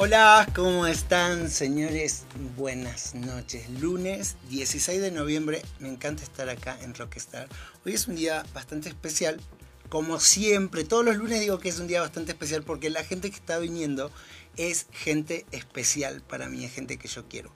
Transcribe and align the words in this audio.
Hola, 0.00 0.48
¿cómo 0.54 0.86
están 0.86 1.50
señores? 1.50 2.22
Buenas 2.56 3.16
noches. 3.16 3.68
Lunes 3.80 4.36
16 4.48 5.00
de 5.00 5.10
noviembre, 5.10 5.60
me 5.80 5.88
encanta 5.88 6.22
estar 6.22 6.48
acá 6.48 6.78
en 6.82 6.94
Rockstar. 6.94 7.48
Hoy 7.84 7.94
es 7.94 8.06
un 8.06 8.14
día 8.14 8.46
bastante 8.54 8.88
especial. 8.88 9.40
Como 9.88 10.20
siempre, 10.20 10.84
todos 10.84 11.04
los 11.04 11.16
lunes 11.16 11.40
digo 11.40 11.58
que 11.58 11.68
es 11.68 11.80
un 11.80 11.88
día 11.88 12.00
bastante 12.00 12.30
especial 12.30 12.62
porque 12.62 12.90
la 12.90 13.02
gente 13.02 13.28
que 13.28 13.34
está 13.34 13.58
viniendo 13.58 14.12
es 14.56 14.86
gente 14.92 15.44
especial 15.50 16.22
para 16.22 16.48
mí, 16.48 16.64
es 16.64 16.72
gente 16.72 16.96
que 16.96 17.08
yo 17.08 17.26
quiero. 17.26 17.50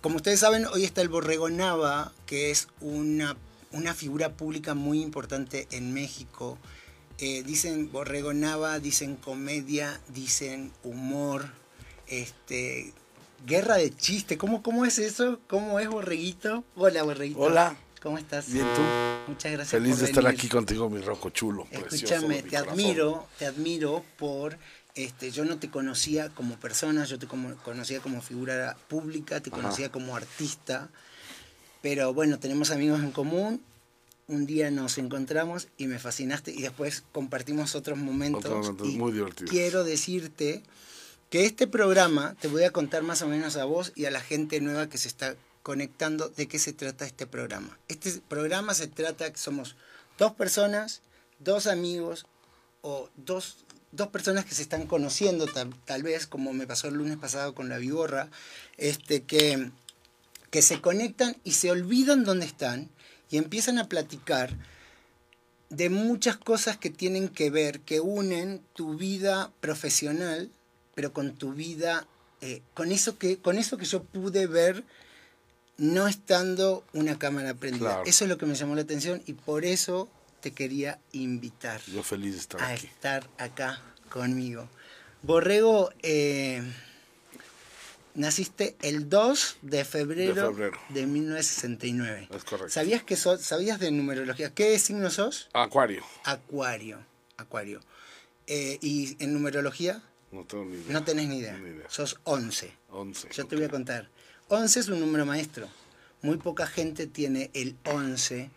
como 0.00 0.16
ustedes 0.16 0.40
saben, 0.40 0.66
hoy 0.66 0.82
está 0.82 1.00
el 1.00 1.10
Borrego 1.10 1.48
Nava, 1.48 2.10
que 2.26 2.50
es 2.50 2.66
una, 2.80 3.36
una 3.70 3.94
figura 3.94 4.32
pública 4.32 4.74
muy 4.74 5.00
importante 5.00 5.68
en 5.70 5.94
México 5.94 6.58
eh, 7.20 7.42
dicen 7.42 7.92
Borrego 7.92 8.32
Nava, 8.32 8.78
dicen 8.78 9.16
comedia, 9.16 10.00
dicen 10.08 10.72
humor, 10.82 11.50
este, 12.06 12.92
guerra 13.46 13.76
de 13.76 13.94
chiste. 13.94 14.38
¿Cómo, 14.38 14.62
¿Cómo 14.62 14.86
es 14.86 14.98
eso? 14.98 15.38
¿Cómo 15.46 15.78
es 15.80 15.88
Borreguito? 15.88 16.64
Hola, 16.76 17.02
Borreguito. 17.02 17.40
Hola. 17.40 17.76
¿Cómo 18.02 18.16
estás? 18.16 18.50
Bien, 18.50 18.64
tú. 18.74 18.80
Muchas 19.30 19.52
gracias. 19.52 19.70
Feliz 19.70 19.98
de 19.98 20.06
estar 20.06 20.26
aquí 20.26 20.48
contigo, 20.48 20.88
mi 20.88 21.02
rojo 21.02 21.28
chulo. 21.28 21.66
Escúchame, 21.70 22.42
te 22.42 22.56
admiro, 22.56 23.26
te 23.38 23.44
admiro 23.44 24.02
por. 24.18 24.56
Este, 24.94 25.30
yo 25.30 25.44
no 25.44 25.58
te 25.58 25.70
conocía 25.70 26.30
como 26.30 26.56
persona, 26.56 27.04
yo 27.04 27.18
te 27.18 27.26
conocía 27.26 28.00
como 28.00 28.22
figura 28.22 28.76
pública, 28.88 29.40
te 29.40 29.50
conocía 29.50 29.92
como 29.92 30.16
artista, 30.16 30.88
pero 31.80 32.12
bueno, 32.12 32.38
tenemos 32.38 32.70
amigos 32.70 33.00
en 33.00 33.12
común 33.12 33.62
un 34.30 34.46
día 34.46 34.70
nos 34.70 34.96
encontramos 34.96 35.68
y 35.76 35.88
me 35.88 35.98
fascinaste 35.98 36.52
y 36.52 36.62
después 36.62 37.02
compartimos 37.12 37.74
otros 37.74 37.98
momentos. 37.98 38.72
muy 38.80 39.12
divertidos. 39.12 39.50
Quiero 39.50 39.82
decirte 39.82 40.62
que 41.30 41.46
este 41.46 41.66
programa, 41.66 42.36
te 42.40 42.48
voy 42.48 42.62
a 42.62 42.70
contar 42.70 43.02
más 43.02 43.22
o 43.22 43.28
menos 43.28 43.56
a 43.56 43.64
vos 43.64 43.92
y 43.96 44.04
a 44.04 44.10
la 44.10 44.20
gente 44.20 44.60
nueva 44.60 44.88
que 44.88 44.98
se 44.98 45.08
está 45.08 45.36
conectando 45.62 46.28
de 46.28 46.46
qué 46.46 46.58
se 46.58 46.72
trata 46.72 47.04
este 47.04 47.26
programa. 47.26 47.78
Este 47.88 48.20
programa 48.28 48.72
se 48.72 48.86
trata 48.86 49.30
que 49.32 49.38
somos 49.38 49.76
dos 50.16 50.32
personas, 50.32 51.02
dos 51.40 51.66
amigos 51.66 52.26
o 52.82 53.10
dos, 53.16 53.64
dos 53.90 54.08
personas 54.08 54.44
que 54.44 54.54
se 54.54 54.62
están 54.62 54.86
conociendo 54.86 55.46
tal, 55.46 56.02
vez, 56.04 56.28
como 56.28 56.52
me 56.52 56.68
pasó 56.68 56.86
el 56.86 56.94
lunes 56.94 57.18
pasado 57.18 57.54
con 57.54 57.68
la 57.68 57.78
Vigorra, 57.78 58.30
este, 58.76 59.24
que, 59.24 59.70
que 60.50 60.62
se 60.62 60.80
conectan 60.80 61.36
y 61.42 61.52
se 61.52 61.70
olvidan 61.70 62.24
dónde 62.24 62.46
están 62.46 62.90
y 63.30 63.38
empiezan 63.38 63.78
a 63.78 63.88
platicar 63.88 64.56
de 65.70 65.88
muchas 65.88 66.36
cosas 66.36 66.76
que 66.76 66.90
tienen 66.90 67.28
que 67.28 67.48
ver, 67.48 67.80
que 67.80 68.00
unen 68.00 68.60
tu 68.74 68.96
vida 68.96 69.52
profesional, 69.60 70.50
pero 70.94 71.12
con 71.12 71.34
tu 71.34 71.52
vida, 71.52 72.06
eh, 72.40 72.60
con, 72.74 72.90
eso 72.90 73.18
que, 73.18 73.38
con 73.38 73.56
eso 73.56 73.76
que 73.76 73.84
yo 73.84 74.02
pude 74.02 74.46
ver 74.46 74.84
no 75.78 76.08
estando 76.08 76.84
una 76.92 77.18
cámara 77.18 77.54
prendida. 77.54 78.02
Eso 78.04 78.24
es 78.24 78.28
lo 78.28 78.36
que 78.36 78.46
me 78.46 78.54
llamó 78.54 78.74
la 78.74 78.82
atención 78.82 79.22
y 79.26 79.32
por 79.32 79.64
eso 79.64 80.10
te 80.40 80.50
quería 80.52 80.98
invitar. 81.12 81.80
Yo 81.86 82.02
feliz 82.02 82.34
de 82.34 82.40
estar 82.40 82.60
a 82.60 82.74
estar 82.74 83.30
acá 83.38 83.80
conmigo. 84.10 84.68
Borrego, 85.22 85.90
eh, 86.02 86.62
Naciste 88.14 88.76
el 88.82 89.08
2 89.08 89.58
de 89.62 89.84
febrero 89.84 90.52
de, 90.88 91.06
1969. 91.06 92.28
Es 92.34 92.44
correcto. 92.44 92.72
¿Sabías, 92.72 93.04
que 93.04 93.16
¿Sabías 93.16 93.78
de 93.78 93.92
numerología? 93.92 94.52
¿Qué 94.52 94.76
signo 94.80 95.10
sos? 95.10 95.48
Acuario. 95.52 96.02
Acuario. 96.24 96.98
Acuario. 97.36 97.80
Eh, 98.48 98.78
¿Y 98.82 99.16
en 99.22 99.32
numerología? 99.32 100.02
No 100.32 100.44
tengo 100.44 100.64
ni 100.64 100.76
idea. 100.76 100.92
No 100.92 101.04
tenés 101.04 101.28
ni 101.28 101.38
idea. 101.38 101.56
Sos 101.88 102.18
11. 102.24 102.72
11. 102.90 103.28
Yo 103.32 103.46
te 103.46 103.54
voy 103.54 103.66
a 103.66 103.68
contar. 103.68 104.08
11 104.48 104.80
es 104.80 104.88
un 104.88 104.98
número 104.98 105.24
maestro. 105.24 105.68
Muy 106.22 106.36
poca 106.36 106.66
gente 106.66 107.06
tiene 107.06 107.50
el 107.54 107.76
11. 107.84 108.50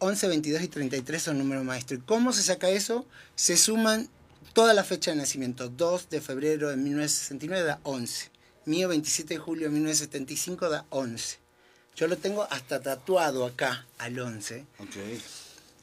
11, 0.00 0.28
22 0.28 0.62
y 0.62 0.68
33 0.68 1.22
son 1.22 1.38
números 1.38 1.64
maestros. 1.64 2.00
¿Y 2.00 2.02
cómo 2.02 2.32
se 2.32 2.42
saca 2.42 2.68
eso? 2.70 3.06
Se 3.36 3.56
suman 3.56 4.08
toda 4.52 4.74
la 4.74 4.82
fecha 4.82 5.12
de 5.12 5.18
nacimiento. 5.18 5.68
2 5.68 6.10
de 6.10 6.20
febrero 6.20 6.70
de 6.70 6.76
1969 6.76 7.64
da 7.64 7.80
11 7.84 8.35
mío 8.66 8.88
27 8.88 9.34
de 9.34 9.40
julio 9.40 9.68
de 9.68 9.74
1975 9.74 10.68
da 10.68 10.86
11. 10.90 11.38
Yo 11.96 12.08
lo 12.08 12.18
tengo 12.18 12.46
hasta 12.50 12.80
tatuado 12.80 13.46
acá 13.46 13.86
al 13.98 14.18
11. 14.18 14.66
Okay. 14.78 15.22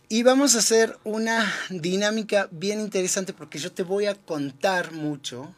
Y 0.10 0.22
vamos 0.24 0.56
a 0.56 0.60
hacer 0.60 0.98
una 1.04 1.52
dinámica 1.70 2.48
bien 2.52 2.80
interesante 2.80 3.34
porque 3.34 3.58
yo 3.58 3.72
te 3.72 3.84
voy 3.84 4.06
a 4.06 4.16
contar 4.16 4.92
mucho, 4.92 5.56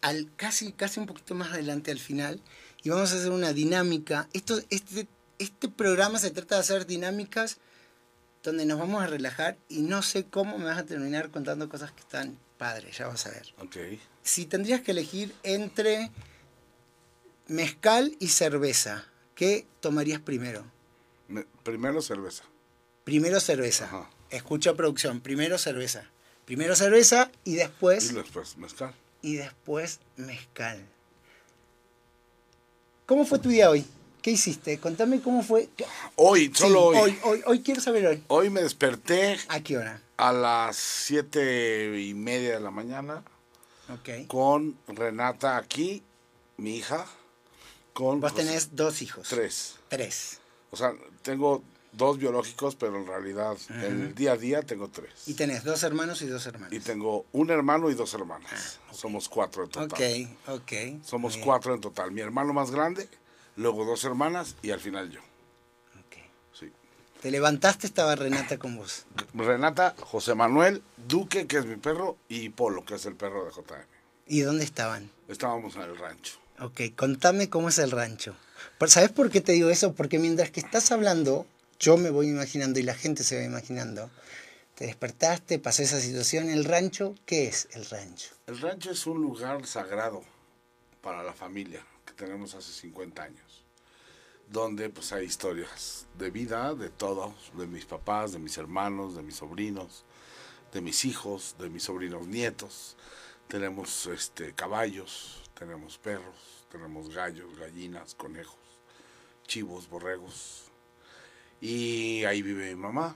al, 0.00 0.30
casi, 0.36 0.72
casi 0.72 0.98
un 0.98 1.06
poquito 1.06 1.34
más 1.34 1.52
adelante 1.52 1.90
al 1.90 1.98
final, 1.98 2.40
y 2.82 2.88
vamos 2.88 3.12
a 3.12 3.16
hacer 3.16 3.32
una 3.32 3.52
dinámica. 3.52 4.28
Esto, 4.32 4.58
este, 4.70 5.06
este 5.38 5.68
programa 5.68 6.18
se 6.18 6.30
trata 6.30 6.54
de 6.54 6.62
hacer 6.62 6.86
dinámicas 6.86 7.58
donde 8.42 8.64
nos 8.64 8.78
vamos 8.78 9.02
a 9.02 9.06
relajar 9.06 9.58
y 9.68 9.82
no 9.82 10.00
sé 10.00 10.24
cómo 10.24 10.56
me 10.56 10.64
vas 10.64 10.78
a 10.78 10.86
terminar 10.86 11.30
contando 11.30 11.68
cosas 11.68 11.92
que 11.92 12.00
están 12.00 12.38
padres, 12.56 12.96
ya 12.96 13.08
vas 13.08 13.26
a 13.26 13.30
ver. 13.30 13.54
Okay 13.58 14.00
si 14.22 14.46
tendrías 14.46 14.80
que 14.80 14.92
elegir 14.92 15.34
entre 15.42 16.10
mezcal 17.46 18.16
y 18.18 18.28
cerveza, 18.28 19.06
¿qué 19.34 19.66
tomarías 19.80 20.20
primero? 20.20 20.64
primero 21.62 22.02
cerveza. 22.02 22.44
Primero 23.04 23.40
cerveza. 23.40 24.08
Escucha 24.30 24.74
producción, 24.74 25.20
primero 25.20 25.58
cerveza. 25.58 26.04
Primero 26.44 26.74
cerveza 26.74 27.30
y 27.44 27.54
después... 27.54 28.10
Y 28.10 28.14
después 28.14 28.56
mezcal. 28.56 28.94
Y 29.22 29.36
después 29.36 30.00
mezcal. 30.16 30.84
¿Cómo 33.06 33.24
fue 33.24 33.38
tu 33.38 33.48
día 33.48 33.70
hoy? 33.70 33.84
¿Qué 34.22 34.32
hiciste? 34.32 34.78
Contame 34.78 35.20
cómo 35.20 35.42
fue. 35.42 35.68
Hoy, 36.16 36.52
solo 36.54 36.84
hoy. 36.84 36.98
hoy. 36.98 37.18
Hoy, 37.22 37.42
hoy. 37.46 37.60
quiero 37.62 37.80
saber 37.80 38.06
hoy. 38.06 38.22
Hoy 38.28 38.50
me 38.50 38.62
desperté. 38.62 39.38
¿A 39.48 39.60
qué 39.60 39.78
hora? 39.78 40.02
A 40.16 40.32
las 40.32 40.76
siete 40.76 42.00
y 42.00 42.14
media 42.14 42.54
de 42.54 42.60
la 42.60 42.70
mañana. 42.70 43.24
Con 44.26 44.76
Renata 44.88 45.56
aquí, 45.56 46.02
mi 46.56 46.76
hija. 46.76 47.06
Con 47.92 48.20
Vos 48.20 48.34
tenés 48.34 48.74
dos 48.76 49.02
hijos. 49.02 49.28
Tres. 49.28 49.76
Tres. 49.88 50.38
O 50.70 50.76
sea, 50.76 50.94
tengo 51.22 51.62
dos 51.92 52.18
biológicos, 52.18 52.76
pero 52.76 52.96
en 52.96 53.06
realidad 53.06 53.56
en 53.68 54.02
el 54.02 54.14
día 54.14 54.32
a 54.32 54.36
día 54.36 54.62
tengo 54.62 54.88
tres. 54.88 55.10
Y 55.26 55.34
tenés 55.34 55.64
dos 55.64 55.82
hermanos 55.82 56.22
y 56.22 56.26
dos 56.26 56.46
hermanas. 56.46 56.72
Y 56.72 56.80
tengo 56.80 57.26
un 57.32 57.50
hermano 57.50 57.90
y 57.90 57.94
dos 57.94 58.14
hermanas. 58.14 58.78
Ah, 58.88 58.94
Somos 58.94 59.28
cuatro 59.28 59.64
en 59.64 59.70
total. 59.70 60.28
Ok, 60.46 60.60
ok. 60.60 61.04
Somos 61.04 61.36
cuatro 61.36 61.74
en 61.74 61.80
total. 61.80 62.12
Mi 62.12 62.20
hermano 62.20 62.52
más 62.52 62.70
grande, 62.70 63.08
luego 63.56 63.84
dos 63.84 64.04
hermanas 64.04 64.54
y 64.62 64.70
al 64.70 64.80
final 64.80 65.10
yo. 65.10 65.20
Te 67.20 67.30
levantaste, 67.30 67.86
estaba 67.86 68.16
Renata 68.16 68.58
con 68.58 68.78
vos. 68.78 69.04
Renata, 69.34 69.94
José 70.00 70.34
Manuel, 70.34 70.82
Duque, 70.96 71.46
que 71.46 71.58
es 71.58 71.66
mi 71.66 71.76
perro, 71.76 72.16
y 72.30 72.48
Polo, 72.48 72.82
que 72.82 72.94
es 72.94 73.04
el 73.04 73.14
perro 73.14 73.44
de 73.44 73.50
JM. 73.50 73.84
¿Y 74.26 74.40
dónde 74.40 74.64
estaban? 74.64 75.10
Estábamos 75.28 75.76
en 75.76 75.82
el 75.82 75.98
rancho. 75.98 76.38
Ok, 76.60 76.80
contame 76.96 77.50
cómo 77.50 77.68
es 77.68 77.78
el 77.78 77.90
rancho. 77.90 78.34
¿Sabes 78.86 79.10
por 79.10 79.30
qué 79.30 79.42
te 79.42 79.52
digo 79.52 79.68
eso? 79.68 79.92
Porque 79.92 80.18
mientras 80.18 80.50
que 80.50 80.60
estás 80.60 80.92
hablando, 80.92 81.46
yo 81.78 81.98
me 81.98 82.08
voy 82.08 82.28
imaginando 82.28 82.78
y 82.80 82.84
la 82.84 82.94
gente 82.94 83.22
se 83.22 83.36
va 83.36 83.44
imaginando. 83.44 84.10
Te 84.74 84.86
despertaste, 84.86 85.58
pasó 85.58 85.82
esa 85.82 86.00
situación. 86.00 86.48
¿El 86.48 86.64
rancho? 86.64 87.14
¿Qué 87.26 87.48
es 87.48 87.68
el 87.72 87.84
rancho? 87.84 88.30
El 88.46 88.58
rancho 88.62 88.92
es 88.92 89.06
un 89.06 89.20
lugar 89.20 89.66
sagrado 89.66 90.22
para 91.02 91.22
la 91.22 91.34
familia 91.34 91.84
que 92.06 92.14
tenemos 92.14 92.54
hace 92.54 92.72
50 92.72 93.22
años 93.22 93.49
donde 94.50 94.90
pues 94.90 95.12
hay 95.12 95.24
historias 95.26 96.06
de 96.18 96.30
vida 96.30 96.74
de 96.74 96.90
todos, 96.90 97.32
de 97.56 97.66
mis 97.66 97.86
papás, 97.86 98.32
de 98.32 98.38
mis 98.40 98.58
hermanos, 98.58 99.14
de 99.14 99.22
mis 99.22 99.36
sobrinos, 99.36 100.04
de 100.72 100.80
mis 100.80 101.04
hijos, 101.04 101.54
de 101.58 101.70
mis 101.70 101.84
sobrinos 101.84 102.26
nietos. 102.26 102.96
Tenemos 103.46 104.06
este 104.06 104.52
caballos, 104.52 105.48
tenemos 105.56 105.98
perros, 105.98 106.66
tenemos 106.70 107.14
gallos, 107.14 107.56
gallinas, 107.58 108.14
conejos, 108.16 108.58
chivos, 109.46 109.88
borregos. 109.88 110.64
Y 111.60 112.24
ahí 112.24 112.42
vive 112.42 112.74
mi 112.74 112.80
mamá. 112.80 113.14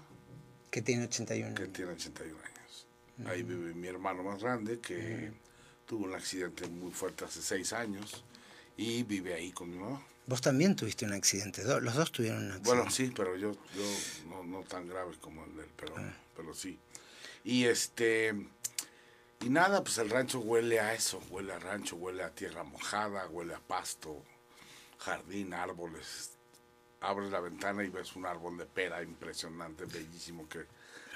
Que 0.70 0.82
tiene 0.82 1.04
81 1.04 1.54
Que 1.54 1.66
tiene 1.66 1.92
81 1.92 2.38
años. 2.38 2.86
Ahí 3.26 3.42
vive 3.42 3.74
mi 3.74 3.88
hermano 3.88 4.22
más 4.22 4.40
grande 4.40 4.78
que 4.80 5.32
tuvo 5.86 6.04
un 6.04 6.14
accidente 6.14 6.68
muy 6.68 6.92
fuerte 6.92 7.24
hace 7.24 7.42
seis 7.42 7.72
años 7.72 8.24
y 8.76 9.02
vive 9.02 9.34
ahí 9.34 9.50
con 9.50 9.70
mi 9.70 9.78
mamá. 9.78 10.00
Vos 10.26 10.40
también 10.40 10.74
tuviste 10.74 11.04
un 11.04 11.12
accidente, 11.12 11.62
los 11.64 11.94
dos 11.94 12.10
tuvieron 12.10 12.38
un 12.38 12.52
accidente. 12.52 12.68
Bueno, 12.68 12.90
sí, 12.90 13.12
pero 13.14 13.36
yo, 13.36 13.52
yo 13.52 14.44
no, 14.44 14.62
tan 14.62 14.88
grave 14.88 15.14
como 15.20 15.44
el 15.44 15.56
del, 15.56 15.68
pero, 15.76 15.94
ah. 15.98 16.12
pero 16.34 16.54
sí. 16.54 16.78
Y 17.44 17.64
este, 17.64 18.32
y 19.40 19.50
nada, 19.50 19.84
pues 19.84 19.98
el 19.98 20.08
rancho 20.08 20.40
huele 20.40 20.80
a 20.80 20.94
eso, 20.94 21.22
huele 21.28 21.52
a 21.52 21.58
rancho, 21.58 21.96
huele 21.96 22.22
a 22.22 22.30
tierra 22.30 22.64
mojada, 22.64 23.26
huele 23.28 23.54
a 23.54 23.60
pasto, 23.60 24.24
jardín, 24.98 25.52
árboles. 25.52 26.30
Abres 27.00 27.30
la 27.30 27.40
ventana 27.40 27.84
y 27.84 27.90
ves 27.90 28.16
un 28.16 28.24
árbol 28.24 28.56
de 28.56 28.64
pera 28.64 29.02
impresionante, 29.02 29.84
bellísimo, 29.84 30.48
que, 30.48 30.64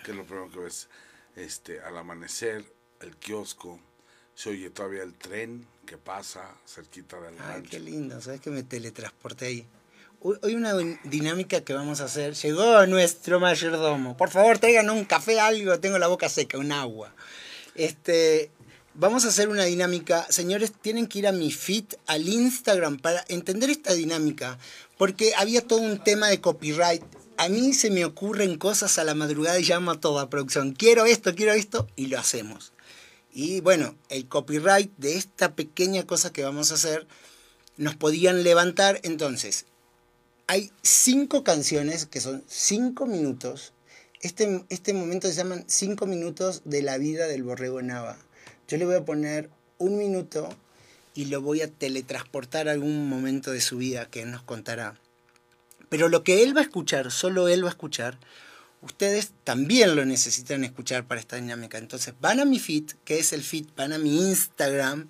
que 0.05 0.11
es 0.11 0.17
lo 0.17 0.25
primero 0.25 0.51
que 0.51 0.59
ves 0.59 0.91
este, 1.35 1.81
al 1.81 1.97
amanecer, 1.97 2.71
el 3.01 3.17
kiosco, 3.17 3.81
se 4.39 4.51
oye 4.51 4.71
todavía 4.71 5.03
el 5.03 5.15
tren 5.15 5.67
que 5.85 5.99
pasa 5.99 6.43
cerquita 6.65 7.21
del 7.21 7.35
Ay, 7.41 7.55
rancho. 7.55 7.71
qué 7.71 7.81
lindo, 7.81 8.21
sabes 8.21 8.41
que 8.41 8.51
me 8.51 8.63
teletransporté 8.63 9.47
ahí. 9.47 9.67
Hoy 10.21 10.39
hoy 10.43 10.55
una 10.55 10.75
dinámica 11.03 11.63
que 11.63 11.73
vamos 11.73 12.01
a 12.01 12.05
hacer. 12.05 12.35
Llegó 12.35 12.87
nuestro 12.87 13.41
mayordomo. 13.41 14.17
Por 14.17 14.31
favor, 14.31 14.61
traigan 14.61 14.91
un 14.91 15.05
café, 15.07 15.41
algo. 15.41 15.81
Tengo 15.81 15.99
la 15.99 16.07
boca 16.07 16.29
seca, 16.29 16.57
un 16.57 16.71
agua. 16.71 17.13
Este, 17.75 18.53
vamos 18.95 19.25
a 19.25 19.29
hacer 19.29 19.49
una 19.49 19.65
dinámica. 19.65 20.25
Señores, 20.31 20.73
tienen 20.73 21.09
que 21.09 21.19
ir 21.19 21.27
a 21.27 21.33
mi 21.33 21.51
feed, 21.51 21.87
al 22.07 22.29
Instagram, 22.29 22.99
para 22.99 23.25
entender 23.27 23.71
esta 23.71 23.93
dinámica. 23.93 24.57
Porque 24.99 25.33
había 25.37 25.67
todo 25.67 25.81
un 25.81 25.99
tema 26.05 26.29
de 26.29 26.41
copyright. 26.41 27.03
A 27.39 27.49
mí 27.49 27.73
se 27.75 27.91
me 27.91 28.05
ocurren 28.05 28.57
cosas 28.57 28.99
a 28.99 29.05
la 29.05 29.17
madrugada 29.17 29.59
y 29.59 29.65
llamo 29.65 29.91
a 29.91 30.01
toda 30.01 30.31
producción. 30.31 30.75
Quiero 30.75 31.07
esto, 31.07 31.35
quiero 31.35 31.55
esto, 31.55 31.89
y 31.97 32.07
lo 32.07 32.21
hacemos. 32.21 32.73
Y 33.41 33.61
bueno, 33.61 33.95
el 34.09 34.27
copyright 34.27 34.91
de 34.97 35.15
esta 35.15 35.55
pequeña 35.55 36.05
cosa 36.05 36.33
que 36.33 36.43
vamos 36.43 36.73
a 36.73 36.75
hacer 36.75 37.07
nos 37.77 37.95
podían 37.95 38.43
levantar. 38.43 38.99
Entonces, 39.05 39.67
hay 40.49 40.73
cinco 40.83 41.45
canciones 41.45 42.05
que 42.05 42.21
son 42.21 42.43
cinco 42.49 43.07
minutos. 43.07 43.75
Este, 44.23 44.65
este 44.71 44.93
momento 44.93 45.29
se 45.29 45.35
llaman 45.35 45.63
cinco 45.69 46.07
minutos 46.07 46.63
de 46.65 46.83
la 46.83 46.99
vida 46.99 47.29
del 47.29 47.45
borrego 47.45 47.81
Nava. 47.81 48.19
Yo 48.67 48.77
le 48.77 48.87
voy 48.87 48.97
a 48.97 49.05
poner 49.05 49.51
un 49.79 49.99
minuto 49.99 50.49
y 51.15 51.27
lo 51.27 51.41
voy 51.41 51.61
a 51.61 51.71
teletransportar 51.71 52.69
a 52.69 52.73
algún 52.73 53.09
momento 53.09 53.53
de 53.53 53.61
su 53.61 53.77
vida 53.77 54.11
que 54.11 54.23
él 54.23 54.33
nos 54.33 54.43
contará. 54.43 54.99
Pero 55.89 56.09
lo 56.09 56.25
que 56.25 56.43
él 56.43 56.57
va 56.57 56.63
a 56.63 56.65
escuchar, 56.65 57.13
solo 57.13 57.47
él 57.47 57.63
va 57.63 57.69
a 57.69 57.71
escuchar, 57.71 58.19
ustedes 58.83 59.33
también 59.45 59.97
lo 59.97 60.05
necesitan 60.05 60.65
escuchar 60.65 61.07
para 61.07 61.21
esta 61.21 61.37
dinámica. 61.37 61.79
Entonces 61.79 62.15
van 62.21 62.41
a 62.41 62.45
mi 62.45 62.59
feed, 62.59 62.91
que 63.05 63.19
es 63.19 63.33
el 63.33 63.43
feed, 63.43 63.67
van 63.77 63.93
a 63.93 63.99
mi 63.99 64.29
Instagram 64.29 65.09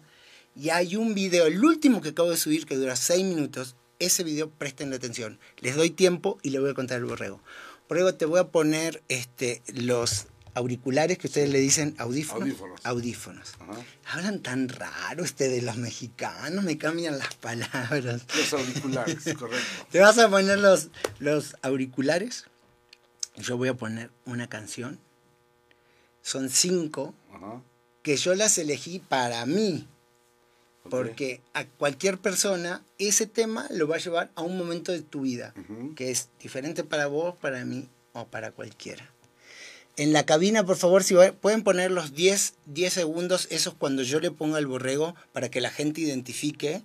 y 0.54 0.70
hay 0.70 0.96
un 0.96 1.14
video, 1.14 1.46
el 1.46 1.64
último 1.64 2.00
que 2.00 2.10
acabo 2.10 2.30
de 2.30 2.36
subir 2.36 2.66
que 2.66 2.76
dura 2.76 2.96
6 2.96 3.24
minutos. 3.24 3.76
Ese 4.00 4.24
video 4.24 4.50
presten 4.50 4.92
atención. 4.92 5.38
Les 5.58 5.76
doy 5.76 5.90
tiempo 5.90 6.38
y 6.42 6.50
le 6.50 6.60
voy 6.60 6.70
a 6.70 6.74
contar 6.74 6.98
al 6.98 7.04
borrego. 7.04 7.40
Borrego, 7.88 8.14
te 8.14 8.26
voy 8.26 8.40
a 8.40 8.48
poner 8.48 9.02
este, 9.08 9.62
los 9.72 10.26
auriculares 10.54 11.18
que 11.18 11.28
ustedes 11.28 11.50
le 11.50 11.60
dicen 11.60 11.94
audífonos. 11.98 12.48
Audífonos. 12.48 12.80
Audífonos. 12.84 13.54
Ajá. 13.60 13.80
Hablan 14.06 14.40
tan 14.40 14.68
raro 14.68 15.22
ustedes 15.22 15.62
los 15.62 15.76
mexicanos, 15.76 16.64
me 16.64 16.76
cambian 16.76 17.18
las 17.18 17.34
palabras. 17.34 18.22
Los 18.36 18.52
auriculares, 18.52 19.34
correcto. 19.38 19.86
Te 19.90 20.00
vas 20.00 20.18
a 20.18 20.28
poner 20.28 20.58
los, 20.58 20.88
los 21.18 21.56
auriculares. 21.62 22.46
Yo 23.38 23.56
voy 23.56 23.68
a 23.68 23.74
poner 23.74 24.10
una 24.26 24.48
canción. 24.48 24.98
Son 26.22 26.50
cinco 26.50 27.14
Ajá. 27.32 27.62
que 28.02 28.16
yo 28.16 28.34
las 28.34 28.58
elegí 28.58 28.98
para 28.98 29.44
mí. 29.46 29.86
Porque 30.90 31.42
a 31.52 31.66
cualquier 31.66 32.16
persona 32.18 32.82
ese 32.98 33.26
tema 33.26 33.66
lo 33.70 33.86
va 33.88 33.96
a 33.96 34.00
llevar 34.00 34.30
a 34.36 34.42
un 34.42 34.56
momento 34.56 34.90
de 34.92 35.02
tu 35.02 35.22
vida. 35.22 35.52
Que 35.96 36.10
es 36.10 36.30
diferente 36.40 36.82
para 36.82 37.06
vos, 37.08 37.34
para 37.36 37.64
mí 37.64 37.88
o 38.14 38.26
para 38.26 38.52
cualquiera. 38.52 39.10
En 39.96 40.12
la 40.12 40.24
cabina, 40.24 40.64
por 40.64 40.76
favor, 40.76 41.02
si 41.04 41.12
va- 41.14 41.32
pueden 41.32 41.62
poner 41.62 41.90
los 41.90 42.14
10, 42.14 42.54
10 42.66 42.92
segundos, 42.92 43.48
esos 43.50 43.74
cuando 43.74 44.02
yo 44.02 44.20
le 44.20 44.30
ponga 44.30 44.58
el 44.58 44.66
borrego, 44.66 45.14
para 45.32 45.50
que 45.50 45.60
la 45.60 45.70
gente 45.70 46.00
identifique. 46.00 46.82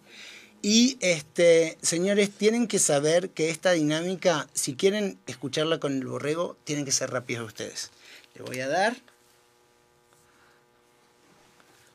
Y 0.65 0.97
este, 1.01 1.77
señores, 1.81 2.31
tienen 2.31 2.67
que 2.69 2.79
saber 2.79 3.31
que 3.31 3.49
esta 3.49 3.71
dinámica, 3.73 4.47
si 4.53 4.75
quieren 4.75 5.19
escucharla 5.27 5.79
con 5.81 5.91
el 5.91 6.07
borrego, 6.07 6.55
tienen 6.63 6.85
que 6.85 6.93
ser 6.93 7.11
rápidos 7.11 7.47
ustedes. 7.47 7.91
Le 8.33 8.43
voy 8.43 8.61
a 8.61 8.69
dar. 8.69 8.95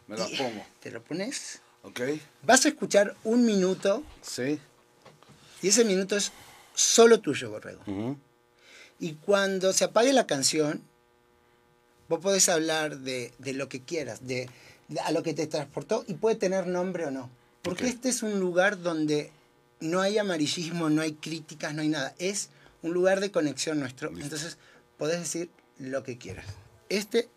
Me 0.06 0.18
la 0.18 0.26
pongo. 0.26 0.64
¿Te 0.80 0.90
lo 0.90 1.02
pones? 1.02 1.60
¿Ok? 1.82 2.00
Vas 2.42 2.66
a 2.66 2.68
escuchar 2.68 3.16
un 3.24 3.46
minuto 3.46 4.02
Sí. 4.20 4.58
y 5.62 5.68
ese 5.68 5.84
minuto 5.86 6.16
es 6.16 6.30
solo 6.74 7.20
tuyo, 7.20 7.50
borrego. 7.50 7.82
Y 9.00 9.14
cuando 9.14 9.72
se 9.72 9.84
apague 9.84 10.12
la 10.12 10.26
canción, 10.26 10.82
vos 12.08 12.20
podés 12.20 12.50
hablar 12.50 12.98
de, 12.98 13.32
de 13.38 13.54
lo 13.54 13.70
que 13.70 13.80
quieras, 13.82 14.26
de, 14.26 14.50
de 14.88 15.00
a 15.00 15.10
lo 15.12 15.22
que 15.22 15.32
te 15.32 15.46
transportó 15.46 16.04
y 16.06 16.14
puede 16.14 16.36
tener 16.36 16.66
nombre 16.66 17.06
o 17.06 17.10
no. 17.10 17.30
Porque 17.68 17.88
este 17.88 18.08
es 18.08 18.22
un 18.22 18.40
lugar 18.40 18.80
donde 18.80 19.30
no 19.80 20.00
hay 20.00 20.18
amarillismo, 20.18 20.90
no 20.90 21.02
hay 21.02 21.12
críticas, 21.12 21.74
no 21.74 21.82
hay 21.82 21.88
nada. 21.88 22.14
Es 22.18 22.50
un 22.82 22.92
lugar 22.92 23.20
de 23.20 23.30
conexión 23.30 23.80
nuestro. 23.80 24.10
Listo. 24.10 24.24
Entonces, 24.24 24.58
podés 24.96 25.20
decir 25.20 25.50
lo 25.78 26.02
que 26.02 26.18
quieras. 26.18 26.46
Este, 26.88 27.28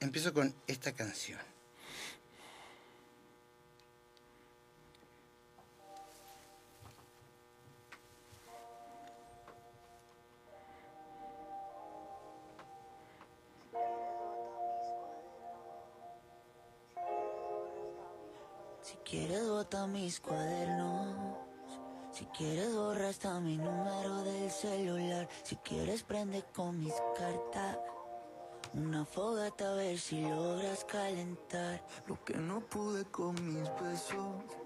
empiezo 0.00 0.32
con 0.32 0.54
esta 0.66 0.92
canción. 0.92 1.38
Si 18.86 18.94
quieres 18.98 19.48
bota 19.48 19.88
mis 19.88 20.20
cuadernos, 20.20 21.36
si 22.12 22.24
quieres 22.26 22.72
borra 22.72 23.08
hasta 23.08 23.40
mi 23.40 23.56
número 23.56 24.22
del 24.22 24.48
celular, 24.48 25.28
si 25.42 25.56
quieres 25.56 26.04
prende 26.04 26.44
con 26.54 26.78
mis 26.78 26.94
cartas. 27.18 27.78
Una 28.74 29.04
fogata 29.04 29.72
a 29.72 29.74
ver 29.74 29.98
si 29.98 30.22
logras 30.22 30.84
calentar 30.84 31.84
lo 32.06 32.24
que 32.24 32.34
no 32.34 32.60
pude 32.60 33.04
con 33.06 33.34
mis 33.44 33.68
besos. 33.82 34.65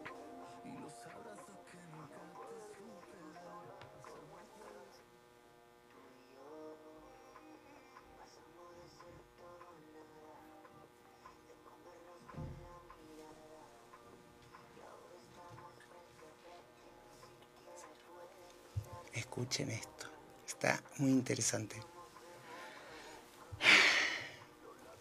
Escuchen 19.60 19.70
esto. 19.70 20.06
Está 20.46 20.82
muy 20.98 21.10
interesante. 21.10 21.76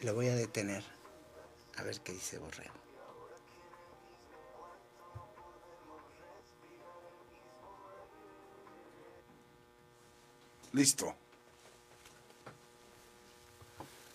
Lo 0.02 0.14
voy 0.14 0.28
a 0.28 0.36
detener. 0.36 0.84
A 1.78 1.84
ver 1.84 2.00
qué 2.02 2.12
dice 2.12 2.38
Borrego. 2.38 2.74
Listo. 10.74 11.16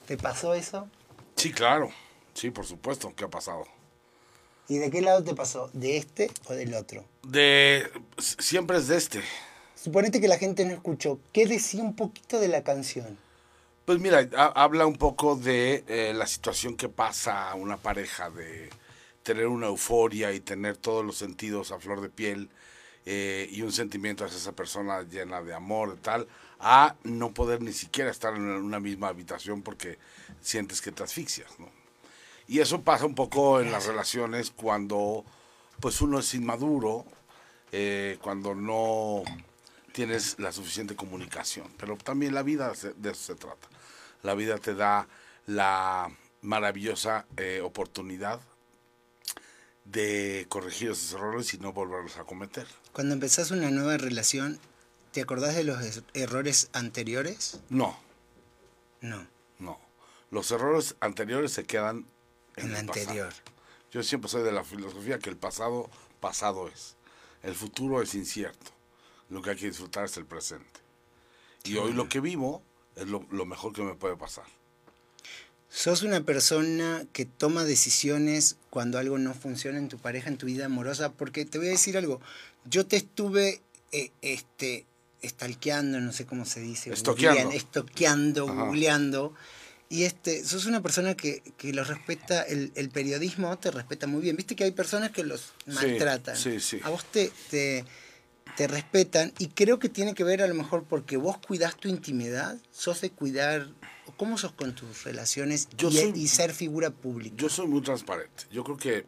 ¿Te 0.06 0.16
pasó 0.18 0.54
eso? 0.54 0.88
Sí, 1.36 1.52
claro. 1.52 1.90
Sí, 2.34 2.50
por 2.50 2.66
supuesto. 2.66 3.14
¿Qué 3.16 3.24
ha 3.24 3.28
pasado? 3.28 3.64
¿Y 4.68 4.78
de 4.78 4.90
qué 4.90 5.00
lado 5.00 5.24
te 5.24 5.34
pasó? 5.34 5.70
¿De 5.72 5.96
este 5.96 6.30
o 6.46 6.52
del 6.52 6.74
otro? 6.74 7.04
De... 7.22 7.90
Siempre 8.18 8.78
es 8.78 8.88
de 8.88 8.96
este. 8.96 9.22
Suponete 9.84 10.18
que 10.18 10.28
la 10.28 10.38
gente 10.38 10.64
no 10.64 10.72
escuchó. 10.72 11.18
¿Qué 11.30 11.44
decía 11.46 11.82
un 11.82 11.94
poquito 11.94 12.40
de 12.40 12.48
la 12.48 12.64
canción? 12.64 13.18
Pues 13.84 13.98
mira, 14.00 14.26
ha- 14.34 14.62
habla 14.64 14.86
un 14.86 14.96
poco 14.96 15.36
de 15.36 15.84
eh, 15.86 16.14
la 16.14 16.26
situación 16.26 16.74
que 16.74 16.88
pasa 16.88 17.50
a 17.50 17.54
una 17.54 17.76
pareja, 17.76 18.30
de 18.30 18.70
tener 19.22 19.46
una 19.46 19.66
euforia 19.66 20.32
y 20.32 20.40
tener 20.40 20.78
todos 20.78 21.04
los 21.04 21.18
sentidos 21.18 21.70
a 21.70 21.78
flor 21.78 22.00
de 22.00 22.08
piel 22.08 22.48
eh, 23.04 23.46
y 23.52 23.60
un 23.60 23.72
sentimiento 23.72 24.24
hacia 24.24 24.38
esa 24.38 24.52
persona 24.52 25.02
llena 25.02 25.42
de 25.42 25.52
amor, 25.52 25.98
tal, 26.00 26.28
a 26.60 26.94
no 27.02 27.34
poder 27.34 27.60
ni 27.60 27.74
siquiera 27.74 28.10
estar 28.10 28.34
en 28.34 28.40
una 28.40 28.80
misma 28.80 29.08
habitación 29.08 29.60
porque 29.60 29.98
sientes 30.40 30.80
que 30.80 30.92
te 30.92 31.02
asfixias, 31.02 31.50
¿no? 31.58 31.68
Y 32.48 32.60
eso 32.60 32.80
pasa 32.80 33.04
un 33.04 33.14
poco 33.14 33.60
en 33.60 33.70
las 33.70 33.84
relaciones 33.84 34.50
cuando 34.50 35.26
pues 35.78 36.00
uno 36.00 36.20
es 36.20 36.32
inmaduro, 36.32 37.04
eh, 37.70 38.16
cuando 38.22 38.54
no 38.54 39.22
tienes 39.94 40.38
la 40.38 40.50
suficiente 40.52 40.96
comunicación. 40.96 41.72
Pero 41.78 41.96
también 41.96 42.34
la 42.34 42.42
vida 42.42 42.74
se- 42.74 42.92
de 42.94 43.12
eso 43.12 43.22
se 43.22 43.34
trata. 43.36 43.68
La 44.22 44.34
vida 44.34 44.58
te 44.58 44.74
da 44.74 45.06
la 45.46 46.10
maravillosa 46.42 47.24
eh, 47.36 47.60
oportunidad 47.62 48.40
de 49.84 50.46
corregir 50.48 50.90
esos 50.90 51.12
errores 51.12 51.52
y 51.54 51.58
no 51.58 51.72
volverlos 51.72 52.16
a 52.16 52.24
cometer. 52.24 52.66
Cuando 52.92 53.14
empezás 53.14 53.50
una 53.50 53.70
nueva 53.70 53.96
relación, 53.98 54.58
¿te 55.12 55.20
acordás 55.20 55.54
de 55.54 55.64
los 55.64 55.80
es- 55.82 56.02
errores 56.14 56.68
anteriores? 56.72 57.60
No, 57.68 57.96
No, 59.00 59.26
no. 59.58 59.78
Los 60.30 60.50
errores 60.50 60.96
anteriores 61.00 61.52
se 61.52 61.64
quedan 61.64 62.06
en, 62.56 62.70
en 62.70 62.76
el 62.76 62.86
pasado. 62.86 63.02
anterior. 63.10 63.32
Yo 63.92 64.02
siempre 64.02 64.28
soy 64.30 64.42
de 64.42 64.50
la 64.50 64.64
filosofía 64.64 65.18
que 65.18 65.28
el 65.30 65.36
pasado, 65.36 65.88
pasado 66.20 66.66
es. 66.68 66.96
El 67.42 67.54
futuro 67.54 68.00
es 68.02 68.14
incierto. 68.14 68.72
Lo 69.30 69.42
que 69.42 69.50
hay 69.50 69.56
que 69.56 69.66
disfrutar 69.66 70.04
es 70.04 70.16
el 70.16 70.26
presente. 70.26 70.80
Y 71.64 71.76
hoy 71.76 71.92
lo 71.92 72.08
que 72.08 72.20
vivo 72.20 72.62
es 72.96 73.08
lo, 73.08 73.26
lo 73.30 73.46
mejor 73.46 73.72
que 73.72 73.82
me 73.82 73.94
puede 73.94 74.16
pasar. 74.16 74.44
Sos 75.68 76.02
una 76.02 76.20
persona 76.20 77.04
que 77.12 77.24
toma 77.24 77.64
decisiones 77.64 78.56
cuando 78.70 78.98
algo 78.98 79.18
no 79.18 79.34
funciona 79.34 79.78
en 79.78 79.88
tu 79.88 79.98
pareja, 79.98 80.28
en 80.28 80.38
tu 80.38 80.46
vida 80.46 80.66
amorosa, 80.66 81.12
porque 81.12 81.44
te 81.44 81.58
voy 81.58 81.66
a 81.66 81.70
decir 81.70 81.96
algo, 81.96 82.20
yo 82.64 82.86
te 82.86 82.96
estuve 82.96 83.60
eh, 83.90 84.12
este, 84.22 84.86
estalqueando, 85.20 86.00
no 86.00 86.12
sé 86.12 86.26
cómo 86.26 86.44
se 86.44 86.60
dice, 86.60 86.92
Estoqueando. 86.92 87.50
estoqueando, 87.50 88.46
googleando, 88.46 89.34
y 89.88 90.04
este, 90.04 90.44
sos 90.44 90.66
una 90.66 90.82
persona 90.82 91.16
que, 91.16 91.42
que 91.56 91.72
lo 91.72 91.82
respeta, 91.84 92.42
el, 92.42 92.72
el 92.74 92.90
periodismo 92.90 93.58
te 93.58 93.70
respeta 93.70 94.06
muy 94.06 94.22
bien, 94.22 94.36
viste 94.36 94.54
que 94.54 94.64
hay 94.64 94.72
personas 94.72 95.10
que 95.10 95.24
los 95.24 95.54
maltratan, 95.66 96.36
sí, 96.36 96.60
sí. 96.60 96.80
a 96.84 96.90
vos 96.90 97.04
te, 97.06 97.32
te, 97.50 97.84
te 98.56 98.66
respetan, 98.68 99.32
y 99.38 99.48
creo 99.48 99.78
que 99.78 99.88
tiene 99.88 100.14
que 100.14 100.24
ver 100.24 100.42
a 100.42 100.46
lo 100.46 100.54
mejor 100.54 100.84
porque 100.84 101.16
vos 101.16 101.38
cuidás 101.38 101.76
tu 101.76 101.88
intimidad, 101.88 102.56
sos 102.70 103.00
de 103.00 103.10
cuidar, 103.10 103.68
¿cómo 104.16 104.38
sos 104.38 104.52
con 104.52 104.74
tus 104.74 105.04
relaciones 105.04 105.68
Yo 105.76 105.88
y, 105.90 105.96
soy- 105.96 106.12
y 106.14 106.28
ser 106.28 106.52
figura 106.54 106.90
pública? 106.90 107.34
Yo 107.36 107.48
soy 107.48 107.66
muy 107.66 107.80
transparente. 107.82 108.44
Yo 108.50 108.62
creo 108.64 108.76
que 108.76 109.06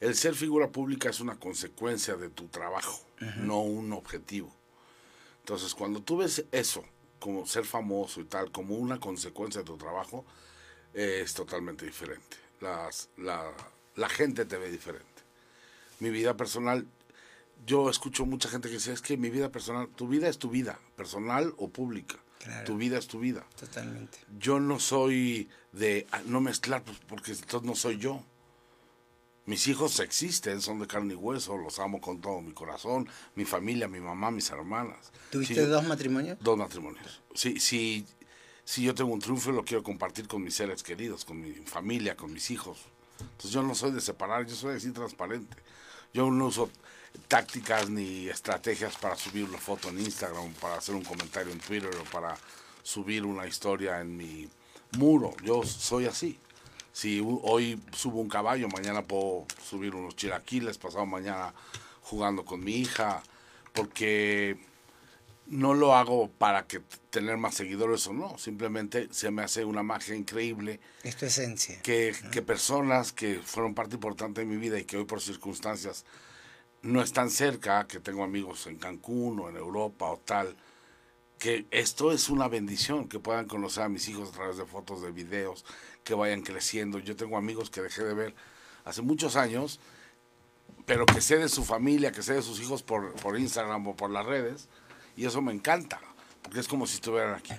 el 0.00 0.14
ser 0.14 0.34
figura 0.34 0.68
pública 0.70 1.10
es 1.10 1.20
una 1.20 1.36
consecuencia 1.36 2.16
de 2.16 2.30
tu 2.30 2.46
trabajo, 2.48 3.04
no 3.36 3.60
un 3.60 3.92
objetivo. 3.92 4.54
Entonces, 5.40 5.74
cuando 5.74 6.00
tú 6.00 6.18
ves 6.18 6.44
eso, 6.52 6.84
como 7.18 7.46
ser 7.46 7.64
famoso 7.66 8.20
y 8.20 8.24
tal, 8.24 8.50
como 8.50 8.76
una 8.76 8.98
consecuencia 8.98 9.60
de 9.60 9.66
tu 9.66 9.76
trabajo, 9.76 10.24
eh, 10.94 11.20
es 11.22 11.34
totalmente 11.34 11.84
diferente. 11.84 12.36
Las, 12.60 13.08
la, 13.18 13.52
la 13.96 14.08
gente 14.08 14.44
te 14.46 14.56
ve 14.56 14.70
diferente. 14.70 15.04
Mi 15.98 16.08
vida 16.10 16.34
personal, 16.36 16.86
yo 17.66 17.90
escucho 17.90 18.26
mucha 18.26 18.48
gente 18.48 18.68
que 18.68 18.74
dice, 18.74 18.92
es 18.92 19.00
que 19.02 19.16
mi 19.16 19.30
vida 19.30 19.50
personal, 19.50 19.88
tu 19.88 20.08
vida 20.08 20.28
es 20.28 20.38
tu 20.38 20.50
vida, 20.50 20.78
personal 20.96 21.54
o 21.58 21.68
pública. 21.68 22.16
Claro. 22.38 22.64
Tu 22.64 22.76
vida 22.78 22.96
es 22.96 23.06
tu 23.06 23.18
vida 23.20 23.44
Totalmente. 23.58 24.16
yo 24.38 24.60
no 24.60 24.80
soy 24.80 25.50
de 25.72 26.06
ah, 26.10 26.22
no 26.24 26.40
mezclar 26.40 26.82
pues, 26.82 26.96
porque 27.06 27.32
entonces 27.32 27.62
no 27.68 27.74
soy 27.74 27.98
yo. 27.98 28.24
Mis 29.44 29.66
hijos 29.68 29.98
existen, 30.00 30.60
son 30.62 30.78
de 30.78 30.86
carne 30.86 31.12
y 31.14 31.16
hueso, 31.16 31.58
los 31.58 31.78
amo 31.80 32.00
con 32.00 32.20
todo 32.20 32.40
mi 32.40 32.52
corazón, 32.52 33.08
mi 33.34 33.44
familia, 33.44 33.88
mi 33.88 34.00
mamá, 34.00 34.30
mis 34.30 34.48
hermanas. 34.50 35.12
¿Tuviste 35.30 35.54
Si 35.54 35.60
yo- 35.60 35.66
dos 35.68 35.84
matrimonios? 35.86 36.38
Dos 36.40 36.56
matrimonios. 36.56 37.20
Si, 37.34 37.58
si, 37.60 38.06
si 38.64 38.84
yo 38.84 38.94
tengo 38.94 39.12
un 39.12 39.20
triunfo, 39.20 39.50
lo 39.52 39.64
quiero 39.64 39.82
compartir 39.82 40.26
con 40.28 40.42
mis 40.42 40.54
seres 40.54 40.82
queridos, 40.82 41.24
con 41.26 41.40
mi 41.40 41.52
familia, 41.52 42.16
con 42.16 42.32
mis 42.32 42.50
hijos. 42.50 42.78
Entonces 43.20 43.50
yo 43.50 43.62
no 43.62 43.74
soy 43.74 43.90
de 43.92 44.00
separar, 44.00 44.46
yo 44.46 44.54
soy 44.54 44.76
así 44.76 44.92
transparente. 44.92 45.56
Yo 46.14 46.30
no 46.30 46.46
uso 46.46 46.70
tácticas 47.28 47.88
ni 47.90 48.28
estrategias 48.28 48.96
para 48.96 49.16
subir 49.16 49.44
una 49.44 49.58
foto 49.58 49.88
en 49.88 50.00
Instagram, 50.00 50.52
para 50.54 50.76
hacer 50.76 50.94
un 50.94 51.04
comentario 51.04 51.52
en 51.52 51.60
Twitter 51.60 51.90
o 51.96 52.04
para 52.10 52.36
subir 52.82 53.24
una 53.24 53.46
historia 53.46 54.00
en 54.00 54.16
mi 54.16 54.48
muro. 54.98 55.34
Yo 55.44 55.62
soy 55.64 56.06
así. 56.06 56.38
Si 56.92 57.22
hoy 57.24 57.80
subo 57.92 58.20
un 58.20 58.28
caballo, 58.28 58.68
mañana 58.68 59.02
puedo 59.02 59.46
subir 59.62 59.94
unos 59.94 60.16
chilaquiles, 60.16 60.76
pasado 60.78 61.06
mañana 61.06 61.54
jugando 62.02 62.44
con 62.44 62.64
mi 62.64 62.74
hija, 62.74 63.22
porque 63.72 64.58
no 65.46 65.74
lo 65.74 65.94
hago 65.94 66.28
para 66.30 66.66
que 66.66 66.80
tener 67.10 67.36
más 67.36 67.54
seguidores 67.54 68.06
o 68.06 68.12
no, 68.12 68.38
simplemente 68.38 69.08
se 69.12 69.30
me 69.30 69.42
hace 69.42 69.64
una 69.64 69.82
magia 69.82 70.14
increíble 70.14 70.80
Es 71.02 71.16
tu 71.16 71.26
esencia. 71.26 71.80
que, 71.82 72.14
que 72.32 72.42
personas 72.42 73.12
que 73.12 73.40
fueron 73.44 73.74
parte 73.74 73.94
importante 73.94 74.40
de 74.40 74.46
mi 74.46 74.56
vida 74.56 74.78
y 74.78 74.84
que 74.84 74.96
hoy 74.96 75.04
por 75.04 75.20
circunstancias 75.20 76.04
no 76.82 77.02
están 77.02 77.30
cerca, 77.30 77.86
que 77.86 78.00
tengo 78.00 78.24
amigos 78.24 78.66
en 78.66 78.76
Cancún 78.76 79.40
o 79.40 79.48
en 79.48 79.56
Europa 79.56 80.06
o 80.10 80.18
tal, 80.18 80.56
que 81.38 81.66
esto 81.70 82.12
es 82.12 82.28
una 82.28 82.48
bendición, 82.48 83.08
que 83.08 83.18
puedan 83.18 83.46
conocer 83.46 83.84
a 83.84 83.88
mis 83.88 84.08
hijos 84.08 84.28
a 84.28 84.32
través 84.32 84.56
de 84.56 84.66
fotos, 84.66 85.02
de 85.02 85.10
videos, 85.10 85.64
que 86.04 86.14
vayan 86.14 86.42
creciendo. 86.42 86.98
Yo 86.98 87.16
tengo 87.16 87.36
amigos 87.36 87.70
que 87.70 87.80
dejé 87.80 88.04
de 88.04 88.14
ver 88.14 88.34
hace 88.84 89.02
muchos 89.02 89.36
años, 89.36 89.80
pero 90.86 91.06
que 91.06 91.20
sé 91.20 91.38
de 91.38 91.48
su 91.48 91.64
familia, 91.64 92.12
que 92.12 92.22
sé 92.22 92.34
de 92.34 92.42
sus 92.42 92.60
hijos 92.60 92.82
por, 92.82 93.12
por 93.14 93.38
Instagram 93.38 93.86
o 93.88 93.96
por 93.96 94.10
las 94.10 94.26
redes, 94.26 94.68
y 95.16 95.24
eso 95.24 95.40
me 95.42 95.52
encanta, 95.52 96.00
porque 96.42 96.60
es 96.60 96.68
como 96.68 96.86
si 96.86 96.96
estuvieran 96.96 97.34
aquí. 97.34 97.54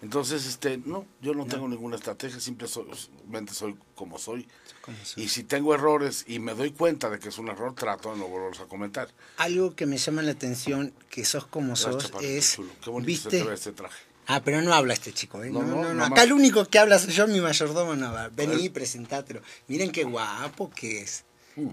Entonces, 0.00 0.46
este, 0.46 0.78
no, 0.78 1.06
yo 1.20 1.34
no, 1.34 1.44
tengo 1.46 1.66
ninguna 1.68 1.96
estrategia, 1.96 2.38
simplemente 2.38 3.52
soy 3.52 3.76
como 3.96 4.18
soy. 4.18 4.46
Como 4.80 4.96
soy. 5.04 5.24
Y 5.24 5.28
si 5.28 5.42
tengo 5.42 5.74
errores 5.74 6.24
y 6.28 6.38
me 6.38 6.54
doy 6.54 6.70
cuenta 6.70 7.10
de 7.10 7.18
que 7.18 7.30
es 7.30 7.38
un 7.38 7.48
error, 7.48 7.74
trato 7.74 8.12
de 8.12 8.18
no 8.18 8.28
volverlos 8.28 8.60
a 8.60 8.66
comentar. 8.66 9.08
Algo 9.38 9.74
que 9.74 9.86
me 9.86 9.98
llama 9.98 10.22
la 10.22 10.32
atención, 10.32 10.94
que 11.10 11.24
sos 11.24 11.46
como 11.46 11.68
Gracias, 11.74 12.02
sos, 12.12 12.22
es... 12.22 12.54
chulo. 12.54 12.70
Qué 12.82 12.90
bonito 12.90 13.22
se 13.22 13.28
¿Viste? 13.28 13.38
te 13.42 13.48
ve 13.48 13.54
este 13.54 13.72
traje. 13.72 13.96
Ah, 14.28 14.42
pero 14.44 14.60
no 14.62 14.72
habla 14.74 14.92
este 14.92 15.12
chico, 15.12 15.42
¿eh? 15.42 15.50
No, 15.50 15.62
No, 15.62 15.94
no, 15.94 16.04
Acá 16.04 16.22
el 16.22 16.32
único 16.32 16.64
que 16.66 16.78
habla 16.78 16.98
soy 16.98 17.12
yo, 17.14 17.26
mi 17.26 17.40
mayordomo 17.40 17.96
no 17.96 18.12
va. 18.12 18.28
Vení, 18.28 18.68
presentátelo. 18.68 19.40
Miren 19.68 19.90
qué 19.90 20.04
guapo 20.04 20.70
que 20.70 21.00
es. 21.00 21.24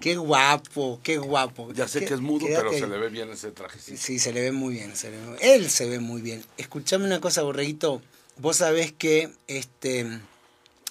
Qué 0.02 0.16
guapo, 0.16 1.00
qué 1.04 1.18
guapo. 1.18 1.72
Ya 1.74 1.88
sé 1.88 2.00
Qué- 2.00 2.06
que 2.08 2.14
es 2.16 2.22
mudo, 2.22 2.48
pero 2.48 2.72
se 2.74 2.88
le 2.88 2.98
ve 2.98 3.10
bien 3.10 3.30
ese 3.30 3.52
traje. 3.52 3.80
Sí, 3.80 4.18
se 4.18 4.34
le 4.34 4.42
ve 4.42 4.52
muy 4.52 4.74
bien, 4.74 4.96
se 4.96 5.12
le 5.12 5.18
ve 5.18 5.38
Él 5.42 5.70
se 5.70 5.88
ve 5.88 6.00
muy 6.00 6.22
bien. 6.22 6.44
Escuchame 6.58 7.06
una 7.06 7.22
cosa, 7.22 7.44
Borreguito. 7.44 8.02
Vos 8.38 8.58
sabés 8.58 8.92
que 8.92 9.32
este 9.48 10.20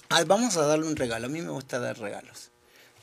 ah, 0.09 0.23
vamos 0.25 0.57
a 0.57 0.65
darle 0.65 0.87
un 0.87 0.95
regalo. 0.95 1.27
A 1.27 1.29
mí 1.29 1.41
me 1.41 1.51
gusta 1.51 1.79
dar 1.79 1.97
regalos. 1.99 2.51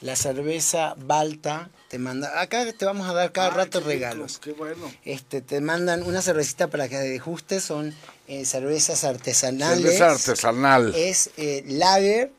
La 0.01 0.17
cerveza 0.17 0.95
Balta 0.99 1.71
te 1.89 1.99
manda. 1.99 2.41
Acá 2.41 2.71
te 2.73 2.85
vamos 2.85 3.09
a 3.09 3.13
dar 3.13 3.31
cada 3.31 3.51
Ay, 3.51 3.57
rato 3.57 3.79
qué 3.79 3.79
rico, 3.79 3.89
regalos. 3.89 4.39
Qué 4.41 4.53
bueno. 4.53 4.93
Este, 5.05 5.43
te 5.43 5.61
mandan 5.61 6.03
una 6.03 6.23
cervecita 6.23 6.67
para 6.67 6.89
que 6.89 6.99
degustes, 6.99 7.63
son 7.63 7.95
eh, 8.27 8.45
cervezas 8.45 9.05
artesanales. 9.05 9.83
Cerveza 9.83 10.11
artesanal. 10.11 10.93
Es 10.97 11.31
eh, 11.37 11.63
lager, 11.69 12.33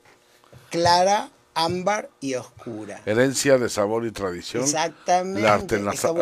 clara, 0.72 1.32
ámbar 1.56 2.10
y 2.20 2.36
oscura. 2.36 3.02
Herencia 3.06 3.58
de 3.58 3.70
sabor 3.70 4.06
y 4.06 4.12
tradición. 4.12 4.64
Exactamente, 4.64 5.42
La 5.42 5.54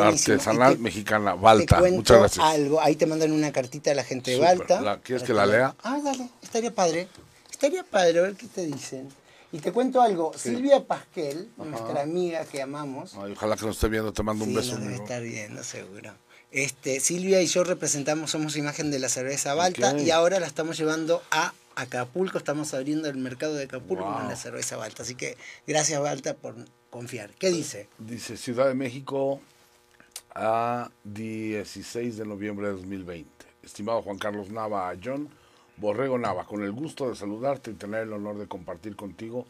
artesanal 0.08 0.78
mexicana, 0.80 1.34
Balta. 1.36 1.80
Muchas 1.82 2.20
gracias. 2.20 2.46
algo, 2.46 2.82
ahí 2.82 2.96
te 2.96 3.06
mandan 3.06 3.32
una 3.32 3.52
cartita 3.52 3.92
a 3.92 3.96
la 3.96 4.04
gente 4.04 4.32
de. 4.32 4.40
Balta. 4.40 4.82
La- 4.82 5.00
¿quieres 5.00 5.24
que 5.24 5.34
la 5.34 5.46
lea? 5.46 5.76
Ah, 5.84 6.00
dale, 6.04 6.30
estaría 6.42 6.74
padre. 6.74 7.08
Estaría 7.50 7.84
padre, 7.84 8.20
a 8.20 8.22
ver 8.24 8.36
qué 8.36 8.48
te 8.48 8.66
dicen. 8.66 9.10
Y 9.54 9.60
te 9.60 9.72
cuento 9.74 10.02
algo, 10.02 10.32
Silvia 10.38 10.86
Pasquel, 10.88 11.50
nuestra 11.58 12.02
amiga 12.04 12.46
que 12.46 12.62
amamos, 12.62 13.16
Ay, 13.22 13.34
ojalá 13.34 13.58
que 13.58 13.66
nos 13.66 13.76
esté 13.76 13.90
viendo, 13.90 14.14
te 14.14 14.24
mando 14.24 14.46
sí, 14.46 14.50
un 14.52 14.56
beso. 14.56 14.72
nos 14.72 14.80
debe 14.80 14.90
amigo. 14.96 15.04
estar 15.04 15.22
viendo 15.22 15.64
seguro. 15.64 16.14
Este, 16.52 17.00
Silvia 17.02 17.42
y 17.42 17.48
yo 17.48 17.64
representamos, 17.66 18.32
somos 18.32 18.56
imagen 18.58 18.92
de 18.92 19.00
la 19.00 19.10
cerveza 19.10 19.54
Balta 19.54 19.98
y 20.00 20.10
ahora 20.12 20.40
la 20.40 20.48
estamos 20.48 20.78
llevando 20.78 21.22
a 21.32 21.54
Acapulco, 21.82 22.38
estamos 22.38 22.74
abriendo 22.74 23.10
el 23.10 23.18
mercado 23.18 23.56
de 23.56 23.64
Acapulco 23.66 24.04
Wow. 24.04 24.14
con 24.14 24.28
la 24.28 24.36
cerveza 24.36 24.78
Balta. 24.78 25.04
Así 25.04 25.16
que 25.16 25.38
gracias 25.68 26.02
Balta 26.02 26.36
por 26.36 26.56
confiar. 26.90 27.32
¿Qué 27.32 27.50
dice? 27.50 27.90
Dice 27.98 28.38
Ciudad 28.38 28.68
de 28.68 28.76
México 28.76 29.42
a 30.36 30.90
16 31.04 32.18
de 32.18 32.26
noviembre 32.26 32.68
de 32.68 32.74
2020. 32.74 33.30
Estimado 33.64 34.02
Juan 34.02 34.18
Carlos 34.18 34.50
Nava, 34.50 34.94
John 35.04 35.30
Borrego 35.78 36.18
Nava, 36.18 36.46
con 36.46 36.64
el 36.64 36.72
gusto 36.72 37.10
de 37.10 37.16
saludarte 37.16 37.72
y 37.72 37.74
tener 37.76 38.04
el 38.04 38.14
honor 38.14 38.38
de 38.38 38.48
compartir 38.48 38.96
contigo 38.96 39.46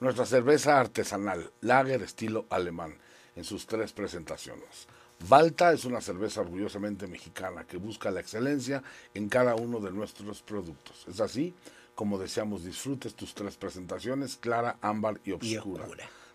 nuestra 0.00 0.26
cerveza 0.26 0.80
artesanal, 0.80 1.50
Lager 1.60 2.02
estilo 2.02 2.46
alemán, 2.50 2.94
en 3.36 3.44
sus 3.44 3.66
tres 3.66 3.92
presentaciones. 3.92 4.86
Balta 5.28 5.72
es 5.72 5.84
una 5.84 6.00
cerveza 6.00 6.42
orgullosamente 6.42 7.06
mexicana 7.06 7.64
que 7.66 7.76
busca 7.76 8.10
la 8.10 8.20
excelencia 8.20 8.82
en 9.14 9.28
cada 9.28 9.54
uno 9.54 9.80
de 9.80 9.90
nuestros 9.90 10.42
productos. 10.42 11.06
Es 11.08 11.20
así 11.20 11.54
como 11.94 12.18
deseamos 12.18 12.64
disfrutes 12.64 13.14
tus 13.14 13.34
tres 13.34 13.56
presentaciones, 13.56 14.36
clara, 14.36 14.76
ámbar 14.80 15.20
y 15.24 15.32
obscura. 15.32 15.86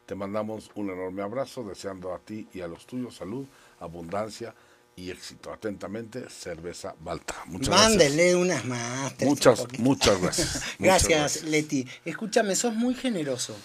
Te 0.05 0.15
mandamos 0.15 0.71
un 0.75 0.89
enorme 0.89 1.21
abrazo, 1.21 1.63
deseando 1.63 2.13
a 2.13 2.19
ti 2.19 2.47
y 2.53 2.61
a 2.61 2.67
los 2.67 2.87
tuyos 2.87 3.15
salud, 3.15 3.45
abundancia 3.79 4.55
y 4.95 5.11
éxito. 5.11 5.51
Atentamente, 5.51 6.29
Cerveza 6.29 6.95
Balta. 6.99 7.35
Muchas 7.45 7.69
Mándele 7.69 8.35
unas 8.35 8.65
más. 8.65 9.13
Muchas, 9.21 9.67
gracias. 9.71 9.79
Muchas 9.79 10.19
Gracias, 10.79 11.09
gracias. 11.09 11.43
Leti. 11.43 11.87
Escúchame, 12.05 12.55
sos 12.55 12.73
muy 12.73 12.95
generoso. 12.95 13.55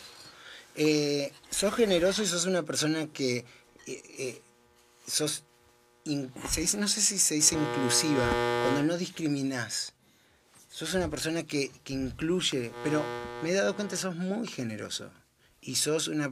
Eh, 0.76 1.32
sos 1.48 1.74
generoso 1.74 2.22
y 2.22 2.26
sos 2.26 2.46
una 2.46 2.62
persona 2.64 3.06
que 3.06 3.38
eh, 3.38 3.44
eh, 3.86 4.42
sos, 5.06 5.44
in- 6.04 6.32
se 6.50 6.60
dice- 6.62 6.78
no 6.78 6.88
sé 6.88 7.00
si 7.00 7.18
se 7.18 7.34
dice 7.34 7.54
inclusiva, 7.56 8.26
cuando 8.64 8.82
no 8.82 8.98
discriminás. 8.98 9.92
Sos 10.70 10.94
una 10.94 11.08
persona 11.08 11.44
que, 11.44 11.70
que 11.84 11.92
incluye, 11.92 12.72
pero 12.82 13.02
me 13.42 13.50
he 13.50 13.54
dado 13.54 13.76
cuenta 13.76 13.94
que 13.94 14.02
sos 14.02 14.16
muy 14.16 14.48
generoso. 14.48 15.10
Y 15.60 15.76
sos 15.76 16.08
una, 16.08 16.30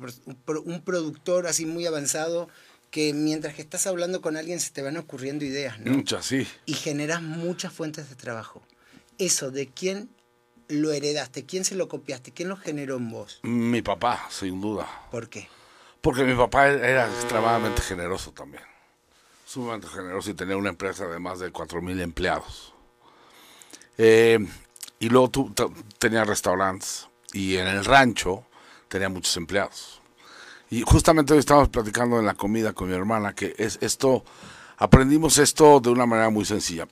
un 0.64 0.81
productor 0.83 1.47
así 1.47 1.64
muy 1.64 1.87
avanzado 1.87 2.49
que 2.91 3.14
mientras 3.14 3.55
que 3.55 3.62
estás 3.62 3.87
hablando 3.87 4.21
con 4.21 4.37
alguien 4.37 4.61
se 4.61 4.71
te 4.73 4.83
van 4.83 4.97
ocurriendo 4.99 5.45
ideas, 5.47 5.79
¿no? 5.81 5.93
Muchas, 5.93 6.26
sí. 6.26 6.47
y 6.67 6.75
generas 6.75 7.23
muchas 7.23 7.73
fuentes 7.73 8.11
de 8.11 8.17
trabajo. 8.17 8.62
Eso, 9.17 9.50
¿de 9.50 9.69
quién 9.69 10.11
lo 10.69 10.93
heredaste? 10.93 11.47
¿Quién 11.47 11.64
se 11.64 11.75
lo 11.75 11.88
copiaste? 11.88 12.33
¿Quién 12.33 12.49
lo 12.50 12.57
generó 12.57 12.97
en 12.97 13.11
vos? 13.11 13.41
Mi 13.45 13.81
papá, 13.81 14.29
sin 14.31 14.61
duda. 14.61 14.87
¿Por 15.11 15.31
qué? 15.31 15.49
Porque 16.02 16.25
mi 16.25 16.35
papá 16.35 16.66
era 16.68 17.06
extremadamente 17.06 17.80
generoso 17.80 18.32
también. 18.32 18.64
Sumamente 19.47 19.87
generoso 19.88 20.30
y 20.30 20.35
tenía 20.35 20.56
una 20.56 20.68
empresa 20.71 21.06
de 21.06 21.18
más 21.18 21.38
de 21.38 21.50
4.000 21.52 22.00
empleados. 22.00 22.75
Eh, 23.99 24.38
y 24.99 25.09
luego 25.09 25.30
tu- 25.30 25.54
tenía 25.99 26.25
restaurantes. 26.25 27.09
y 27.35 27.56
en 27.56 27.66
el 27.66 27.82
rancho 27.87 28.44
tenía 28.88 29.09
muchos 29.09 29.35
empleados. 29.38 30.02
Y 30.68 30.82
justamente 30.82 31.32
hoy 31.32 31.38
estábamos 31.38 31.71
platicando 31.71 32.18
en 32.18 32.26
la 32.26 32.35
comida 32.35 32.75
con 32.75 32.90
mi 32.90 32.94
hermana 32.94 33.35
que 33.35 33.54
es 33.56 33.78
esto, 33.80 34.23
aprendimos 34.76 35.38
esto 35.38 35.80
de 35.80 35.88
una 35.88 36.04
manera 36.04 36.28
muy 36.28 36.44
sencilla. 36.44 36.87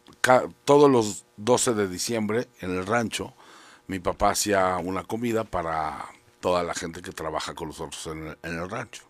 todos 0.64 0.90
los 0.90 1.24
12 1.36 1.74
de 1.74 1.88
diciembre 1.88 2.48
en 2.60 2.70
el 2.70 2.86
rancho, 2.86 3.34
mi 3.86 3.98
papá 3.98 4.30
hacía 4.30 4.78
una 4.78 5.02
comida 5.04 5.44
para 5.44 6.06
toda 6.40 6.62
la 6.62 6.74
gente 6.74 7.02
que 7.02 7.12
trabaja 7.12 7.54
con 7.54 7.68
nosotros 7.68 8.06
en 8.06 8.36
el, 8.42 8.70
rancho. 8.70 9.04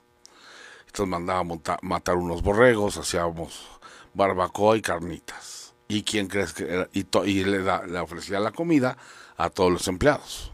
Entonces 0.87 1.09
mandaba 1.09 1.45
matar 1.83 2.17
unos 2.17 2.43
borregos, 2.43 2.97
hacíamos 2.97 3.67
barbacoa 4.15 4.77
y 4.77 4.83
carnitas. 4.83 5.75
¿Y 5.89 6.03
quién 6.03 6.29
crees 6.29 6.53
que 6.53 6.89
Y, 6.93 7.07
y 7.29 7.45
le, 7.45 7.63
da, 7.63 7.85
le 7.87 7.99
ofrecía 7.99 8.39
la 8.41 8.53
comida 8.53 8.97
a 9.37 9.51
todos 9.51 9.73
los 9.73 9.89
empleados. 9.89 10.53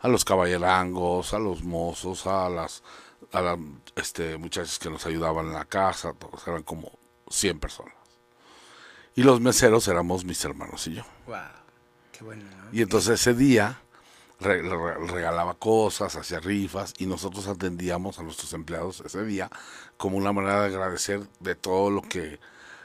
A 0.00 0.08
los 0.08 0.24
caballerangos, 0.24 1.32
a 1.32 1.38
los 1.38 1.62
mozos, 1.62 2.26
a 2.26 2.48
las 2.48 2.82
a 3.34 3.40
las 3.40 3.58
este, 3.96 4.36
muchachas 4.38 4.78
que 4.78 4.88
nos 4.88 5.04
ayudaban 5.06 5.46
en 5.46 5.54
la 5.54 5.64
casa, 5.64 6.12
todos 6.12 6.46
eran 6.46 6.62
como 6.62 6.92
100 7.28 7.58
personas. 7.58 7.94
Y 9.16 9.22
los 9.22 9.40
meseros 9.40 9.86
éramos 9.88 10.24
mis 10.24 10.44
hermanos 10.44 10.86
y 10.86 10.94
yo. 10.94 11.02
Wow, 11.26 11.36
qué 12.12 12.24
bueno. 12.24 12.44
Y 12.72 12.82
entonces 12.82 13.20
ese 13.20 13.34
día 13.34 13.80
regalaba 14.44 15.54
cosas, 15.54 16.16
hacía 16.16 16.40
rifas 16.40 16.94
y 16.98 17.06
nosotros 17.06 17.46
atendíamos 17.48 18.18
a 18.18 18.22
nuestros 18.22 18.52
empleados 18.52 19.02
ese 19.04 19.24
día 19.24 19.50
como 19.96 20.16
una 20.16 20.32
manera 20.32 20.60
de 20.60 20.66
agradecer 20.66 21.22
de 21.40 21.54
todo 21.54 21.90
lo 21.90 22.02
que 22.02 22.38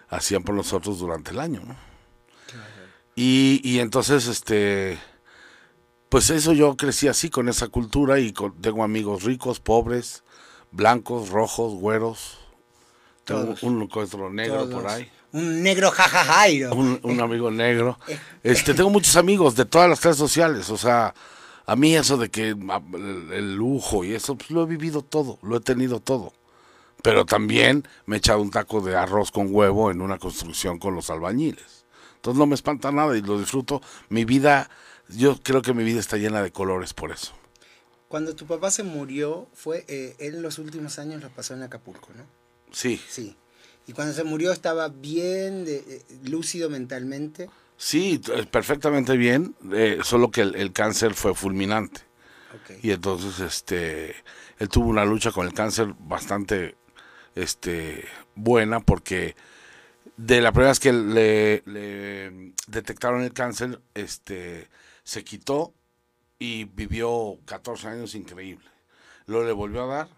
hacían 0.10 0.44
por 0.44 0.56
nosotros 0.56 1.00
durante 1.00 1.32
el 1.32 1.40
año. 1.40 1.62
¿no? 1.66 1.76
Y, 3.16 3.62
y 3.64 3.80
entonces, 3.80 4.28
este, 4.28 4.98
pues 6.10 6.30
eso 6.30 6.54
yo 6.54 6.76
crecí 6.78 7.08
así 7.08 7.30
con 7.30 7.50
esa 7.50 7.68
cultura 7.68 8.20
y 8.20 8.34
tengo 8.62 8.84
amigos 8.84 9.24
ricos, 9.24 9.60
pobres, 9.60 10.24
blancos, 10.72 11.30
rojos, 11.30 11.74
güeros. 11.74 12.38
Todos. 13.26 13.62
un 13.62 13.84
encuentro 13.84 14.32
negro 14.32 14.68
por 14.70 14.88
ahí. 14.88 15.08
Un 15.32 15.62
negro 15.62 15.92
jajajairo. 15.92 16.74
Un, 16.74 17.00
un 17.04 17.22
amigo 17.22 17.52
negro. 17.52 18.00
Este, 18.42 18.74
tengo 18.74 18.90
muchos 18.90 19.18
amigos 19.18 19.56
de 19.56 19.66
todas 19.66 19.90
las 19.90 20.00
clases 20.00 20.18
sociales. 20.18 20.70
O 20.70 20.78
sea, 20.78 21.14
a 21.70 21.76
mí 21.76 21.96
eso 21.96 22.18
de 22.18 22.30
que 22.30 22.50
el, 22.50 23.56
lujo 23.56 24.04
y 24.04 24.16
eso, 24.16 24.36
pues 24.36 24.50
lo 24.50 24.64
he 24.64 24.66
vivido 24.66 25.04
todo, 25.04 25.38
lo 25.44 25.58
he 25.58 25.60
tenido 25.60 26.00
todo. 26.00 26.34
Pero 27.04 27.28
también 27.28 27.88
me 28.08 28.16
he 28.16 28.18
echado 28.18 28.42
un 28.42 28.50
taco 28.50 28.82
de 28.82 28.96
arroz 28.96 29.30
con 29.30 29.54
huevo 29.54 29.92
en 29.92 30.02
una 30.02 30.18
construcción 30.18 30.80
con 30.80 30.96
los 30.96 31.12
albañiles. 31.12 31.86
Entonces 32.16 32.40
no 32.40 32.48
me 32.48 32.56
espanta 32.56 32.92
nada 32.92 33.16
y 33.16 33.22
lo 33.22 33.40
disfruto. 33.40 33.84
Mi 34.10 34.26
vida, 34.26 34.68
yo 35.10 35.40
creo 35.44 35.62
que 35.62 35.76
mi 35.76 35.84
vida 35.84 36.00
está 36.00 36.18
llena 36.18 36.42
de 36.42 36.52
colores 36.52 36.96
por 36.96 37.12
eso. 37.12 37.34
Cuando 38.08 38.36
tu 38.36 38.48
papá 38.48 38.72
se 38.72 38.82
murió, 38.82 39.48
fue 39.54 39.86
eh, 39.88 40.16
él 40.18 40.42
los 40.42 40.58
últimos 40.58 40.98
años 40.98 41.22
los 41.22 41.32
pasó 41.32 41.54
en 41.54 41.62
Acapulco, 41.62 42.10
¿no? 42.18 42.26
Sí. 42.72 43.00
Sí. 43.08 43.36
Y 43.86 43.94
cuando 43.94 44.16
se 44.16 44.24
murió 44.24 44.52
estaba 44.52 44.88
bien, 44.88 45.66
de, 45.66 46.04
lúcido 46.24 46.72
mentalmente. 46.72 47.48
Sí, 47.82 48.22
perfectamente 48.52 49.16
bien, 49.16 49.56
eh, 49.72 50.00
solo 50.04 50.32
que 50.32 50.42
el, 50.42 50.74
cáncer 50.74 51.14
fue 51.14 51.34
fulminante. 51.34 52.02
Okay. 52.64 52.80
Y 52.84 52.92
entonces, 52.92 53.40
este, 53.40 54.18
él 54.58 54.68
tuvo 54.68 54.90
una 54.90 55.06
lucha 55.06 55.32
con 55.32 55.48
el 55.48 55.54
cáncer 55.54 55.96
bastante, 55.98 56.76
este, 57.36 58.04
buena 58.36 58.82
porque 58.82 59.34
de 60.18 60.42
la 60.42 60.52
primera 60.52 60.72
vez 60.72 60.82
que 60.82 60.92
le, 60.92 61.64
le 61.68 62.54
detectaron 62.68 63.22
el 63.22 63.32
cáncer, 63.32 63.80
este, 63.94 64.68
se 65.04 65.24
quitó 65.24 65.74
y 66.38 66.66
vivió 66.66 67.40
14 67.46 67.88
años 67.88 68.14
increíble. 68.14 68.70
Luego 69.26 69.46
le 69.46 69.54
volvió 69.54 69.84
a 69.84 69.96
dar, 69.96 70.10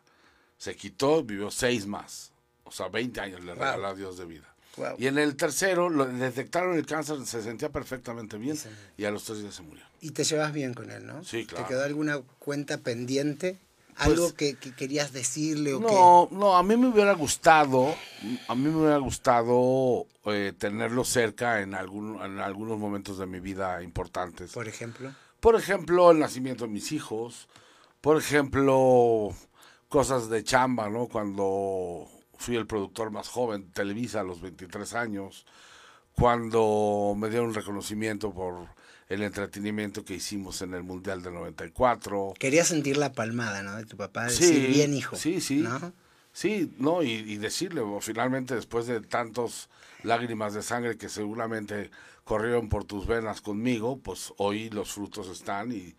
se 0.58 0.76
quitó, 0.76 1.24
vivió 1.24 1.52
6 1.52 1.86
más. 1.86 2.34
O 2.64 2.72
sea, 2.72 2.88
20 2.88 3.22
años 3.22 3.44
le 3.44 3.54
regaló 3.54 3.86
a 3.86 3.94
Dios 3.94 4.18
de 4.18 4.26
vida. 4.26 4.51
Y 4.98 5.08
en 5.08 5.18
el 5.18 5.36
tercero 5.36 5.90
lo 5.90 6.06
detectaron 6.06 6.78
el 6.78 6.86
cáncer, 6.86 7.26
se 7.26 7.42
sentía 7.42 7.70
perfectamente 7.70 8.38
bien 8.38 8.58
y 8.98 9.06
a 9.06 9.12
los 9.12 9.24
tres 9.24 9.42
días 9.42 9.56
se 9.56 9.62
murió. 9.62 9.84
Y 10.00 10.12
te 10.12 10.24
llevas 10.24 10.54
bien 10.54 10.74
con 10.74 10.92
él, 10.92 11.06
¿no? 11.06 11.24
Sí, 11.24 11.46
claro. 11.46 11.66
¿Te 11.66 11.74
quedó 11.74 11.84
alguna 11.84 12.20
cuenta 12.40 12.78
pendiente? 12.78 13.60
¿Algo 13.98 14.32
pues 14.34 14.56
que, 14.56 14.74
querías 14.74 15.12
decirle 15.12 15.74
o 15.74 15.80
no, 15.80 16.30
No, 16.32 16.58
a 16.58 16.64
mí 16.64 16.78
me 16.78 16.88
hubiera 16.88 17.14
gustado, 17.14 17.94
a 18.48 18.56
mí 18.56 18.70
me 18.70 18.78
hubiera 18.78 18.98
gustado 18.98 20.08
eh, 20.26 20.54
tenerlo 20.58 21.04
cerca 21.04 21.62
en, 21.62 21.76
algún, 21.76 22.20
en 22.22 22.40
algunos 22.40 22.80
momentos 22.80 23.18
de 23.18 23.28
mi 23.28 23.40
vida 23.40 23.84
importantes. 23.84 24.54
Por 24.54 24.68
ejemplo. 24.68 25.14
Por 25.40 25.56
ejemplo, 25.56 26.12
el 26.12 26.20
nacimiento 26.20 26.66
de 26.66 26.72
mis 26.72 26.92
hijos. 26.92 27.48
Por 28.00 28.18
ejemplo, 28.18 29.36
cosas 29.90 30.30
de 30.30 30.44
chamba, 30.44 30.90
¿no? 30.90 31.08
Cuando 31.08 32.08
fui 32.42 32.58
el 32.58 32.68
productor 32.68 33.12
más 33.12 33.30
joven 33.30 33.62
de 33.62 33.72
Televisa 33.72 34.22
a 34.22 34.24
los 34.24 34.42
23 34.42 34.94
años. 34.96 35.46
Cuando 36.14 37.16
me 37.18 37.30
dieron 37.30 37.50
un 37.50 37.54
reconocimiento 37.54 38.34
por 38.34 38.68
el 39.08 39.24
entretenimiento 39.24 40.04
que 40.04 40.16
hicimos 40.16 40.62
en 40.62 40.74
el 40.74 40.84
Mundial 40.84 41.22
del 41.22 41.34
94. 41.34 42.34
Quería 42.38 42.66
sentir 42.66 42.98
la 42.98 43.14
palmada, 43.14 43.62
¿no? 43.62 43.76
De 43.76 43.86
tu 43.86 43.98
papá, 43.98 44.26
decir 44.26 44.70
bien 44.70 44.94
hijo. 44.94 45.16
Sí, 45.16 45.40
sí. 45.40 45.66
Sí, 46.34 46.74
no, 46.78 47.04
y, 47.04 47.12
y 47.12 47.38
decirle, 47.38 47.82
finalmente 48.00 48.56
después 48.56 48.88
de 48.88 49.02
tantos 49.02 49.70
lágrimas 50.04 50.54
de 50.54 50.62
sangre 50.62 50.98
que 50.98 51.10
seguramente 51.10 51.92
corrieron 52.24 52.70
por 52.70 52.86
tus 52.86 53.06
venas 53.06 53.42
conmigo, 53.42 54.00
pues 54.00 54.34
hoy 54.38 54.70
los 54.70 54.94
frutos 54.94 55.28
están 55.28 55.74
y, 55.74 55.94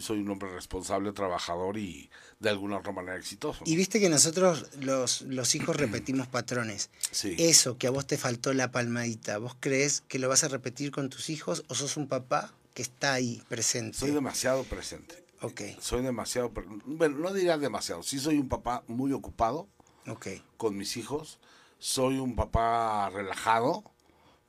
soy 0.00 0.18
un 0.18 0.30
hombre 0.30 0.52
responsable, 0.52 1.12
trabajador 1.12 1.78
y 1.78 2.10
de 2.40 2.50
alguna 2.50 2.78
otra 2.78 2.92
manera 2.92 3.16
exitoso. 3.16 3.62
Y 3.66 3.76
viste 3.76 4.00
que 4.00 4.08
nosotros 4.08 4.66
los, 4.80 5.22
los 5.22 5.54
hijos 5.54 5.76
repetimos 5.76 6.26
patrones. 6.26 6.90
Sí. 7.10 7.34
Eso, 7.38 7.78
que 7.78 7.86
a 7.86 7.90
vos 7.90 8.06
te 8.06 8.18
faltó 8.18 8.52
la 8.52 8.72
palmadita, 8.72 9.38
¿vos 9.38 9.56
crees 9.58 10.02
que 10.08 10.18
lo 10.18 10.28
vas 10.28 10.44
a 10.44 10.48
repetir 10.48 10.90
con 10.90 11.08
tus 11.08 11.30
hijos 11.30 11.64
o 11.68 11.74
sos 11.74 11.96
un 11.96 12.08
papá 12.08 12.52
que 12.74 12.82
está 12.82 13.14
ahí 13.14 13.42
presente? 13.48 13.98
Soy 13.98 14.10
demasiado 14.10 14.64
presente. 14.64 15.24
Ok. 15.42 15.62
Soy 15.80 16.02
demasiado, 16.02 16.52
bueno, 16.86 17.18
no 17.18 17.32
diría 17.32 17.58
demasiado, 17.58 18.02
sí 18.02 18.18
soy 18.18 18.38
un 18.38 18.48
papá 18.48 18.82
muy 18.86 19.12
ocupado 19.12 19.68
okay. 20.06 20.42
con 20.56 20.76
mis 20.76 20.96
hijos, 20.96 21.38
soy 21.78 22.18
un 22.18 22.34
papá 22.34 23.10
relajado, 23.10 23.84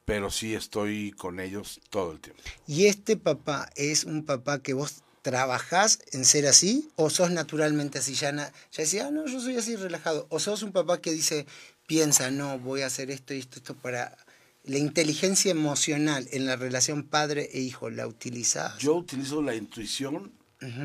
pero 0.06 0.32
sí 0.32 0.56
estoy 0.56 1.12
con 1.12 1.40
ellos 1.40 1.82
todo 1.90 2.14
el 2.14 2.22
tiempo. 2.22 2.42
¿Y 2.66 2.86
este 2.86 3.18
papá 3.18 3.70
es 3.76 4.06
un 4.06 4.24
papá 4.24 4.60
que 4.60 4.74
vos 4.74 5.04
trabajás 5.30 6.00
en 6.12 6.26
ser 6.26 6.48
así 6.48 6.90
o 6.96 7.10
sos 7.10 7.32
naturalmente 7.32 8.00
así? 8.00 8.14
Ya, 8.14 8.32
ya 8.32 8.52
decía, 8.78 9.08
ah, 9.08 9.12
no, 9.12 9.26
yo 9.28 9.40
soy 9.40 9.58
así 9.58 9.76
relajado. 9.76 10.28
O 10.30 10.40
sos 10.40 10.64
un 10.64 10.72
papá 10.72 11.02
que 11.02 11.12
dice, 11.12 11.46
piensa, 11.86 12.32
no, 12.32 12.60
voy 12.60 12.82
a 12.82 12.88
hacer 12.88 13.12
esto 13.12 13.34
y 13.34 13.40
esto, 13.40 13.58
esto 13.58 13.76
para... 13.76 14.18
La 14.64 14.78
inteligencia 14.78 15.52
emocional 15.52 16.28
en 16.32 16.46
la 16.46 16.58
relación 16.58 17.04
padre 17.04 17.50
e 17.54 17.62
hijo, 17.62 17.90
¿la 17.90 18.06
utilizas? 18.06 18.78
Yo 18.80 18.96
utilizo 18.96 19.42
la 19.42 19.56
intuición 19.56 20.34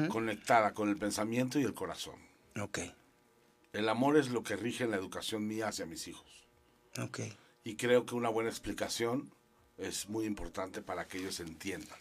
conectada 0.08 0.72
con 0.72 0.88
el 0.88 0.96
pensamiento 0.96 1.58
y 1.58 1.64
el 1.64 1.74
corazón. 1.74 2.14
Ok. 2.60 2.78
El 3.72 3.88
amor 3.88 4.16
es 4.18 4.28
lo 4.28 4.44
que 4.44 4.54
rige 4.54 4.86
la 4.86 4.96
educación 4.96 5.48
mía 5.48 5.66
hacia 5.66 5.86
mis 5.86 6.06
hijos. 6.06 6.46
Ok 6.98 7.20
y 7.64 7.76
creo 7.76 8.04
que 8.06 8.14
una 8.14 8.28
buena 8.28 8.50
explicación 8.50 9.32
es 9.76 10.08
muy 10.08 10.26
importante 10.26 10.82
para 10.82 11.06
que 11.06 11.18
ellos 11.18 11.40
entiendan. 11.40 11.98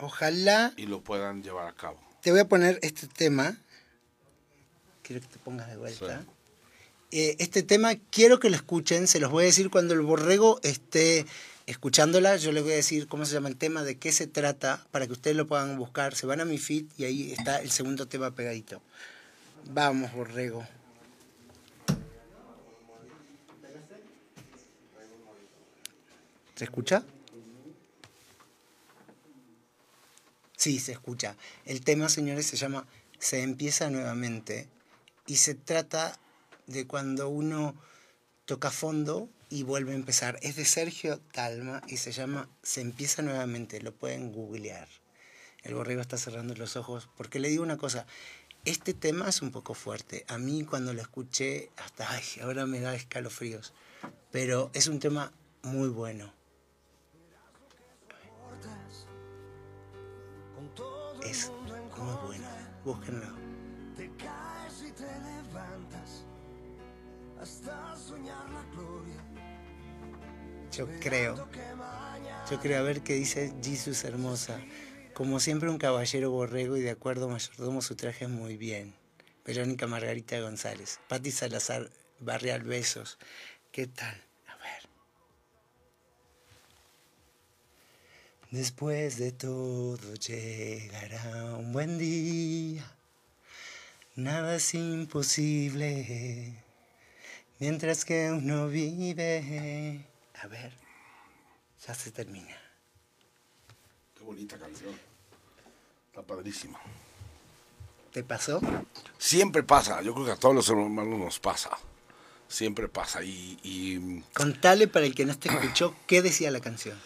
Ojalá. 0.00 0.72
Y 0.76 0.86
lo 0.86 1.02
puedan 1.02 1.42
llevar 1.42 1.68
a 1.68 1.72
cabo. 1.72 1.98
Te 2.22 2.30
voy 2.30 2.40
a 2.40 2.48
poner 2.48 2.78
este 2.82 3.06
tema. 3.06 3.56
Quiero 5.02 5.20
que 5.22 5.28
te 5.28 5.38
pongas 5.38 5.68
de 5.68 5.76
vuelta. 5.76 6.24
Eh, 7.12 7.36
este 7.38 7.62
tema 7.62 7.94
quiero 8.10 8.38
que 8.38 8.50
lo 8.50 8.56
escuchen. 8.56 9.06
Se 9.06 9.20
los 9.20 9.30
voy 9.30 9.44
a 9.44 9.46
decir 9.46 9.70
cuando 9.70 9.94
el 9.94 10.00
borrego 10.00 10.60
esté 10.62 11.26
escuchándola. 11.66 12.36
Yo 12.36 12.52
les 12.52 12.62
voy 12.62 12.72
a 12.72 12.76
decir 12.76 13.08
cómo 13.08 13.24
se 13.24 13.34
llama 13.34 13.48
el 13.48 13.56
tema, 13.56 13.82
de 13.82 13.96
qué 13.96 14.12
se 14.12 14.26
trata, 14.26 14.86
para 14.90 15.06
que 15.06 15.12
ustedes 15.12 15.36
lo 15.36 15.46
puedan 15.46 15.76
buscar. 15.76 16.14
Se 16.14 16.26
van 16.26 16.40
a 16.40 16.44
mi 16.44 16.58
feed 16.58 16.86
y 16.96 17.04
ahí 17.04 17.32
está 17.32 17.60
el 17.60 17.70
segundo 17.70 18.06
tema 18.06 18.30
pegadito. 18.30 18.80
Vamos, 19.72 20.12
borrego. 20.12 20.66
¿Se 26.54 26.64
escucha? 26.64 27.02
Sí, 30.60 30.78
se 30.78 30.92
escucha. 30.92 31.36
El 31.64 31.80
tema, 31.80 32.10
señores, 32.10 32.44
se 32.44 32.58
llama 32.58 32.86
Se 33.18 33.42
empieza 33.42 33.88
nuevamente 33.88 34.68
y 35.26 35.36
se 35.36 35.54
trata 35.54 36.20
de 36.66 36.86
cuando 36.86 37.30
uno 37.30 37.74
toca 38.44 38.70
fondo 38.70 39.30
y 39.48 39.62
vuelve 39.62 39.92
a 39.92 39.94
empezar. 39.94 40.38
Es 40.42 40.56
de 40.56 40.66
Sergio 40.66 41.18
Talma 41.32 41.80
y 41.88 41.96
se 41.96 42.12
llama 42.12 42.46
Se 42.62 42.82
empieza 42.82 43.22
nuevamente. 43.22 43.80
Lo 43.80 43.94
pueden 43.94 44.32
googlear. 44.32 44.86
El 45.62 45.76
borrego 45.76 46.02
está 46.02 46.18
cerrando 46.18 46.54
los 46.54 46.76
ojos 46.76 47.08
porque 47.16 47.38
le 47.38 47.48
digo 47.48 47.62
una 47.62 47.78
cosa. 47.78 48.04
Este 48.66 48.92
tema 48.92 49.30
es 49.30 49.40
un 49.40 49.52
poco 49.52 49.72
fuerte. 49.72 50.26
A 50.28 50.36
mí 50.36 50.64
cuando 50.64 50.92
lo 50.92 51.00
escuché, 51.00 51.70
hasta 51.78 52.06
ay, 52.10 52.22
ahora 52.42 52.66
me 52.66 52.80
da 52.80 52.94
escalofríos. 52.94 53.72
Pero 54.30 54.70
es 54.74 54.88
un 54.88 54.98
tema 55.00 55.32
muy 55.62 55.88
bueno. 55.88 56.34
Es 61.22 61.50
muy 61.96 62.14
bueno. 62.26 62.48
Búsquenlo. 62.84 63.26
Te 63.96 64.10
caes 64.16 64.84
y 64.88 64.92
te 64.92 65.02
levantas 65.02 66.24
hasta 67.40 67.96
soñar 67.96 68.48
la 68.50 68.62
gloria. 68.72 69.24
Yo 70.72 70.86
creo. 71.00 71.48
Yo 72.50 72.60
creo, 72.60 72.78
a 72.78 72.82
ver 72.82 73.02
qué 73.02 73.14
dice 73.14 73.52
Jesus 73.62 74.04
Hermosa. 74.04 74.60
Como 75.14 75.40
siempre 75.40 75.68
un 75.68 75.78
caballero 75.78 76.30
borrego 76.30 76.76
y 76.76 76.80
de 76.80 76.90
acuerdo 76.90 77.28
mayordomo 77.28 77.82
su 77.82 77.96
traje 77.96 78.24
es 78.24 78.30
muy 78.30 78.56
bien. 78.56 78.94
Verónica 79.44 79.86
Margarita 79.86 80.40
González. 80.40 81.00
Patti 81.08 81.30
Salazar 81.30 81.90
Barrial 82.20 82.62
Besos. 82.62 83.18
¿Qué 83.72 83.86
tal? 83.86 84.29
Después 88.50 89.16
de 89.16 89.30
todo 89.30 90.14
llegará 90.14 91.54
un 91.56 91.72
buen 91.72 91.98
día. 91.98 92.84
Nada 94.16 94.56
es 94.56 94.74
imposible. 94.74 96.64
Mientras 97.60 98.04
que 98.04 98.28
uno 98.32 98.66
vive. 98.66 100.04
A 100.42 100.48
ver. 100.48 100.72
Ya 101.86 101.94
se 101.94 102.10
termina. 102.10 102.56
Qué 104.18 104.24
bonita 104.24 104.58
canción. 104.58 104.94
Está 106.08 106.22
padrísima. 106.22 106.80
¿Te 108.12 108.24
pasó? 108.24 108.60
Siempre 109.16 109.62
pasa, 109.62 110.02
yo 110.02 110.12
creo 110.12 110.26
que 110.26 110.32
a 110.32 110.36
todos 110.36 110.56
los 110.56 110.68
hermanos 110.68 111.20
nos 111.20 111.38
pasa. 111.38 111.70
Siempre 112.48 112.88
pasa. 112.88 113.22
Y, 113.22 113.60
y, 113.62 114.22
Contale 114.34 114.88
para 114.88 115.06
el 115.06 115.14
que 115.14 115.24
no 115.24 115.38
te 115.38 115.48
escuchó 115.48 115.94
qué 116.08 116.20
decía 116.20 116.50
la 116.50 116.58
canción. 116.58 116.98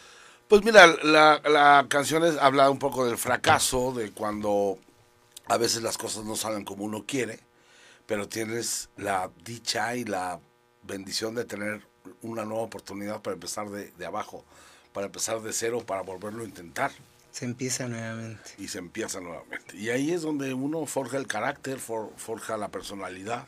Pues 0.48 0.64
mira, 0.64 0.87
la, 1.02 1.40
la 1.48 1.87
canción 1.88 2.24
es- 2.24 2.37
habla 2.38 2.70
un 2.70 2.78
poco 2.78 3.07
del 3.07 3.18
fracaso, 3.18 3.92
de 3.92 4.12
cuando 4.12 4.78
a 5.46 5.57
veces 5.57 5.83
las 5.83 5.98
cosas 5.98 6.24
no 6.24 6.37
salen 6.37 6.64
como 6.64 6.85
uno 6.85 7.04
quiere, 7.07 7.40
pero 8.07 8.28
tienes 8.28 8.88
la 8.96 9.30
dicha 9.44 9.94
y 9.96 10.04
la 10.04 10.40
bendición 10.83 11.35
de 11.35 11.44
tener 11.44 11.87
una 12.22 12.44
nueva 12.44 12.62
oportunidad 12.64 13.22
para 13.22 13.35
empezar 13.35 13.70
de, 13.70 13.90
de 13.92 14.07
abajo, 14.07 14.44
para 14.92 15.07
empezar 15.07 15.40
de 15.40 15.52
cero, 15.52 15.83
para 15.87 16.02
volverlo 16.02 16.42
a 16.42 16.46
intentar. 16.46 16.92
Se 17.33 17.46
empieza 17.46 17.88
nuevamente. 17.88 18.52
y 18.59 18.68
se 18.68 18.78
empieza 18.78 19.20
nuevamente. 19.20 19.76
Y 19.76 19.88
ahí 19.90 20.12
es 20.12 20.22
donde 20.22 20.54
uno 20.54 20.87
forja 20.87 21.16
el 21.16 21.26
carácter, 21.26 21.78
for- 21.80 22.12
forja 22.16 22.57
la 22.57 22.68
personalidad, 22.68 23.46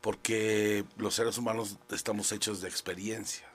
porque 0.00 0.84
los 0.96 1.14
seres 1.14 1.38
humanos 1.38 1.78
estamos 1.90 2.30
hechos 2.32 2.60
de 2.60 2.68
experiencias. 2.68 3.50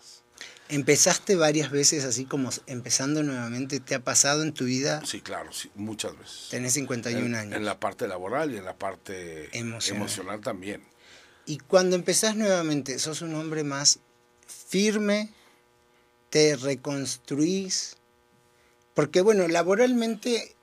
Empezaste 0.70 1.36
varias 1.36 1.72
veces 1.72 2.06
así 2.06 2.26
como 2.26 2.52
empezando 2.68 3.24
nuevamente. 3.24 3.80
¿Te 3.80 3.96
ha 3.96 4.04
pasado 4.04 4.44
en 4.44 4.54
tu 4.54 4.66
vida? 4.66 5.02
Sí, 5.06 5.20
claro, 5.22 5.52
sí, 5.52 5.72
muchas 5.76 6.18
veces. 6.18 6.48
Tenés 6.52 6.74
51 6.74 7.26
en, 7.26 7.36
años. 7.36 7.56
en 7.56 7.66
la 7.66 7.80
parte 7.80 8.08
laboral 8.08 8.54
y 8.54 8.58
en 8.58 8.66
la 8.66 8.76
parte 8.76 9.50
Emocional. 9.58 10.02
emocional 10.04 10.42
también. 10.42 10.84
Y 11.48 11.58
cuando 11.58 11.96
empezás 11.96 12.36
nuevamente, 12.36 13.00
sos 13.00 13.24
un 13.24 13.34
hombre 13.34 13.64
más 13.64 14.00
firme, 14.46 15.32
te 16.30 16.56
reconstruís. 16.56 17.96
Porque 18.94 19.22
bueno, 19.22 19.48
laboralmente 19.48 20.56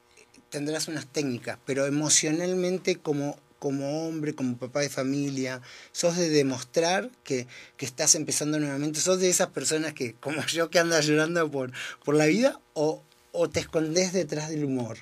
tendrás 0.50 0.86
unas 0.86 1.06
técnicas, 1.06 1.58
pero 1.66 1.86
emocionalmente 1.86 2.96
como, 2.96 3.38
como 3.58 4.06
hombre, 4.06 4.34
como 4.34 4.56
papá 4.58 4.80
de 4.80 4.88
familia, 4.90 5.62
sos 5.92 6.16
de 6.16 6.28
demostrar 6.28 7.10
que, 7.24 7.46
que 7.76 7.86
estás 7.86 8.14
empezando 8.14 8.58
nuevamente, 8.58 9.00
sos 9.00 9.20
de 9.20 9.28
esas 9.30 9.48
personas 9.48 9.94
que, 9.94 10.14
como 10.20 10.44
yo, 10.46 10.70
que 10.70 10.78
andas 10.78 11.06
llorando 11.06 11.50
por, 11.50 11.72
por 12.04 12.14
la 12.14 12.26
vida, 12.26 12.60
o, 12.74 13.02
o 13.32 13.48
te 13.50 13.60
escondes 13.60 14.12
detrás 14.12 14.48
del 14.50 14.64
humor. 14.64 14.98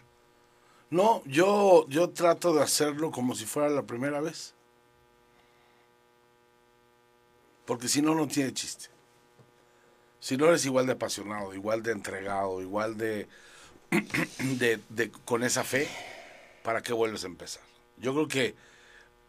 No, 0.90 1.22
yo, 1.26 1.86
yo 1.88 2.10
trato 2.10 2.54
de 2.54 2.62
hacerlo 2.62 3.10
como 3.10 3.34
si 3.34 3.46
fuera 3.46 3.68
la 3.68 3.82
primera 3.82 4.20
vez. 4.20 4.54
Porque 7.64 7.88
si 7.88 8.02
no, 8.02 8.14
no 8.14 8.28
tiene 8.28 8.52
chiste. 8.52 8.86
Si 10.20 10.36
no 10.36 10.46
eres 10.46 10.64
igual 10.66 10.86
de 10.86 10.92
apasionado, 10.92 11.54
igual 11.54 11.82
de 11.82 11.92
entregado, 11.92 12.60
igual 12.62 12.96
de, 12.96 13.26
de, 14.58 14.80
de- 14.88 15.10
con 15.24 15.42
esa 15.42 15.64
fe, 15.64 15.88
¿para 16.62 16.82
qué 16.82 16.92
vuelves 16.92 17.24
a 17.24 17.26
empezar? 17.28 17.62
Yo 17.96 18.12
creo 18.14 18.28
que 18.28 18.54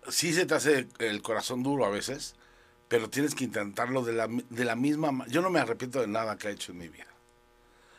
sí 0.10 0.34
se 0.34 0.46
te 0.46 0.56
hace 0.56 0.88
el 1.00 1.22
corazón 1.22 1.64
duro 1.64 1.86
a 1.86 1.90
veces, 1.90 2.36
pero 2.88 3.10
tienes 3.10 3.36
que 3.36 3.46
intentarlo 3.46 4.04
de 4.04 4.14
la, 4.14 4.28
de 4.28 4.66
la 4.66 4.76
misma 4.76 5.12
ma- 5.12 5.28
Yo 5.28 5.42
no 5.42 5.50
me 5.50 5.60
arrepiento 5.60 6.02
de 6.02 6.08
nada 6.08 6.38
que 6.38 6.48
he 6.50 6.52
hecho 6.52 6.72
en 6.72 6.78
mi 6.80 6.88
vida. 6.88 7.08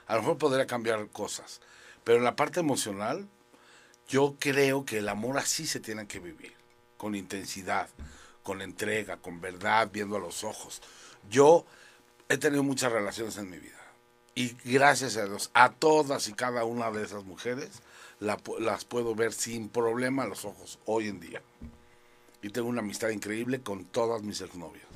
A 0.07 0.15
lo 0.15 0.23
mejor 0.23 0.39
podría 0.39 0.67
cambiar 0.67 1.09
cosas, 1.09 1.61
pero 2.05 2.19
en 2.19 2.25
la 2.25 2.37
parte 2.37 2.61
emocional, 2.61 3.29
yo 4.09 4.37
creo 4.39 4.85
que 4.85 4.99
el 4.99 5.09
amor 5.09 5.39
así 5.39 5.67
se 5.67 5.81
tiene 5.81 6.07
que 6.07 6.21
vivir, 6.21 6.55
con 6.97 7.17
intensidad, 7.17 7.89
con 8.45 8.63
entrega, 8.63 9.17
con 9.17 9.41
verdad, 9.41 9.91
viendo 9.93 10.17
a 10.17 10.21
los 10.21 10.45
ojos. 10.45 10.81
Yo 11.29 11.67
he 12.29 12.39
tenido 12.39 12.63
muchas 12.63 12.93
relaciones 12.93 13.37
en 13.39 13.51
mi 13.51 13.59
vida 13.59 13.75
y 14.37 14.55
gracias 14.65 15.17
a 15.17 15.25
Dios, 15.25 15.51
a 15.55 15.73
todas 15.73 16.29
y 16.29 16.35
cada 16.35 16.65
una 16.65 16.93
de 16.93 17.03
esas 17.03 17.25
mujeres 17.25 17.83
la 18.21 18.39
las 18.61 18.85
puedo 18.85 19.15
ver 19.15 19.33
sin 19.33 19.69
problema 19.69 20.23
a 20.25 20.27
los 20.27 20.45
ojos 20.45 20.79
hoy 20.87 21.09
en 21.09 21.21
día. 21.21 21.43
Y 22.43 22.51
tengo 22.51 22.69
una 22.69 22.81
amistad 22.81 23.09
increíble 23.11 23.61
con 23.61 23.85
todas 23.85 24.23
mis 24.23 24.41
exnovias. 24.41 24.87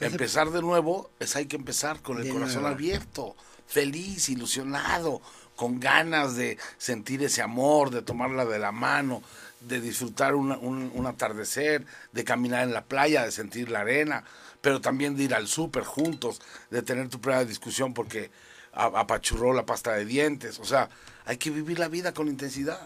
Empezar 0.00 0.50
de 0.50 0.62
nuevo 0.62 1.10
es 1.18 1.36
hay 1.36 1.46
que 1.46 1.56
empezar 1.56 2.00
con 2.00 2.18
el 2.18 2.28
corazón 2.32 2.62
nuevo. 2.62 2.74
abierto, 2.76 3.36
feliz, 3.66 4.28
ilusionado, 4.28 5.20
con 5.56 5.80
ganas 5.80 6.34
de 6.34 6.58
sentir 6.78 7.22
ese 7.22 7.42
amor, 7.42 7.90
de 7.90 8.02
tomarla 8.02 8.44
de 8.46 8.58
la 8.58 8.72
mano, 8.72 9.22
de 9.60 9.80
disfrutar 9.80 10.34
una- 10.34 10.56
un, 10.58 10.90
un 10.94 11.06
atardecer, 11.06 11.84
de 12.12 12.24
caminar 12.24 12.64
en 12.64 12.72
la 12.72 12.84
playa, 12.84 13.24
de 13.24 13.30
sentir 13.32 13.70
la 13.70 13.80
arena, 13.80 14.24
pero 14.60 14.80
también 14.80 15.14
de 15.16 15.24
ir 15.24 15.34
al 15.34 15.46
súper 15.46 15.84
juntos, 15.84 16.40
de 16.70 16.82
tener 16.82 17.08
tu 17.08 17.20
primera 17.20 17.44
discusión 17.44 17.92
porque 17.92 18.30
apachurró 18.72 19.52
la 19.52 19.66
pasta 19.66 19.92
de 19.92 20.04
dientes. 20.04 20.58
O 20.58 20.64
sea, 20.64 20.88
hay 21.24 21.36
que 21.36 21.50
vivir 21.50 21.78
la 21.78 21.88
vida 21.88 22.12
con 22.14 22.28
intensidad. 22.28 22.80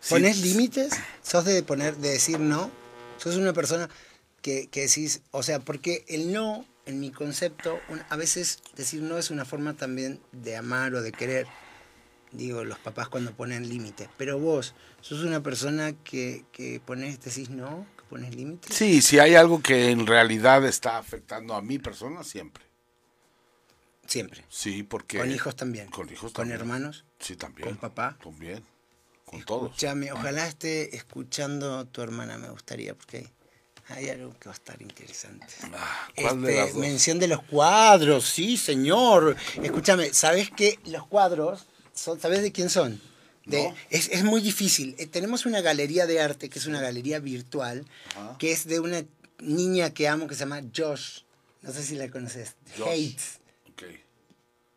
Sí, 0.00 0.10
¿Pones 0.14 0.38
límites? 0.40 0.92
¿Sos 1.22 1.44
de 1.44 1.62
poner, 1.62 1.96
de 1.96 2.10
decir 2.10 2.38
no? 2.38 2.70
¿Sos 3.16 3.36
una 3.36 3.52
persona 3.52 3.88
que, 4.42 4.68
que 4.68 4.82
decís, 4.82 5.22
o 5.30 5.42
sea, 5.42 5.60
porque 5.60 6.04
el 6.08 6.32
no, 6.32 6.66
en 6.84 7.00
mi 7.00 7.10
concepto, 7.10 7.80
un- 7.88 8.02
a 8.10 8.16
veces 8.16 8.58
decir 8.76 9.00
no 9.02 9.16
es 9.16 9.30
una 9.30 9.44
forma 9.46 9.74
también 9.74 10.20
de 10.32 10.56
amar 10.56 10.94
o 10.94 11.00
de 11.02 11.12
querer. 11.12 11.46
Digo, 12.32 12.64
los 12.64 12.78
papás 12.78 13.08
cuando 13.08 13.32
ponen 13.32 13.68
límites. 13.68 14.08
Pero 14.18 14.38
vos, 14.38 14.74
¿sos 15.00 15.20
una 15.22 15.42
persona 15.42 15.92
que, 16.04 16.44
que 16.52 16.80
pones, 16.84 17.20
decís 17.22 17.48
no? 17.48 17.86
¿Que 17.96 18.02
pones 18.04 18.34
límites? 18.34 18.76
Sí, 18.76 19.00
si 19.00 19.18
hay 19.20 19.36
algo 19.36 19.62
que 19.62 19.90
en 19.90 20.06
realidad 20.06 20.66
está 20.66 20.98
afectando 20.98 21.54
a 21.54 21.62
mi 21.62 21.78
persona, 21.78 22.24
siempre. 22.24 22.64
Siempre. 24.06 24.44
Sí, 24.48 24.82
porque... 24.82 25.18
Con 25.18 25.30
hijos 25.30 25.56
también. 25.56 25.88
Con 25.88 26.08
hijos 26.12 26.32
Con 26.32 26.42
también. 26.42 26.60
hermanos. 26.60 27.04
Sí, 27.18 27.36
también. 27.36 27.68
¿Con 27.68 27.76
papá? 27.78 28.16
También. 28.22 28.64
Con 29.24 29.42
todos. 29.44 29.70
Escúchame, 29.70 30.12
ojalá 30.12 30.46
esté 30.46 30.94
escuchando 30.96 31.78
a 31.78 31.84
tu 31.86 32.02
hermana, 32.02 32.36
me 32.38 32.50
gustaría, 32.50 32.94
porque 32.94 33.28
hay 33.88 34.08
algo 34.10 34.38
que 34.38 34.48
va 34.48 34.52
a 34.52 34.54
estar 34.54 34.80
interesante. 34.80 35.46
Ah, 35.74 36.08
¿Cuál 36.14 36.42
de 36.42 36.48
Este, 36.50 36.60
las 36.60 36.72
dos? 36.74 36.80
mención 36.80 37.18
de 37.18 37.28
los 37.28 37.42
cuadros, 37.42 38.24
sí, 38.28 38.56
señor. 38.56 39.36
Escúchame, 39.62 40.12
¿sabes 40.12 40.50
que 40.50 40.78
los 40.84 41.06
cuadros, 41.06 41.66
son, 41.94 42.20
¿sabes 42.20 42.42
de 42.42 42.52
quién 42.52 42.68
son? 42.70 43.00
De- 43.46 43.68
No. 43.68 43.74
es, 43.90 44.08
es 44.10 44.22
muy 44.24 44.40
difícil. 44.40 44.94
Eh, 44.98 45.06
tenemos 45.06 45.44
una 45.46 45.60
galería 45.62 46.06
de 46.06 46.20
arte, 46.20 46.48
que 46.48 46.58
es 46.58 46.66
una 46.66 46.80
galería 46.80 47.18
virtual, 47.18 47.84
Ajá. 48.16 48.36
que 48.38 48.52
es 48.52 48.66
de 48.66 48.80
una 48.80 49.04
niña 49.40 49.92
que 49.92 50.06
amo, 50.08 50.28
que 50.28 50.34
se 50.34 50.40
llama 50.40 50.62
Josh. 50.74 51.20
No 51.62 51.72
sé 51.72 51.82
si 51.82 51.94
la 51.96 52.10
conoces. 52.10 52.54
Josh. 52.78 52.86
Hates, 52.88 53.40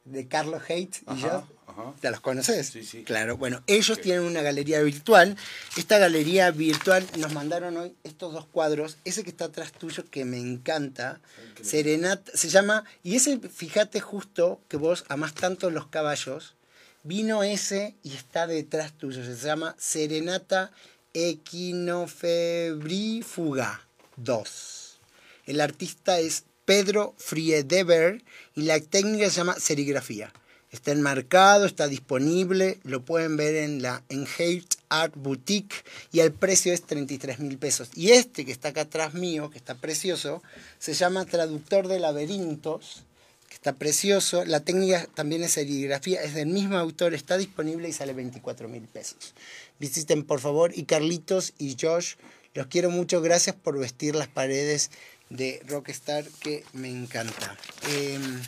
De 0.06 0.28
Carlos 0.28 0.62
Hates 0.64 1.02
y 1.02 1.20
yo. 1.20 1.46
ajá. 1.68 1.94
¿Te 2.00 2.10
los 2.10 2.22
conoces? 2.22 2.68
Sí, 2.68 2.84
sí. 2.84 3.04
Claro, 3.04 3.36
bueno, 3.38 3.62
ellos 3.68 4.00
tienen 4.00 4.24
una 4.24 4.42
galería 4.42 4.82
virtual. 4.82 5.36
Esta 5.76 5.98
galería 5.98 6.50
virtual 6.52 7.06
nos 7.18 7.34
mandaron 7.34 7.76
hoy 7.78 7.94
estos 8.04 8.32
dos 8.34 8.46
cuadros. 8.48 8.98
Ese 9.04 9.24
que 9.24 9.30
está 9.30 9.46
atrás 9.46 9.74
tuyo, 9.74 10.06
que 10.10 10.24
me 10.26 10.40
encanta. 10.40 11.20
Serenata, 11.62 12.32
se 12.34 12.50
llama. 12.50 12.86
Y 13.04 13.18
ese, 13.18 13.38
fíjate 13.40 14.00
justo 14.00 14.62
que 14.70 14.78
vos 14.78 15.04
amás 15.10 15.34
tanto 15.34 15.70
los 15.70 15.88
caballos. 15.88 16.56
Vino 17.04 17.44
ese 17.44 17.96
y 18.02 18.16
está 18.16 18.48
detrás 18.48 18.94
tuyo. 18.94 19.24
Se 19.24 19.36
llama 19.36 19.76
Serenata 19.78 20.72
Equinofebrífuga 21.14 23.82
2. 24.16 25.00
El 25.46 25.62
artista 25.62 26.20
es 26.20 26.46
Pedro 26.68 27.16
Friedeber 27.18 28.22
y 28.54 28.64
la 28.64 28.82
técnica 28.82 29.30
se 29.30 29.38
llama 29.38 29.58
serigrafía. 29.58 30.34
Está 30.70 30.92
enmarcado, 30.92 31.66
está 31.66 31.88
disponible, 31.88 32.78
lo 32.84 33.06
pueden 33.06 33.38
ver 33.38 33.56
en 33.56 33.82
la 33.82 34.04
Enhate 34.10 34.68
Art 34.90 35.14
Boutique 35.16 35.86
y 36.12 36.20
el 36.20 36.34
precio 36.34 36.74
es 36.74 36.82
33 36.82 37.40
mil 37.40 37.58
pesos. 37.58 37.90
Y 37.96 38.12
este 38.12 38.44
que 38.44 38.52
está 38.52 38.68
acá 38.68 38.82
atrás 38.82 39.14
mío, 39.14 39.50
que 39.50 39.58
está 39.58 39.76
precioso, 39.76 40.44
se 40.78 40.94
llama 40.94 41.24
Traductor 41.24 41.88
de 41.88 42.02
Laberintos, 42.02 43.04
que 43.48 43.56
está 43.56 43.72
precioso. 43.72 44.44
La 44.44 44.60
técnica 44.60 45.08
también 45.14 45.44
es 45.44 45.54
serigrafía, 45.54 46.22
es 46.22 46.34
del 46.34 46.48
mismo 46.48 46.78
autor, 46.78 47.14
está 47.14 47.38
disponible 47.38 47.88
y 47.88 47.94
sale 47.94 48.12
24 48.12 48.68
mil 48.68 48.84
pesos. 48.84 49.36
Visiten 49.80 50.26
por 50.26 50.42
favor 50.42 50.74
y 50.76 50.84
Carlitos 50.84 51.54
y 51.60 51.78
Josh, 51.80 52.16
los 52.54 52.68
quiero 52.68 52.90
mucho, 52.90 53.22
gracias 53.22 53.56
por 53.56 53.80
vestir 53.80 54.16
las 54.16 54.28
paredes 54.28 54.90
de 55.30 55.62
Rockstar 55.68 56.26
que 56.40 56.64
me 56.74 56.90
encanta. 56.90 57.56
Em, 57.90 58.42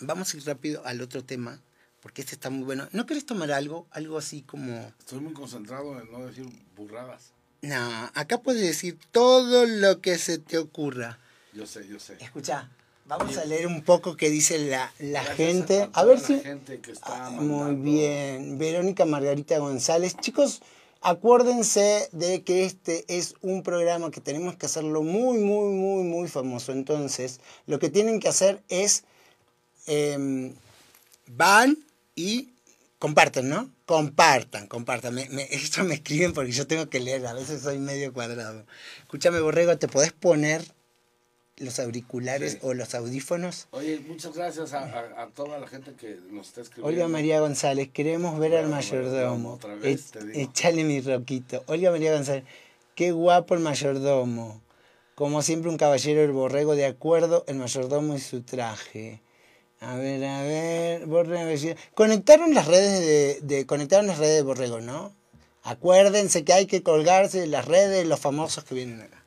vamos 0.00 0.32
a 0.32 0.36
ir 0.36 0.44
rápido 0.46 0.82
al 0.84 1.00
otro 1.00 1.24
tema, 1.24 1.60
porque 2.00 2.22
este 2.22 2.34
está 2.34 2.50
muy 2.50 2.64
bueno. 2.64 2.88
¿No 2.92 3.06
querés 3.06 3.26
tomar 3.26 3.52
algo? 3.52 3.86
Algo 3.90 4.18
así 4.18 4.42
como... 4.42 4.92
Estoy 4.98 5.20
muy 5.20 5.32
concentrado 5.32 6.00
en 6.00 6.10
no 6.10 6.26
decir 6.26 6.46
burradas. 6.76 7.32
No, 7.62 8.10
acá 8.14 8.38
puedes 8.38 8.62
decir 8.62 8.98
todo 9.10 9.66
lo 9.66 10.00
que 10.00 10.18
se 10.18 10.38
te 10.38 10.58
ocurra. 10.58 11.18
Yo 11.52 11.66
sé, 11.66 11.86
yo 11.88 11.98
sé. 11.98 12.16
Escucha, 12.20 12.68
vamos 13.06 13.36
a 13.36 13.44
leer 13.44 13.66
un 13.66 13.82
poco 13.82 14.16
qué 14.16 14.30
dice 14.30 14.58
la, 14.58 14.92
la 15.00 15.24
gente. 15.24 15.88
a 15.92 16.04
ver 16.04 16.20
la 16.20 16.24
si... 16.26 16.40
gente 16.40 16.78
que 16.80 16.92
está 16.92 17.26
Ah, 17.26 17.30
Muy 17.30 17.74
bien. 17.74 18.58
Verónica 18.58 19.04
Margarita 19.06 19.58
González. 19.58 20.16
Chicos, 20.18 20.60
acuérdense 21.00 22.08
de 22.12 22.42
que 22.42 22.64
este 22.64 23.04
es 23.08 23.34
un 23.40 23.62
programa 23.62 24.10
que 24.10 24.20
tenemos 24.20 24.56
que 24.56 24.66
hacerlo 24.66 25.02
muy, 25.02 25.38
muy, 25.38 25.72
muy, 25.74 26.02
muy 26.04 26.28
famoso. 26.28 26.72
Entonces, 26.72 27.40
lo 27.66 27.78
que 27.78 27.90
tienen 27.90 28.20
que 28.20 28.28
hacer 28.28 28.62
es 28.68 29.04
em, 29.86 30.54
van 31.26 31.78
y 32.14 32.54
comparten, 32.98 33.48
¿no? 33.48 33.70
Compartan, 33.86 34.66
compartan. 34.66 35.14
Me, 35.14 35.28
esto 35.50 35.84
me 35.84 35.94
escriben 35.94 36.32
porque 36.32 36.52
yo 36.52 36.66
tengo 36.66 36.88
que 36.88 37.00
leer, 37.00 37.26
a 37.26 37.32
veces 37.32 37.62
soy 37.62 37.78
medio 37.78 38.12
cuadrado. 38.12 38.64
Escúchame, 39.00 39.40
Borrego, 39.40 39.78
¿te 39.78 39.88
podés 39.88 40.12
poner 40.12 40.64
los 41.58 41.78
auriculares 41.78 42.52
Sí. 42.52 42.58
o 42.62 42.74
los 42.74 42.94
audífonos? 42.94 43.68
Oye, 43.72 44.00
muchas 44.06 44.34
gracias 44.34 44.72
a, 44.72 44.84
a- 44.84 45.22
a 45.22 45.26
toda 45.28 45.58
la 45.58 45.66
gente 45.66 45.92
que 45.94 46.18
nos 46.30 46.48
está 46.48 46.60
escribiendo. 46.62 46.88
Olga 47.02 47.08
María 47.08 47.40
González, 47.40 47.88
queremos 47.92 48.38
ver 48.38 48.56
al 48.56 48.68
mayordomo. 48.68 49.54
otra 49.54 49.74
vez, 49.74 50.08
E- 50.08 50.18
te 50.18 50.24
digo. 50.26 50.38
Echale 50.50 50.84
mi 50.84 51.00
roquito. 51.00 51.62
Olga 51.66 51.90
María 51.90 52.12
González, 52.14 52.44
qué 52.94 53.12
guapo 53.12 53.54
el 53.54 53.60
mayordomo. 53.60 54.60
Como 55.14 55.42
siempre, 55.42 55.68
un 55.70 55.76
caballero 55.78 56.22
el 56.22 56.30
borrego 56.32 56.76
de 56.76 56.86
acuerdo, 56.86 57.44
el 57.48 57.56
mayordomo 57.56 58.14
y 58.14 58.20
su 58.20 58.42
traje. 58.42 59.20
A 59.80 59.94
ver, 59.96 60.24
a 60.24 60.42
ver, 60.42 61.06
borrego. 61.06 61.50
Conectaron 61.94 62.54
las 62.54 62.66
redes 62.66 63.00
de, 63.00 63.38
de- 63.42 63.66
conectaron 63.66 64.06
las 64.06 64.18
redes 64.18 64.36
de 64.36 64.42
borrego, 64.42 64.80
¿no? 64.80 65.14
Acuérdense 65.62 66.44
que 66.44 66.52
hay 66.52 66.66
que 66.66 66.82
colgarse 66.82 67.40
de 67.40 67.46
las 67.46 67.66
redes 67.66 67.90
de 67.90 68.04
los 68.04 68.20
famosos 68.20 68.64
que 68.64 68.74
vienen 68.74 69.00
acá. 69.02 69.22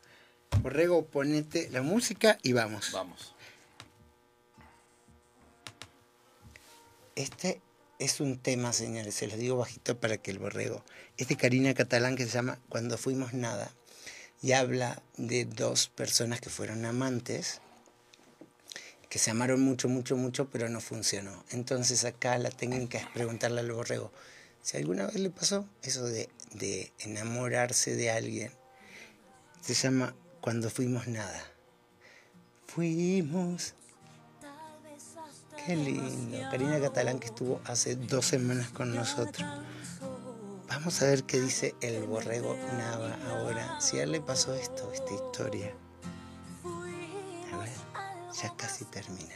Borrego, 0.59 1.05
ponete 1.05 1.69
la 1.69 1.81
música 1.81 2.37
y 2.43 2.53
vamos. 2.53 2.91
Vamos. 2.91 3.35
Este 7.15 7.61
es 7.99 8.19
un 8.19 8.37
tema, 8.37 8.73
señores, 8.73 9.15
se 9.15 9.27
los 9.27 9.37
digo 9.37 9.57
bajito 9.57 9.99
para 9.99 10.17
que 10.17 10.31
el 10.31 10.39
borrego. 10.39 10.83
Es 11.17 11.27
de 11.27 11.37
Karina 11.37 11.73
Catalán 11.73 12.15
que 12.15 12.25
se 12.25 12.31
llama 12.31 12.59
Cuando 12.69 12.97
fuimos 12.97 13.33
nada. 13.33 13.71
Y 14.41 14.53
habla 14.53 15.03
de 15.17 15.45
dos 15.45 15.87
personas 15.87 16.41
que 16.41 16.49
fueron 16.49 16.83
amantes, 16.85 17.61
que 19.07 19.19
se 19.19 19.29
amaron 19.29 19.61
mucho, 19.61 19.87
mucho, 19.87 20.15
mucho, 20.17 20.49
pero 20.49 20.67
no 20.67 20.81
funcionó. 20.81 21.43
Entonces 21.51 22.05
acá 22.05 22.37
la 22.39 22.49
técnica 22.49 22.97
es 22.97 23.07
preguntarle 23.07 23.59
al 23.59 23.71
borrego 23.71 24.11
si 24.61 24.77
alguna 24.77 25.07
vez 25.07 25.15
le 25.15 25.29
pasó 25.29 25.67
eso 25.81 26.05
de, 26.05 26.29
de 26.53 26.91
enamorarse 26.99 27.95
de 27.95 28.11
alguien. 28.11 28.51
Se 29.61 29.73
llama 29.73 30.15
Cuando 30.41 30.69
fuimos 30.69 31.07
nada. 31.07 31.43
Fuimos 32.65 33.75
Qué 35.65 35.75
lindo. 35.75 36.39
Karina 36.49 36.79
Catalán 36.79 37.19
que 37.19 37.27
estuvo 37.27 37.61
hace 37.65 37.95
dos 37.95 38.25
semanas 38.25 38.69
con 38.71 38.95
nosotros. 38.95 39.47
Vamos 40.67 41.01
a 41.01 41.05
ver 41.05 41.23
qué 41.23 41.39
dice 41.39 41.75
el 41.81 42.03
borrego 42.05 42.55
Nava 42.77 43.15
ahora. 43.29 43.79
Si 43.79 43.99
a 43.99 44.03
él 44.03 44.13
le 44.13 44.21
pasó 44.21 44.55
esto, 44.55 44.91
esta 44.91 45.13
historia. 45.13 45.71
A 47.53 47.57
ver, 47.57 47.69
ya 48.33 48.55
casi 48.55 48.85
termina. 48.85 49.35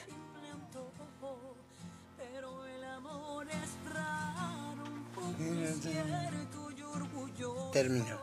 Terminó. 7.71 8.19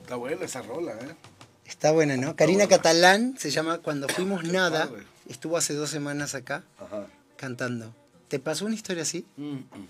Está 0.00 0.16
buena 0.16 0.44
esa 0.44 0.62
rola, 0.62 0.92
¿eh? 0.94 1.16
Está 1.66 1.92
buena, 1.92 2.16
¿no? 2.16 2.36
Karina 2.36 2.68
Catalán 2.68 3.36
se 3.38 3.50
llama 3.50 3.78
Cuando 3.78 4.08
fuimos 4.08 4.44
nada. 4.44 4.88
padre. 4.88 5.04
Estuvo 5.28 5.56
hace 5.56 5.72
dos 5.74 5.90
semanas 5.90 6.34
acá 6.34 6.64
Ajá. 6.78 7.06
cantando. 7.36 7.94
¿Te 8.28 8.38
pasó 8.38 8.66
una 8.66 8.74
historia 8.74 9.02
así? 9.02 9.26
Mm, 9.36 9.52
mm. 9.54 9.88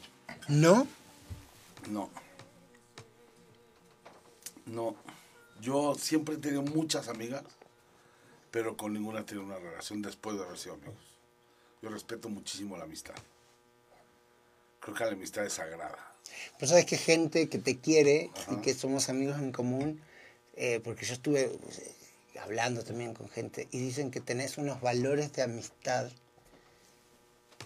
¿No? 0.49 0.87
No. 1.89 2.11
No. 4.67 4.95
Yo 5.61 5.95
siempre 5.95 6.37
he 6.37 6.39
tenido 6.39 6.63
muchas 6.63 7.09
amigas, 7.09 7.43
pero 8.51 8.77
con 8.77 8.93
ninguna 8.93 9.21
he 9.21 9.25
tenido 9.25 9.45
una 9.47 9.59
relación 9.59 10.03
después 10.03 10.37
de 10.37 10.45
haber 10.45 10.59
sido 10.59 10.75
amigos. 10.75 10.95
Yo 11.83 11.91
respeto 11.91 12.29
muchísimo 12.29 12.77
la 12.77 12.85
amistad. 12.85 13.15
Creo 14.81 14.95
que 14.95 15.05
la 15.05 15.13
amistad 15.13 15.45
es 15.45 15.55
sagrada. 15.55 15.99
Pero 16.59 16.69
sabes 16.71 16.87
que 16.87 16.97
gente 16.97 17.49
que 17.49 17.59
te 17.59 17.79
quiere 17.79 18.31
y 18.51 18.57
que 18.57 18.75
somos 18.75 19.09
amigos 19.09 19.39
en 19.39 19.53
común, 19.53 20.01
eh, 20.57 20.81
porque 20.83 21.05
yo 21.07 21.15
estuve 21.15 21.43
eh, 21.43 22.39
hablando 22.41 22.83
también 22.85 23.15
con 23.15 23.29
gente 23.29 23.69
y 23.71 23.79
dicen 23.79 24.11
que 24.11 24.21
tenés 24.21 24.59
unos 24.59 24.81
valores 24.81 25.33
de 25.33 25.43
amistad, 25.43 26.11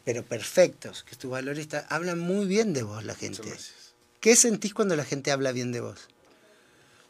pero 0.05 0.25
perfectos, 0.25 1.03
que 1.05 1.17
tus 1.17 1.31
valores 1.31 1.69
hablan 1.89 2.19
muy 2.19 2.47
bien 2.47 2.73
de 2.73 2.83
vos 2.83 3.05
la 3.05 3.15
gente. 3.15 3.55
¿Qué 4.21 4.37
sentís 4.37 4.75
cuando 4.75 4.97
la 4.97 5.05
gente 5.05 5.31
habla 5.31 5.53
bien 5.53 5.73
de 5.73 5.81
vos? 5.81 6.09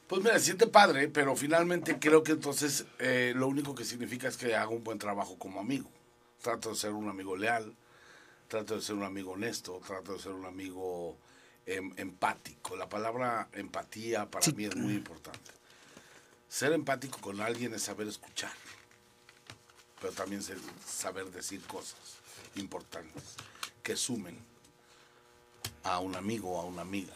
Pues 0.08 0.22
mira, 0.22 0.38
siente 0.38 0.66
padre, 0.66 1.08
pero 1.08 1.36
finalmente 1.36 1.98
creo 1.98 2.22
que 2.22 2.32
entonces 2.32 2.86
eh, 2.98 3.34
lo 3.36 3.46
único 3.46 3.74
que 3.74 3.84
significa 3.84 4.28
es 4.28 4.36
que 4.38 4.54
hago 4.56 4.74
un 4.74 4.82
buen 4.82 4.98
trabajo 4.98 5.38
como 5.38 5.60
amigo. 5.60 5.90
Trato 6.42 6.70
de 6.70 6.76
ser 6.76 6.92
un 6.92 7.08
amigo 7.10 7.36
leal, 7.36 7.74
trato 8.48 8.74
de 8.76 8.80
ser 8.82 8.94
un 8.94 9.02
amigo 9.02 9.32
honesto, 9.32 9.80
trato 9.86 10.14
de 10.14 10.18
ser 10.18 10.32
un 10.32 10.46
amigo 10.46 11.18
em, 11.66 11.92
empático. 11.98 12.74
La 12.74 12.88
palabra 12.88 13.48
empatía 13.52 14.24
para 14.30 14.46
Sí. 14.46 14.52
mí 14.54 14.64
es 14.64 14.76
muy 14.76 14.94
importante. 14.94 15.50
Ser 16.48 16.72
empático 16.72 17.20
con 17.20 17.40
alguien 17.40 17.74
es 17.74 17.82
saber 17.82 18.08
escuchar, 18.08 18.52
pero 20.00 20.12
también 20.12 20.42
saber 20.84 21.30
decir 21.30 21.60
cosas 21.62 21.98
importantes 22.56 23.22
que 23.82 23.96
sumen 23.96 24.38
a 25.84 25.98
un 25.98 26.16
amigo 26.16 26.52
o 26.52 26.60
a 26.60 26.64
una 26.64 26.82
amiga. 26.82 27.14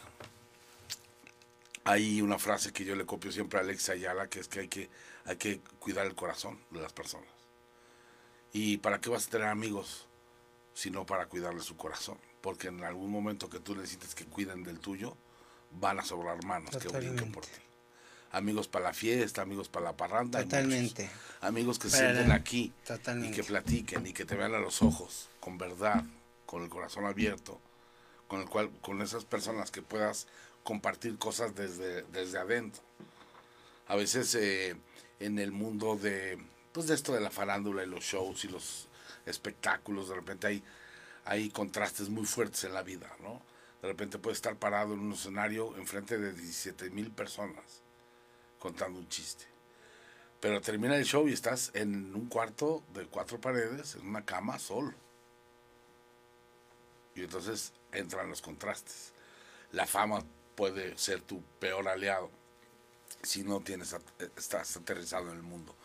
Hay 1.83 2.21
una 2.21 2.39
frase 2.39 2.71
que 2.71 2.85
yo 2.85 2.95
le 2.95 3.05
copio 3.05 3.31
siempre 3.31 3.59
a 3.59 3.63
Alex 3.63 3.89
Ayala, 3.89 4.29
que 4.29 4.39
es 4.39 4.47
que 4.47 4.61
hay 4.61 4.67
que, 4.67 4.89
hay 5.25 5.35
que 5.35 5.59
cuidar 5.79 6.05
el 6.05 6.15
corazón 6.15 6.59
de 6.69 6.81
las 6.81 6.93
personas. 6.93 7.27
¿Y 8.53 8.77
para 8.77 9.01
qué 9.01 9.09
vas 9.09 9.27
a 9.27 9.31
tener 9.31 9.47
amigos 9.47 10.05
si 10.75 10.91
no 10.91 11.05
para 11.05 11.25
cuidarle 11.25 11.61
su 11.61 11.75
corazón? 11.75 12.17
Porque 12.41 12.67
en 12.67 12.83
algún 12.83 13.11
momento 13.11 13.49
que 13.49 13.59
tú 13.59 13.75
necesites 13.75 14.15
que 14.15 14.25
cuiden 14.25 14.63
del 14.63 14.79
tuyo, 14.79 15.17
van 15.71 15.99
a 15.99 16.05
sobrar 16.05 16.43
manos 16.45 16.77
que 16.77 16.87
brinquen 16.87 17.31
por 17.31 17.45
ti. 17.45 17.59
Amigos 18.33 18.67
para 18.67 18.85
la 18.85 18.93
fiesta, 18.93 19.43
amigos 19.43 19.69
para 19.69 19.85
la 19.85 19.93
parranda. 19.95 20.41
Totalmente. 20.41 21.07
Amigos 21.41 21.77
que 21.77 21.87
se 21.87 21.97
sienten 21.99 22.31
aquí 22.31 22.73
Totalmente. 22.83 23.31
y 23.31 23.35
que 23.35 23.43
platiquen 23.43 24.07
y 24.07 24.11
que 24.11 24.25
te 24.25 24.35
vean 24.35 24.55
a 24.55 24.59
los 24.59 24.81
ojos 24.81 25.29
con 25.39 25.59
verdad, 25.59 26.03
con 26.47 26.63
el 26.63 26.69
corazón 26.69 27.05
abierto, 27.05 27.61
con 28.27 28.41
el 28.41 28.49
cual 28.49 28.71
con 28.81 29.03
esas 29.03 29.23
personas 29.23 29.69
que 29.69 29.83
puedas 29.83 30.25
compartir 30.63 31.19
cosas 31.19 31.53
desde, 31.53 32.01
desde 32.11 32.39
adentro. 32.39 32.81
A 33.87 33.95
veces 33.95 34.33
eh, 34.33 34.75
en 35.19 35.37
el 35.37 35.51
mundo 35.51 35.95
de 35.95 36.39
pues 36.71 36.87
de 36.87 36.95
esto 36.95 37.13
de 37.13 37.21
la 37.21 37.29
farándula 37.29 37.83
y 37.83 37.87
los 37.87 38.03
shows 38.03 38.45
y 38.45 38.47
los 38.47 38.87
espectáculos, 39.27 40.09
de 40.09 40.15
repente 40.15 40.47
hay, 40.47 40.63
hay 41.25 41.51
contrastes 41.51 42.09
muy 42.09 42.25
fuertes 42.25 42.63
en 42.63 42.73
la 42.73 42.81
vida, 42.81 43.15
¿no? 43.21 43.43
De 43.83 43.89
repente 43.89 44.17
puedes 44.17 44.39
estar 44.39 44.55
parado 44.55 44.95
en 44.95 45.01
un 45.01 45.13
escenario 45.13 45.77
enfrente 45.77 46.17
de 46.17 46.33
17 46.33 46.89
mil 46.89 47.11
personas 47.11 47.82
contando 48.63 48.97
un 48.97 49.09
chiste. 49.09 49.43
Pero 50.39 50.61
termina 50.61 50.95
el 50.95 51.03
show 51.03 51.27
y 51.27 51.33
estás 51.33 51.69
en 51.73 52.15
un 52.15 52.27
cuarto 52.27 52.81
de 52.93 53.05
cuatro 53.07 53.41
paredes, 53.41 53.95
en 53.95 54.07
una 54.07 54.23
cama, 54.23 54.57
solo. 54.57 54.93
Y 57.13 57.23
entonces 57.23 57.73
entran 57.91 58.29
los 58.29 58.41
contrastes. 58.41 59.11
La 59.73 59.85
fama 59.85 60.23
puede 60.55 60.97
ser 60.97 61.19
tu 61.19 61.41
peor 61.59 61.89
aliado 61.89 62.31
si 63.21 63.43
no 63.43 63.59
tienes 63.59 63.93
at- 63.93 64.01
estás 64.37 64.77
aterrizado 64.77 65.29
en 65.29 65.35
el 65.35 65.43
mundo. 65.43 65.75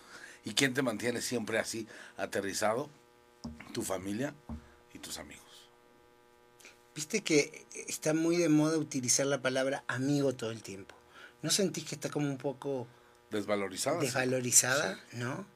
¿Y 0.45 0.55
quién 0.55 0.73
te 0.73 0.83
mantiene 0.83 1.21
siempre 1.21 1.59
así 1.59 1.89
aterrizado? 2.17 2.89
Tu 3.73 3.83
familia 3.83 4.35
y 4.95 5.01
tus 5.01 5.19
amigos. 5.19 5.45
Viste 6.95 7.23
que 7.23 7.67
está 7.89 8.15
muy 8.15 8.37
de 8.37 8.49
moda 8.49 8.79
utilizar 8.79 9.27
la 9.27 9.43
palabra 9.43 9.83
amigo 9.89 10.33
todo 10.35 10.53
el 10.53 10.63
tiempo. 10.63 10.95
¿No 11.43 11.51
sentís 11.51 11.85
que 11.85 11.95
está 11.95 12.09
como 12.11 12.29
un 12.29 12.39
poco 12.39 12.87
Desvalorizado. 13.31 14.01
sí. 14.01 14.07
desvalorizada, 14.07 14.99
no? 15.13 15.47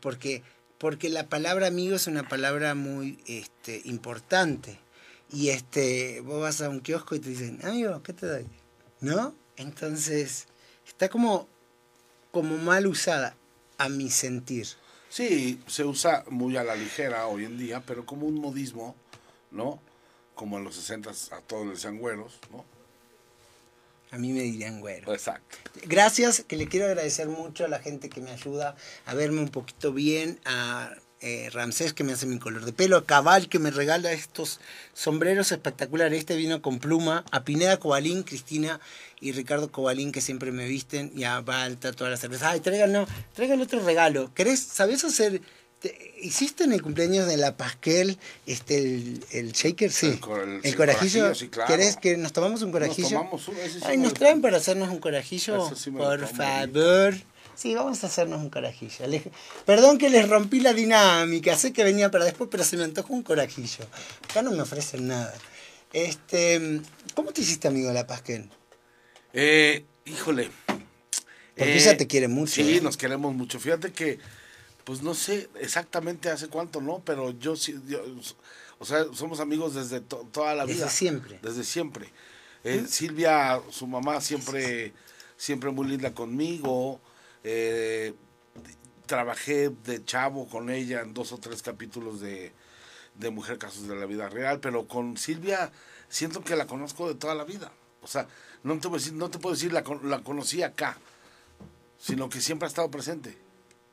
Porque 0.00 0.42
porque 0.78 1.08
la 1.08 1.28
palabra 1.28 1.66
amigo 1.66 1.96
es 1.96 2.06
una 2.06 2.28
palabra 2.28 2.74
muy 2.74 3.18
este, 3.26 3.82
importante. 3.84 4.78
Y 5.30 5.50
este, 5.50 6.20
vos 6.20 6.40
vas 6.40 6.62
a 6.62 6.70
un 6.70 6.80
kiosco 6.80 7.14
y 7.16 7.18
te 7.20 7.30
dicen, 7.30 7.58
amigo, 7.64 8.02
¿qué 8.02 8.12
te 8.12 8.26
doy? 8.26 8.46
¿No? 9.00 9.34
Entonces, 9.56 10.46
está 10.86 11.08
como, 11.08 11.48
como 12.30 12.56
mal 12.58 12.86
usada, 12.86 13.36
a 13.76 13.88
mi 13.88 14.08
sentir. 14.08 14.66
Sí, 15.10 15.60
se 15.66 15.84
usa 15.84 16.24
muy 16.30 16.56
a 16.56 16.64
la 16.64 16.76
ligera 16.76 17.26
hoy 17.26 17.44
en 17.44 17.58
día, 17.58 17.82
pero 17.84 18.06
como 18.06 18.26
un 18.26 18.40
modismo, 18.40 18.94
¿no? 19.50 19.82
Como 20.34 20.58
en 20.58 20.64
los 20.64 20.76
60 20.76 21.10
a 21.32 21.40
todos 21.40 21.66
les 21.66 21.76
decían 21.76 21.98
güeros, 21.98 22.38
¿no? 22.52 22.64
A 24.10 24.18
mí 24.18 24.32
me 24.32 24.40
dirían 24.40 24.80
güero. 24.80 25.12
Exacto. 25.12 25.58
Gracias, 25.84 26.44
que 26.46 26.56
le 26.56 26.68
quiero 26.68 26.86
agradecer 26.86 27.28
mucho 27.28 27.64
a 27.64 27.68
la 27.68 27.78
gente 27.78 28.08
que 28.08 28.20
me 28.20 28.30
ayuda 28.30 28.74
a 29.04 29.14
verme 29.14 29.40
un 29.40 29.48
poquito 29.48 29.92
bien, 29.92 30.40
a 30.44 30.94
eh, 31.20 31.50
Ramsés 31.52 31.92
que 31.92 32.04
me 32.04 32.12
hace 32.12 32.26
mi 32.26 32.38
color 32.38 32.64
de 32.64 32.72
pelo, 32.72 32.96
a 32.96 33.04
Cabal 33.04 33.48
que 33.48 33.58
me 33.58 33.70
regala 33.70 34.12
estos 34.12 34.60
sombreros 34.94 35.50
espectaculares, 35.50 36.18
este 36.18 36.36
vino 36.36 36.62
con 36.62 36.78
pluma, 36.78 37.24
a 37.32 37.44
Pineda 37.44 37.78
Cobalín, 37.78 38.22
Cristina 38.22 38.80
y 39.20 39.32
Ricardo 39.32 39.72
Cobalín 39.72 40.12
que 40.12 40.20
siempre 40.20 40.52
me 40.52 40.66
visten, 40.68 41.12
y 41.14 41.24
a 41.24 41.40
Balta, 41.40 41.92
todas 41.92 42.10
las 42.10 42.20
cervezas. 42.20 42.52
Ay, 42.52 42.60
traigan, 42.60 42.92
no, 42.92 43.06
traigan 43.34 43.60
otro 43.60 43.80
regalo. 43.80 44.32
¿Querés, 44.34 44.60
sabés 44.60 45.04
hacer... 45.04 45.42
te- 45.80 46.14
¿Hiciste 46.20 46.64
en 46.64 46.72
el 46.72 46.82
cumpleaños 46.82 47.26
de 47.26 47.36
la 47.36 47.56
Pasquel 47.56 48.18
este, 48.46 48.78
el, 48.78 49.24
el 49.30 49.52
shaker? 49.52 49.90
Sí. 49.92 50.06
El 50.06 50.20
cor- 50.20 50.40
el- 50.42 50.56
el 50.56 50.62
sí, 50.62 50.72
corajillo. 50.74 51.20
corajillo, 51.20 51.34
sí, 51.34 51.48
claro. 51.48 51.68
¿Querés 51.68 51.96
que 51.96 52.16
nos 52.16 52.32
tomamos 52.32 52.62
un 52.62 52.72
corajillo? 52.72 53.08
tomamos 53.08 53.44
sí 53.44 53.52
Ay, 53.84 53.96
nos 53.98 54.08
lo 54.08 54.14
traen 54.14 54.40
para 54.42 54.56
hacernos 54.56 54.88
un 54.90 54.98
corajillo. 54.98 55.74
Sí 55.76 55.90
por 55.90 56.26
favor. 56.26 57.14
Sí, 57.54 57.74
vamos 57.74 58.04
a 58.04 58.06
hacernos 58.06 58.40
un 58.40 58.50
corajillo. 58.50 59.06
Les- 59.08 59.22
Perdón 59.66 59.98
que 59.98 60.10
les 60.10 60.28
rompí 60.28 60.60
la 60.60 60.72
dinámica. 60.74 61.56
Sé 61.56 61.72
que 61.72 61.82
venía 61.84 62.10
para 62.10 62.24
después, 62.24 62.48
pero 62.50 62.62
se 62.64 62.76
me 62.76 62.84
antojó 62.84 63.12
un 63.14 63.22
corajillo. 63.24 63.84
Acá 64.30 64.42
no 64.42 64.52
me 64.52 64.62
ofrecen 64.62 65.08
nada. 65.08 65.34
Este, 65.92 66.80
¿Cómo 67.14 67.32
te 67.32 67.40
hiciste 67.40 67.66
amigo 67.68 67.88
de 67.88 67.94
la 67.94 68.06
Pasquel? 68.06 68.48
Eh, 69.32 69.84
híjole. 70.06 70.50
Porque 70.66 71.72
Eh, 71.74 71.76
ella 71.78 71.96
te 71.96 72.06
quiere 72.06 72.28
mucho, 72.28 72.54
Sí, 72.62 72.76
¿eh? 72.76 72.80
nos 72.80 72.96
queremos 72.96 73.34
mucho. 73.34 73.58
Fíjate 73.58 73.90
que, 73.92 74.18
pues 74.88 75.02
no 75.02 75.12
sé 75.12 75.50
exactamente 75.60 76.30
hace 76.30 76.48
cuánto, 76.48 76.80
¿no? 76.80 77.00
Pero 77.04 77.32
yo 77.32 77.56
sí, 77.56 77.78
yo- 77.86 78.02
o 78.78 78.86
sea, 78.86 79.04
somos 79.12 79.38
amigos 79.38 79.74
desde 79.74 80.00
to- 80.00 80.26
toda 80.32 80.54
la 80.54 80.64
Desde 80.64 80.78
vida. 80.78 80.88
siempre. 80.88 81.38
Desde 81.42 81.62
siempre. 81.62 82.10
Eh, 82.64 82.86
Silvia, 82.88 83.60
su 83.70 83.86
mamá, 83.86 84.22
siempre, 84.22 84.94
siempre 85.36 85.70
muy 85.72 85.86
linda 85.88 86.14
conmigo. 86.14 87.02
Eh, 87.44 88.14
trabajé 89.04 89.68
de 89.84 90.02
chavo 90.06 90.48
con 90.48 90.70
ella 90.70 91.02
en 91.02 91.12
dos 91.12 91.32
o 91.32 91.38
tres 91.38 91.60
capítulos 91.62 92.20
de, 92.22 92.54
de 93.14 93.30
Mujer 93.30 93.58
Casos 93.58 93.88
de 93.88 93.94
la 93.94 94.06
Vida 94.06 94.30
Real, 94.30 94.58
pero 94.58 94.88
con 94.88 95.18
Silvia 95.18 95.70
siento 96.08 96.42
que 96.42 96.56
la 96.56 96.66
conozco 96.66 97.08
de 97.08 97.14
toda 97.14 97.34
la 97.34 97.44
vida. 97.44 97.70
O 98.00 98.06
sea, 98.06 98.26
no 98.62 98.78
te, 98.80 98.88
voy 98.88 98.96
a 98.96 99.00
decir, 99.00 99.12
no 99.12 99.28
te 99.28 99.38
puedo 99.38 99.54
decir 99.54 99.70
la, 99.70 99.84
la 100.02 100.22
conocí 100.22 100.62
acá, 100.62 100.96
sino 101.98 102.30
que 102.30 102.40
siempre 102.40 102.64
ha 102.64 102.70
estado 102.70 102.90
presente, 102.90 103.36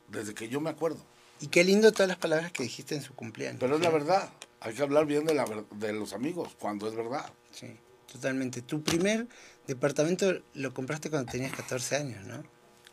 desde 0.08 0.34
que 0.34 0.48
yo 0.48 0.60
me 0.60 0.70
acuerdo. 0.70 0.98
Y 1.40 1.48
qué 1.48 1.64
lindo 1.64 1.92
todas 1.92 2.08
las 2.08 2.16
palabras 2.16 2.50
que 2.52 2.62
dijiste 2.62 2.94
en 2.94 3.02
su 3.02 3.14
cumpleaños. 3.14 3.58
Pero 3.60 3.76
es 3.76 3.82
la 3.82 3.90
verdad, 3.90 4.30
hay 4.60 4.74
que 4.74 4.82
hablar 4.82 5.06
bien 5.06 5.24
de, 5.26 5.34
la, 5.34 5.44
de 5.72 5.92
los 5.92 6.12
amigos, 6.12 6.54
cuando 6.58 6.88
es 6.88 6.94
verdad. 6.94 7.30
Sí, 7.52 7.76
totalmente. 8.10 8.62
Tu 8.62 8.82
primer 8.82 9.26
departamento 9.66 10.40
lo 10.54 10.72
compraste 10.72 11.10
cuando 11.10 11.30
tenías 11.30 11.52
14 11.52 11.96
años, 11.96 12.24
¿no? 12.24 12.42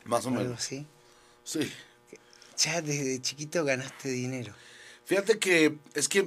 Más 0.06 0.26
o 0.26 0.30
Algo 0.30 0.42
menos. 0.42 0.60
así. 0.60 0.86
Sí. 1.46 1.72
Ya 2.58 2.82
desde 2.82 3.22
chiquito 3.22 3.64
ganaste 3.64 4.10
dinero. 4.10 4.54
Fíjate 5.06 5.38
que 5.38 5.78
es 5.94 6.08
que 6.08 6.24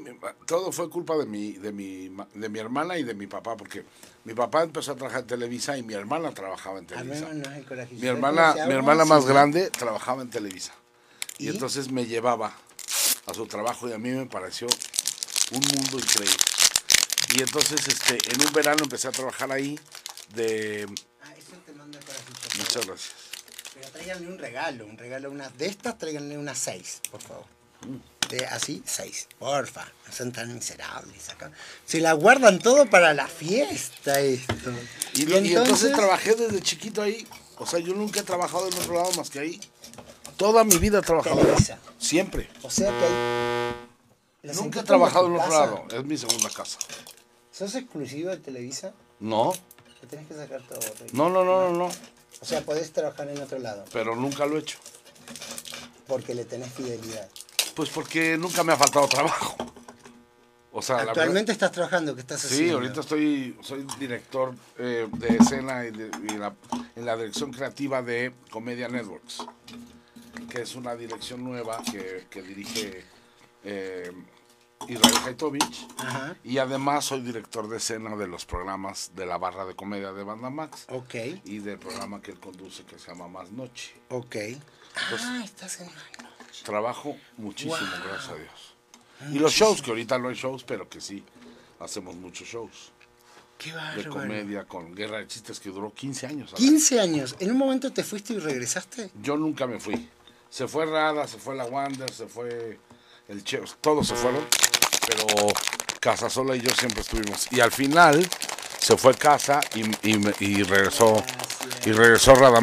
todo 0.47 0.71
fue 0.71 0.91
culpa 0.91 1.17
de 1.17 1.25
mi, 1.25 1.53
de 1.53 1.73
mi, 1.73 2.15
de 2.35 2.49
mi 2.49 2.59
hermana 2.59 2.99
y 2.99 3.05
de 3.05 3.15
mi 3.15 3.27
papá, 3.27 3.57
porque 3.57 3.85
mi 4.25 4.35
papá 4.35 4.65
empezó 4.65 4.93
a 4.93 4.97
trabajar 4.97 5.21
en 5.21 5.27
Televisa 5.27 5.79
y 5.79 5.83
mi 5.83 5.95
hermana 5.95 6.33
trabajaba 6.33 6.79
en 6.79 6.87
Televisa. 6.87 7.33
no. 7.33 7.49
Mi 7.49 7.65
¿Sabes 7.65 8.03
hermana, 8.03 8.55
mi 8.67 8.75
hermana 8.75 9.05
más 9.07 9.25
grande 9.25 9.71
trabajaba 9.71 10.21
en 10.23 10.29
Televisa. 10.29 10.75
¿Y? 11.39 11.47
¿Y? 11.47 11.49
entonces 11.49 11.91
me 11.91 12.05
llevaba 12.07 12.55
a 13.27 13.35
su 13.35 13.47
trabajo 13.47 13.89
y 13.89 13.93
a 13.93 13.99
mí 13.99 14.11
me 14.11 14.27
pareció 14.27 14.67
un 15.53 15.61
mundo 15.61 15.99
increíble. 15.99 16.37
Y 17.35 17.43
entonces 17.43 17.89
este, 17.89 18.19
en 18.33 18.41
un 18.41 18.53
verano 18.53 18.85
empecé 18.85 19.09
a 19.09 19.12
trabajar 19.12 19.51
ahí 19.53 19.79
de... 20.35 20.87
Ah, 21.23 21.35
eso 21.37 21.53
te 21.65 21.73
manda 21.73 21.99
el 21.99 22.05
corajillo. 22.05 22.59
Muchas 22.59 22.87
gracias. 22.87 23.15
Pero 23.75 23.89
tráiganle 23.89 24.29
un 24.29 24.39
regalo, 24.39 24.87
un 24.87 24.99
regalo, 24.99 25.31
una 25.31 25.49
de 25.51 25.67
estas, 25.67 25.99
tráiganle 25.99 26.39
unas 26.39 26.59
seis, 26.59 27.01
por 27.11 27.21
favor. 27.21 27.45
De 28.29 28.45
así, 28.47 28.83
seis, 28.85 29.29
porfa. 29.39 29.85
No 30.07 30.12
son 30.12 30.33
tan 30.33 30.53
miserables 30.55 31.29
acá. 31.29 31.51
Se 31.87 32.01
la 32.01 32.12
guardan 32.15 32.59
todo 32.59 32.87
para 32.91 33.15
la 33.15 33.29
fiesta 33.29 34.19
esto. 34.21 34.71
Y, 35.15 35.31
y 35.33 35.55
entonces, 35.55 35.93
trabajé 35.93 36.35
desde 36.35 36.61
chiquito 36.61 37.03
ahí. 37.03 37.27
O 37.59 37.67
sea, 37.67 37.79
yo 37.79 37.95
nunca 37.95 38.21
he 38.21 38.23
trabajado 38.25 38.67
en 38.69 38.75
otro 38.75 38.95
lado 38.95 39.12
más 39.12 39.31
que 39.31 39.39
ahí. 39.39 39.61
Toda 40.37 40.65
mi 40.65 40.77
vida 40.79 40.99
he 40.99 41.03
trabajado 41.03 41.37
ahí. 41.37 41.43
Televisa. 41.45 41.79
Siempre. 41.99 42.49
O 42.62 42.71
sea 42.71 42.89
que 42.91 43.05
hay... 43.05 43.77
¿La 44.43 44.53
Nunca 44.55 44.81
he 44.81 44.83
trabajado 44.85 45.27
en 45.27 45.33
otro 45.37 45.45
casa? 45.49 45.61
lado. 45.61 45.85
Es 45.93 46.05
mi 46.05 46.17
segunda 46.19 46.51
casa. 46.51 46.79
¿Sos 47.53 47.75
exclusivo 47.75 48.31
de 48.31 48.37
Televisa? 48.37 48.93
No, 49.21 49.55
Te 50.01 50.07
tenés 50.09 50.27
que 50.29 50.35
sacar 50.35 50.61
todo. 50.62 50.79
Rey. 50.81 51.09
no, 51.12 51.31
no, 51.31 51.43
no, 51.45 51.71
no, 51.71 51.79
no. 51.79 51.85
O 52.41 52.45
sea, 52.45 52.61
podés 52.61 52.93
trabajar 52.93 53.29
en 53.31 53.41
otro 53.41 53.59
lado, 53.59 53.85
Pero 53.93 54.15
nunca 54.15 54.45
lo 54.47 54.57
he 54.57 54.61
hecho. 54.61 54.79
porque 56.07 56.35
le 56.35 56.45
tenés 56.45 56.71
fidelidad. 56.73 57.29
Pues 57.77 57.91
porque 57.91 58.37
nunca 58.39 58.65
me 58.65 58.73
ha 58.73 58.77
faltado 58.77 59.07
trabajo. 59.07 59.55
O 60.73 60.83
sea, 60.83 60.97
la 60.97 61.03
Actualmente 61.12 61.53
estás 61.53 61.73
trabajando, 61.73 62.15
¿qué 62.15 62.21
estás 62.23 62.43
verdad- 62.43 62.53
haciendo? 62.55 62.73
Sí, 62.73 62.75
ahorita 62.85 63.01
estoy, 63.01 63.57
soy 63.62 63.87
director 63.99 64.55
eh, 64.79 65.07
de 65.12 65.37
escena 65.37 65.85
y, 65.87 65.91
de- 65.91 66.11
y 66.29 66.37
la- 66.37 66.55
en 66.97 67.07
la 67.07 67.17
dirección 67.17 67.53
creativa 67.53 68.03
de 68.03 68.35
Comedia 68.51 68.89
Networks, 68.89 69.47
que 70.51 70.62
es 70.62 70.75
una 70.75 70.95
dirección 70.97 71.45
nueva 71.45 71.83
que, 71.91 72.27
que 72.29 72.43
dirige 72.43 73.05
eh, 73.65 74.12
Israel 74.89 75.15
Haitovich. 75.27 75.87
Ajá, 75.99 76.37
Y 76.45 76.59
además 76.59 77.07
soy 77.07 77.21
director 77.23 77.69
de 77.69 77.79
escena 77.79 78.15
de 78.17 78.27
los 78.27 78.45
programas 78.45 79.12
de 79.15 79.25
la 79.25 79.39
barra 79.39 79.65
de 79.65 79.75
comedia 79.75 80.12
de 80.12 80.23
Banda 80.25 80.51
Max 80.51 80.85
ok, 80.91 81.15
y 81.45 81.59
del 81.61 81.79
programa 81.79 82.21
que 82.21 82.33
él 82.33 82.41
conduce 82.41 82.85
que 82.85 82.99
se 82.99 83.09
llama 83.09 83.29
Más 83.29 83.51
Noche. 83.51 83.95
ok. 84.11 84.37
Ah, 84.95 85.41
estás 85.45 85.81
en... 85.81 85.89
Trabajo 86.64 87.16
muchísimo, 87.37 87.77
Wow. 87.77 88.09
gracias 88.09 88.29
a 88.31 88.35
Dios. 88.35 89.33
Y 89.35 89.38
los 89.38 89.53
shows, 89.53 89.81
que 89.83 89.90
ahorita 89.90 90.19
no 90.19 90.29
hay 90.29 90.35
shows, 90.35 90.62
pero 90.64 90.88
que 90.88 91.01
sí, 91.01 91.25
hacemos 91.81 92.14
muchos 92.16 92.47
shows 92.49 92.92
Qué 93.59 93.71
de 93.71 93.77
bárbaro. 93.77 94.11
comedia 94.11 94.64
con 94.64 94.95
Guerra 94.95 95.19
de 95.19 95.27
Chistes 95.27 95.59
que 95.61 95.71
duró 95.71 95.92
15 95.92 96.27
años. 96.27 96.51
¿sabes? 96.51 96.64
15 96.64 97.01
años. 97.01 97.37
¿En 97.38 97.51
un 97.51 97.57
momento 97.59 97.90
te 97.92 98.05
fuiste 98.05 98.35
y 98.35 98.38
regresaste? 98.38 99.11
Yo 99.23 99.37
nunca 99.38 99.66
me 99.66 99.81
fui. 99.81 100.09
Se 100.51 100.69
fue 100.69 100.85
Rada, 100.87 101.27
se 101.27 101.38
fue 101.38 101.55
la 101.57 101.64
Wander, 101.64 102.11
se 102.12 102.27
fue 102.27 102.79
el 103.29 103.42
Che, 103.42 103.61
todos 103.81 104.07
se 104.07 104.14
fueron, 104.14 104.45
pero 105.07 105.47
Casasola 106.01 106.55
y 106.55 106.61
yo 106.61 106.71
siempre 106.75 107.01
estuvimos. 107.01 107.51
Y 107.51 107.61
al 107.61 107.73
final 107.73 108.27
se 108.79 108.97
fue 108.97 109.14
Casa 109.14 109.61
y, 109.75 109.81
y, 110.09 110.35
y 110.40 110.62
regresó 110.62 111.22
y 111.85 111.93
regresó 111.93 112.35
Rada. 112.35 112.61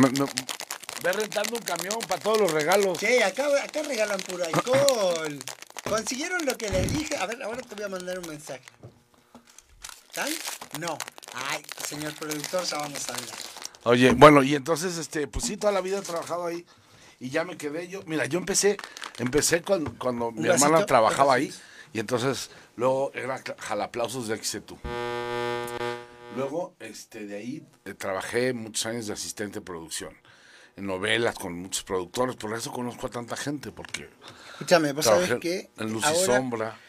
Ve 1.04 1.12
rentando 1.12 1.58
un 1.58 1.62
camión 1.62 2.00
para 2.08 2.22
todos 2.22 2.40
los 2.40 2.52
regalos. 2.52 2.98
Che, 2.98 3.24
acá, 3.24 3.46
acá 3.62 3.84
regalan 3.84 4.20
puro 4.22 4.46
alcohol. 4.46 5.38
¿Consiguieron 5.84 6.46
lo 6.46 6.58
que 6.58 6.70
les 6.70 6.94
dije? 6.94 7.18
A 7.18 7.26
ver, 7.26 7.44
ahora 7.44 7.62
te 7.62 7.76
voy 7.76 7.84
a 7.84 7.90
mandar 7.90 8.20
un 8.20 8.28
mensaje. 8.30 8.64
¿Están? 10.08 10.30
No. 10.80 10.98
Ay, 11.34 11.62
señor 11.86 12.14
productor, 12.14 12.64
ya 12.64 12.78
vamos 12.78 13.10
a 13.10 13.14
hablar. 13.14 13.36
Oye, 13.84 14.12
bueno, 14.14 14.44
y 14.44 14.56
entonces, 14.56 14.98
este, 14.98 15.28
pues 15.28 15.44
sí, 15.46 15.58
toda 15.58 15.74
la 15.74 15.82
vida 15.82 15.98
he 15.98 16.02
trabajado 16.02 16.46
ahí 16.46 16.66
y 17.20 17.30
ya 17.30 17.44
me 17.44 17.58
quedé 17.58 17.90
yo. 17.90 18.02
Mira, 18.06 18.26
yo 18.26 18.40
empecé, 18.40 18.78
empecé 19.18 19.62
cuando, 19.62 19.94
cuando 19.98 20.32
mi 20.32 20.48
vasito? 20.48 20.68
hermana 20.68 20.86
trabajaba 20.86 21.34
ahí 21.34 21.54
y 21.92 22.00
entonces 22.00 22.50
luego 22.78 23.12
era 23.14 23.44
jalaplausos 23.60 24.30
de 24.30 24.40
XC2. 24.40 24.78
Luego, 26.38 26.76
este, 26.80 27.26
de 27.26 27.36
ahí 27.36 27.68
eh, 27.86 27.94
trabajé 27.94 28.54
muchos 28.54 28.86
años 28.86 29.08
de 29.08 29.14
asistente 29.14 29.60
de 29.60 29.66
producción, 29.66 30.16
en 30.76 30.86
novelas 30.88 31.36
con 31.36 31.54
muchos 31.54 31.84
productores, 31.84 32.36
por 32.36 32.54
eso 32.58 32.72
conozco 32.72 33.08
a 33.08 33.10
tanta 33.10 33.36
gente, 33.36 33.72
porque 33.72 34.10
Escúchame, 34.54 34.92
vos 34.94 35.06
sabés 35.06 35.36
que 35.40 35.70
en 35.78 35.94
Luz 35.94 36.04
y 36.04 36.08
ahora 36.08 36.26
Sombra. 36.26 36.80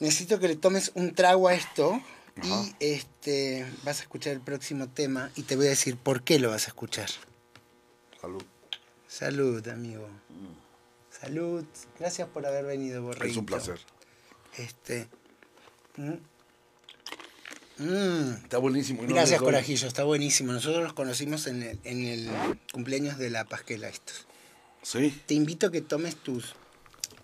necesito 0.00 0.38
que 0.38 0.48
le 0.48 0.56
tomes 0.56 0.92
un 0.94 1.14
trago 1.14 1.48
a 1.48 1.54
esto 1.54 2.00
Ajá. 2.36 2.46
y 2.48 2.74
este 2.80 3.66
vas 3.84 4.00
a 4.00 4.02
escuchar 4.02 4.32
el 4.34 4.40
próximo 4.40 4.88
tema 4.88 5.30
y 5.36 5.42
te 5.42 5.56
voy 5.56 5.66
a 5.66 5.70
decir 5.70 5.96
por 5.96 6.22
qué 6.22 6.38
lo 6.38 6.50
vas 6.50 6.64
a 6.64 6.68
escuchar. 6.68 7.08
Salud. 8.20 8.42
Salud, 9.06 9.66
amigo. 9.68 10.08
Salud. 11.10 11.64
Gracias 11.98 12.28
por 12.28 12.46
haber 12.46 12.64
venido, 12.64 13.02
Borreguito. 13.02 13.30
Es 13.30 13.36
un 13.36 13.46
placer. 13.46 13.78
Este. 14.56 15.08
mm. 15.96 16.14
Mm. 17.78 18.44
Está 18.44 18.58
buenísimo. 18.58 19.02
no 19.02 19.08
Gracias. 19.08 19.40
Corajillo, 19.40 19.88
está 19.88 20.04
buenísimo. 20.04 20.52
Nosotros 20.52 20.82
los 20.82 20.92
conocimos 20.92 21.46
en 21.46 21.62
el, 21.62 21.78
en 21.84 22.04
el 22.04 22.30
cumpleaños 22.72 23.18
de 23.18 23.30
la 23.30 23.44
Pasquela 23.44 23.88
estos. 23.88 24.26
Sí. 24.82 25.20
Te 25.26 25.34
invito 25.34 25.68
a 25.68 25.72
que 25.72 25.80
tomes 25.80 26.16
tus 26.16 26.54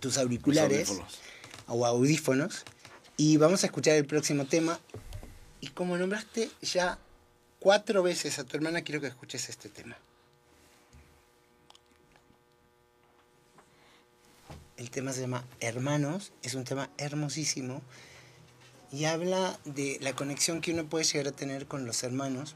tus 0.01 0.17
auriculares 0.17 0.89
audífonos. 0.89 1.19
o 1.67 1.85
audífonos 1.85 2.63
y 3.15 3.37
vamos 3.37 3.63
a 3.63 3.67
escuchar 3.67 3.95
el 3.95 4.05
próximo 4.05 4.45
tema. 4.45 4.79
Y 5.61 5.67
como 5.67 5.95
nombraste 5.95 6.49
ya 6.61 6.97
cuatro 7.59 8.01
veces 8.03 8.39
a 8.39 8.43
tu 8.43 8.57
hermana, 8.57 8.81
quiero 8.81 8.99
que 8.99 9.07
escuches 9.07 9.47
este 9.47 9.69
tema. 9.69 9.95
El 14.75 14.89
tema 14.89 15.13
se 15.13 15.21
llama 15.21 15.45
Hermanos, 15.59 16.33
es 16.41 16.55
un 16.55 16.63
tema 16.63 16.89
hermosísimo 16.97 17.83
y 18.91 19.05
habla 19.05 19.57
de 19.65 19.97
la 20.01 20.13
conexión 20.13 20.61
que 20.61 20.73
uno 20.73 20.85
puede 20.85 21.05
llegar 21.05 21.27
a 21.29 21.31
tener 21.31 21.65
con 21.67 21.85
los 21.85 22.03
hermanos, 22.03 22.55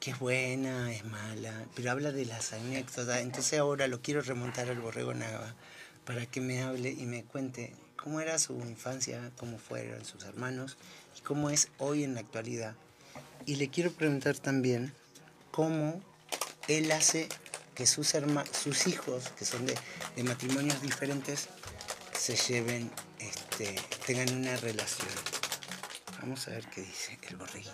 que 0.00 0.10
es 0.12 0.18
buena, 0.18 0.92
es 0.92 1.04
mala, 1.04 1.66
pero 1.74 1.90
habla 1.90 2.12
de 2.12 2.26
las 2.26 2.52
anécdotas. 2.52 3.20
Entonces 3.20 3.58
ahora 3.58 3.88
lo 3.88 4.00
quiero 4.00 4.20
remontar 4.20 4.68
al 4.68 4.80
Borrego 4.80 5.14
Nava 5.14 5.54
para 6.04 6.26
que 6.26 6.40
me 6.40 6.62
hable 6.62 6.90
y 6.90 7.06
me 7.06 7.24
cuente 7.24 7.74
cómo 7.96 8.20
era 8.20 8.38
su 8.38 8.52
infancia, 8.60 9.32
cómo 9.38 9.58
fueron 9.58 10.04
sus 10.04 10.24
hermanos 10.24 10.76
y 11.18 11.22
cómo 11.22 11.48
es 11.50 11.68
hoy 11.78 12.04
en 12.04 12.14
la 12.14 12.20
actualidad. 12.20 12.74
Y 13.46 13.56
le 13.56 13.68
quiero 13.70 13.92
preguntar 13.92 14.38
también 14.38 14.92
cómo 15.50 16.02
él 16.68 16.92
hace 16.92 17.28
que 17.74 17.86
sus, 17.86 18.14
herma- 18.14 18.46
sus 18.52 18.86
hijos, 18.86 19.30
que 19.38 19.44
son 19.44 19.66
de, 19.66 19.74
de 20.16 20.22
matrimonios 20.22 20.80
diferentes, 20.82 21.48
se 22.16 22.36
lleven, 22.36 22.90
este, 23.56 23.76
tengan 24.06 24.36
una 24.36 24.56
relación. 24.56 25.08
Vamos 26.20 26.48
a 26.48 26.50
ver 26.52 26.66
qué 26.70 26.80
dice 26.80 27.16
el 27.28 27.36
borreguito. 27.36 27.70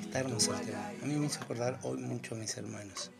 Está 0.00 0.20
hermoso 0.20 0.54
el 0.54 0.66
tema. 0.66 0.88
A 0.88 1.06
mí 1.06 1.14
me 1.16 1.26
hizo 1.26 1.42
acordar 1.42 1.80
hoy 1.82 1.98
mucho 1.98 2.34
a 2.36 2.38
mis 2.38 2.56
hermanos. 2.56 3.10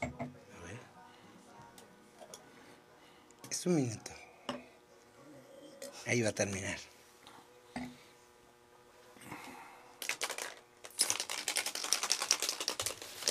A 0.00 0.64
ver. 0.64 0.80
Es 3.50 3.66
un 3.66 3.74
minuto. 3.76 4.10
Ahí 6.06 6.22
va 6.22 6.30
a 6.30 6.32
terminar. 6.32 6.78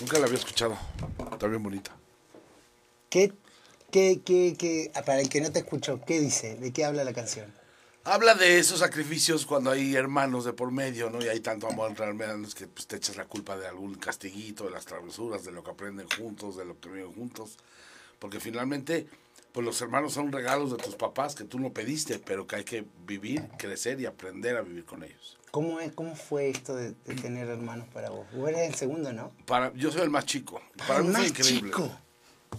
Nunca 0.02 0.18
la 0.18 0.26
había 0.26 0.40
escuchado. 0.40 0.78
Está 1.32 1.46
bien 1.48 1.62
bonita. 1.62 1.96
¿Qué, 3.10 3.34
qué, 3.92 4.22
qué, 4.26 4.56
qué, 4.58 4.92
ah, 4.96 5.04
para 5.04 5.22
el 5.22 5.30
que 5.30 5.42
no 5.42 5.52
te 5.52 5.60
escuchó, 5.60 6.02
qué 6.02 6.20
dice? 6.20 6.56
¿De 6.56 6.74
qué 6.74 6.86
habla 6.86 7.04
la 7.04 7.14
canción? 7.14 7.54
Habla 8.04 8.34
de 8.34 8.58
esos 8.58 8.80
sacrificios 8.80 9.46
cuando 9.46 9.70
hay 9.70 9.96
hermanos 9.96 10.44
de 10.44 10.54
por 10.54 10.72
medio, 10.72 11.12
¿no? 11.12 11.24
Y 11.24 11.28
hay 11.28 11.40
tanto 11.40 11.68
amor 11.68 11.92
entre 11.92 12.08
hermanos 12.08 12.56
que 12.56 12.66
pues, 12.66 12.88
te 12.88 12.96
echas 12.96 13.16
la 13.16 13.26
culpa 13.26 13.56
de 13.58 13.68
algún 13.68 13.94
castiguito, 13.94 14.64
de 14.64 14.72
las 14.72 14.86
travesuras, 14.86 15.44
de 15.44 15.52
lo 15.52 15.64
que 15.64 15.70
aprenden 15.70 16.08
juntos, 16.10 16.58
de 16.58 16.66
lo 16.66 16.80
que 16.80 16.90
viven 16.90 17.14
juntos. 17.14 17.58
Porque 18.18 18.40
finalmente, 18.40 19.06
pues 19.52 19.64
los 19.64 19.80
hermanos 19.82 20.14
son 20.14 20.32
regalos 20.32 20.72
de 20.72 20.78
tus 20.78 20.96
papás 20.96 21.36
que 21.36 21.44
tú 21.44 21.60
no 21.60 21.74
pediste, 21.74 22.18
pero 22.18 22.48
que 22.48 22.56
hay 22.56 22.64
que 22.64 22.86
vivir, 23.06 23.48
crecer 23.60 24.02
y 24.02 24.08
aprender 24.08 24.58
a 24.58 24.62
vivir 24.62 24.84
con 24.84 25.04
ellos. 25.04 25.38
¿Cómo, 25.52 25.80
es, 25.82 25.92
cómo 25.94 26.16
fue 26.16 26.50
esto 26.50 26.76
de, 26.76 26.92
de 27.06 27.16
tener 27.16 27.48
hermanos 27.50 27.88
para 27.94 28.10
vos? 28.10 28.26
Vos 28.34 28.50
eres 28.50 28.70
el 28.70 28.76
segundo, 28.76 29.12
¿no? 29.12 29.32
Para, 29.46 29.74
yo 29.74 29.92
soy 29.92 30.02
el 30.02 30.10
más 30.10 30.26
chico. 30.26 30.62
Para 30.88 31.02
mí 31.02 31.12
fue 31.12 31.20
más 31.20 31.28
increíble. 31.30 31.72
chico. 31.72 31.92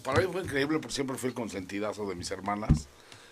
Para 0.02 0.20
mí 0.20 0.28
fue 0.30 0.42
increíble 0.42 0.78
porque 0.78 0.94
siempre 0.94 1.16
fui 1.16 1.28
el 1.28 1.34
consentidazo 1.34 2.06
de 2.06 2.14
mis 2.14 2.30
hermanas 2.30 2.88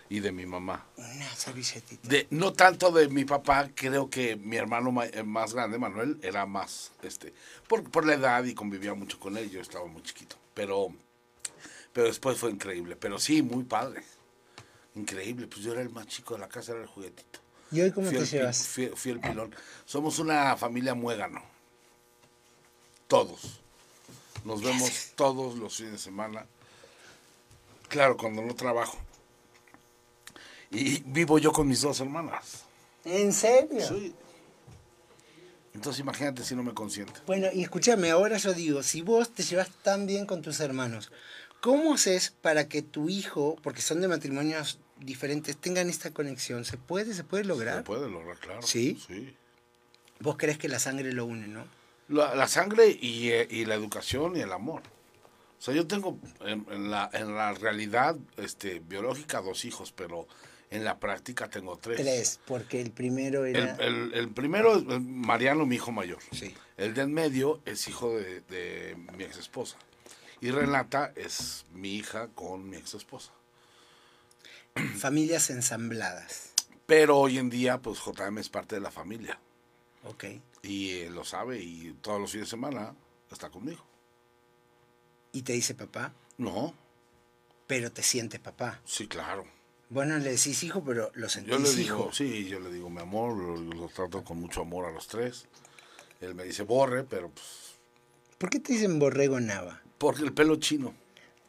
y 0.08 0.20
de 0.20 0.32
mi 0.32 0.46
mamá. 0.46 0.86
Una 0.96 1.28
servilletita. 1.36 2.08
De, 2.08 2.26
no 2.30 2.52
tanto 2.54 2.90
de 2.90 3.08
mi 3.08 3.24
papá, 3.24 3.68
creo 3.74 4.08
que 4.08 4.36
mi 4.36 4.56
hermano 4.56 4.90
ma- 4.92 5.06
eh, 5.06 5.22
más 5.22 5.52
grande, 5.52 5.78
Manuel, 5.78 6.18
era 6.22 6.46
más, 6.46 6.92
este, 7.02 7.34
por, 7.68 7.84
por 7.90 8.06
la 8.06 8.14
edad 8.14 8.42
y 8.44 8.54
convivía 8.54 8.94
mucho 8.94 9.20
con 9.20 9.36
él, 9.36 9.50
yo 9.50 9.60
estaba 9.60 9.86
muy 9.86 10.02
chiquito, 10.02 10.36
pero, 10.54 10.88
pero 11.92 12.06
después 12.08 12.38
fue 12.38 12.50
increíble, 12.50 12.96
pero 12.96 13.18
sí, 13.20 13.42
muy 13.42 13.62
padre, 13.64 14.02
increíble, 14.94 15.46
pues 15.46 15.60
yo 15.62 15.72
era 15.72 15.82
el 15.82 15.90
más 15.90 16.06
chico 16.08 16.34
de 16.34 16.40
la 16.40 16.48
casa, 16.48 16.72
era 16.72 16.80
el 16.82 16.88
juguetito. 16.88 17.38
¿Y 17.72 17.80
hoy 17.80 17.90
cómo 17.92 18.10
te 18.10 18.24
llevas? 18.24 18.66
fui- 18.66 18.90
fui 18.94 19.12
el 19.12 19.20
pilón. 19.20 19.54
Somos 19.84 20.18
una 20.18 20.56
familia 20.56 20.94
muégano, 20.94 21.42
todos, 23.06 23.60
nos 24.44 24.62
vemos 24.62 25.10
todos 25.14 25.56
los 25.58 25.76
fines 25.76 25.92
de 25.92 25.98
semana, 25.98 26.46
claro, 27.88 28.16
cuando 28.16 28.42
no 28.42 28.54
trabajo. 28.54 28.98
Y 30.70 31.00
vivo 31.06 31.38
yo 31.38 31.52
con 31.52 31.66
mis 31.66 31.80
dos 31.80 31.98
hermanas. 32.00 32.62
¿En 33.04 33.32
serio? 33.32 33.86
Sí. 33.88 34.14
Entonces 35.74 36.00
imagínate 36.00 36.44
si 36.44 36.54
no 36.54 36.62
me 36.62 36.74
consiente. 36.74 37.20
Bueno, 37.26 37.48
y 37.52 37.62
escúchame, 37.62 38.10
ahora 38.10 38.36
yo 38.38 38.52
digo, 38.54 38.82
si 38.82 39.02
vos 39.02 39.30
te 39.32 39.42
llevas 39.42 39.70
tan 39.82 40.06
bien 40.06 40.26
con 40.26 40.42
tus 40.42 40.60
hermanos, 40.60 41.10
¿cómo 41.60 41.94
haces 41.94 42.30
para 42.42 42.68
que 42.68 42.82
tu 42.82 43.08
hijo, 43.08 43.56
porque 43.62 43.80
son 43.82 44.00
de 44.00 44.08
matrimonios 44.08 44.78
diferentes, 45.00 45.56
tengan 45.56 45.88
esta 45.88 46.12
conexión? 46.12 46.64
¿Se 46.64 46.76
puede? 46.76 47.14
¿Se 47.14 47.24
puede 47.24 47.44
Se 47.44 47.48
lograr? 47.48 47.84
puede 47.84 48.08
lograr, 48.08 48.36
claro. 48.38 48.62
¿Sí? 48.62 49.00
Sí. 49.06 49.34
Vos 50.20 50.36
crees 50.36 50.58
que 50.58 50.68
la 50.68 50.78
sangre 50.78 51.12
lo 51.12 51.24
une, 51.24 51.48
¿no? 51.48 51.64
La, 52.08 52.34
la 52.34 52.48
sangre 52.48 52.88
y, 53.00 53.30
eh, 53.30 53.46
y 53.50 53.64
la 53.64 53.74
educación 53.74 54.36
y 54.36 54.40
el 54.40 54.52
amor. 54.52 54.82
O 55.58 55.62
sea, 55.62 55.74
yo 55.74 55.86
tengo 55.86 56.18
en, 56.40 56.66
en 56.70 56.90
la, 56.90 57.08
en 57.12 57.34
la 57.34 57.52
realidad 57.52 58.16
este, 58.36 58.80
biológica 58.80 59.40
dos 59.40 59.64
hijos, 59.64 59.92
pero 59.92 60.26
en 60.70 60.84
la 60.84 60.98
práctica 60.98 61.48
tengo 61.50 61.76
tres. 61.78 61.98
Tres, 61.98 62.40
porque 62.46 62.80
el 62.80 62.90
primero 62.90 63.44
era... 63.44 63.74
el- 63.76 64.12
el 64.14 64.28
primero 64.30 64.76
es 64.76 64.82
eh, 64.88 64.98
Mariano, 65.00 65.66
mi 65.66 65.76
hijo 65.76 65.92
mayor. 65.92 66.18
Sí. 66.32 66.54
El 66.76 66.94
del 66.94 67.08
medio 67.08 67.60
es 67.64 67.86
hijo 67.88 68.16
de, 68.16 68.40
de 68.42 68.96
mi 69.16 69.24
ex 69.24 69.36
esposa. 69.38 69.76
Y 70.40 70.50
Renata 70.50 71.12
es 71.16 71.66
mi 71.74 71.94
hija 71.96 72.28
con 72.34 72.68
mi 72.70 72.76
ex 72.78 72.94
esposa. 72.94 73.30
Familias 74.98 75.50
ensambladas. 75.50 76.52
Pero 76.86 77.18
hoy 77.18 77.38
en 77.38 77.50
día, 77.50 77.78
pues 77.78 77.98
JM 78.04 78.38
es 78.38 78.48
parte 78.48 78.76
de 78.76 78.80
la 78.80 78.90
familia. 78.90 79.38
Ok. 80.04 80.24
Y 80.62 80.90
él 81.00 81.14
lo 81.14 81.24
sabe 81.24 81.58
y 81.60 81.92
todos 82.00 82.20
los 82.20 82.30
fines 82.32 82.46
de 82.46 82.50
semana 82.50 82.94
está 83.30 83.50
conmigo. 83.50 83.84
Y 85.32 85.42
te 85.42 85.52
dice 85.52 85.74
papá, 85.74 86.12
No, 86.38 86.74
pero 87.66 87.92
te 87.92 88.02
siente 88.02 88.38
papá. 88.38 88.80
sí, 88.84 89.06
claro. 89.06 89.44
Vos 89.88 90.06
no 90.06 90.18
le 90.18 90.30
decís 90.30 90.62
hijo, 90.62 90.84
pero 90.84 91.10
lo 91.14 91.28
sentís 91.28 91.50
Yo 91.52 91.58
le 91.58 91.68
hijo. 91.68 91.76
digo, 91.96 92.12
sí, 92.12 92.44
yo 92.48 92.60
le 92.60 92.72
digo 92.72 92.88
mi 92.90 93.00
amor, 93.00 93.36
lo, 93.36 93.56
lo 93.56 93.88
trato 93.88 94.22
con 94.22 94.38
mucho 94.40 94.60
amor 94.62 94.86
a 94.86 94.92
los 94.92 95.08
tres. 95.08 95.46
Él 96.20 96.34
me 96.36 96.44
dice 96.44 96.62
borre, 96.62 97.02
pero 97.04 97.28
pues, 97.30 97.74
¿Por 98.38 98.50
qué 98.50 98.60
te 98.60 98.72
dicen 98.72 98.98
borrego 99.00 99.40
nava? 99.40 99.80
porque 99.98 100.22
el 100.22 100.32
pelo 100.32 100.56
chino. 100.56 100.94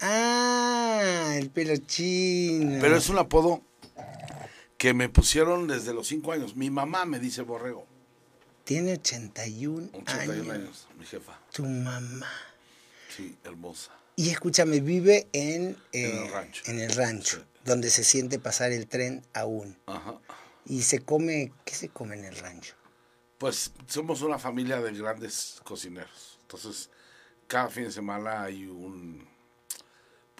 Ah, 0.01 1.35
el 1.37 1.49
pelo 1.49 1.75
chino. 1.77 2.79
Pero 2.81 2.97
es 2.97 3.09
un 3.09 3.17
apodo 3.19 3.61
que 4.77 4.93
me 4.93 5.09
pusieron 5.09 5.67
desde 5.67 5.93
los 5.93 6.07
cinco 6.07 6.31
años. 6.31 6.55
Mi 6.55 6.69
mamá 6.69 7.05
me 7.05 7.19
dice 7.19 7.41
borrego. 7.43 7.85
Tiene 8.63 8.93
81, 8.93 9.89
81 9.93 10.31
años. 10.31 10.49
años, 10.49 10.87
mi 10.97 11.05
jefa. 11.05 11.39
Tu 11.53 11.63
mamá. 11.65 12.29
Sí, 13.15 13.37
hermosa. 13.43 13.91
Y 14.15 14.29
escúchame, 14.29 14.79
vive 14.81 15.27
en, 15.33 15.77
En 15.91 16.05
eh, 16.05 16.23
el 16.25 16.31
rancho. 16.31 16.63
en 16.67 16.79
el 16.79 16.91
rancho, 16.93 17.37
Sí. 17.37 17.43
donde 17.65 17.89
se 17.89 18.03
siente 18.03 18.39
pasar 18.39 18.71
el 18.71 18.87
tren 18.87 19.25
aún. 19.33 19.77
Ajá. 19.87 20.19
Y 20.65 20.83
se 20.83 20.99
come, 20.99 21.51
¿qué 21.65 21.73
se 21.73 21.89
come 21.89 22.15
en 22.15 22.25
el 22.25 22.35
rancho? 22.37 22.75
Pues 23.39 23.71
somos 23.87 24.21
una 24.21 24.37
familia 24.37 24.79
de 24.79 24.91
grandes 24.93 25.59
cocineros. 25.63 26.37
Entonces, 26.41 26.89
cada 27.47 27.69
fin 27.69 27.85
de 27.85 27.91
semana 27.91 28.43
hay 28.43 28.65
un 28.67 29.10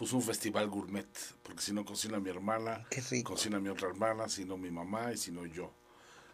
pues 0.02 0.14
un 0.14 0.24
festival 0.24 0.68
gourmet, 0.68 1.06
porque 1.44 1.62
si 1.62 1.72
no 1.72 1.86
cocina 1.86 2.20
mi 2.20 2.32
hermana, 2.32 2.88
cocina 3.22 3.60
mi 3.60 3.70
otra 3.70 3.88
hermana, 3.88 4.28
si 4.28 4.46
no 4.46 4.58
mi 4.58 4.72
mamá 4.72 5.14
y 5.14 5.18
si 5.18 5.32
no 5.32 5.46
yo. 5.46 5.72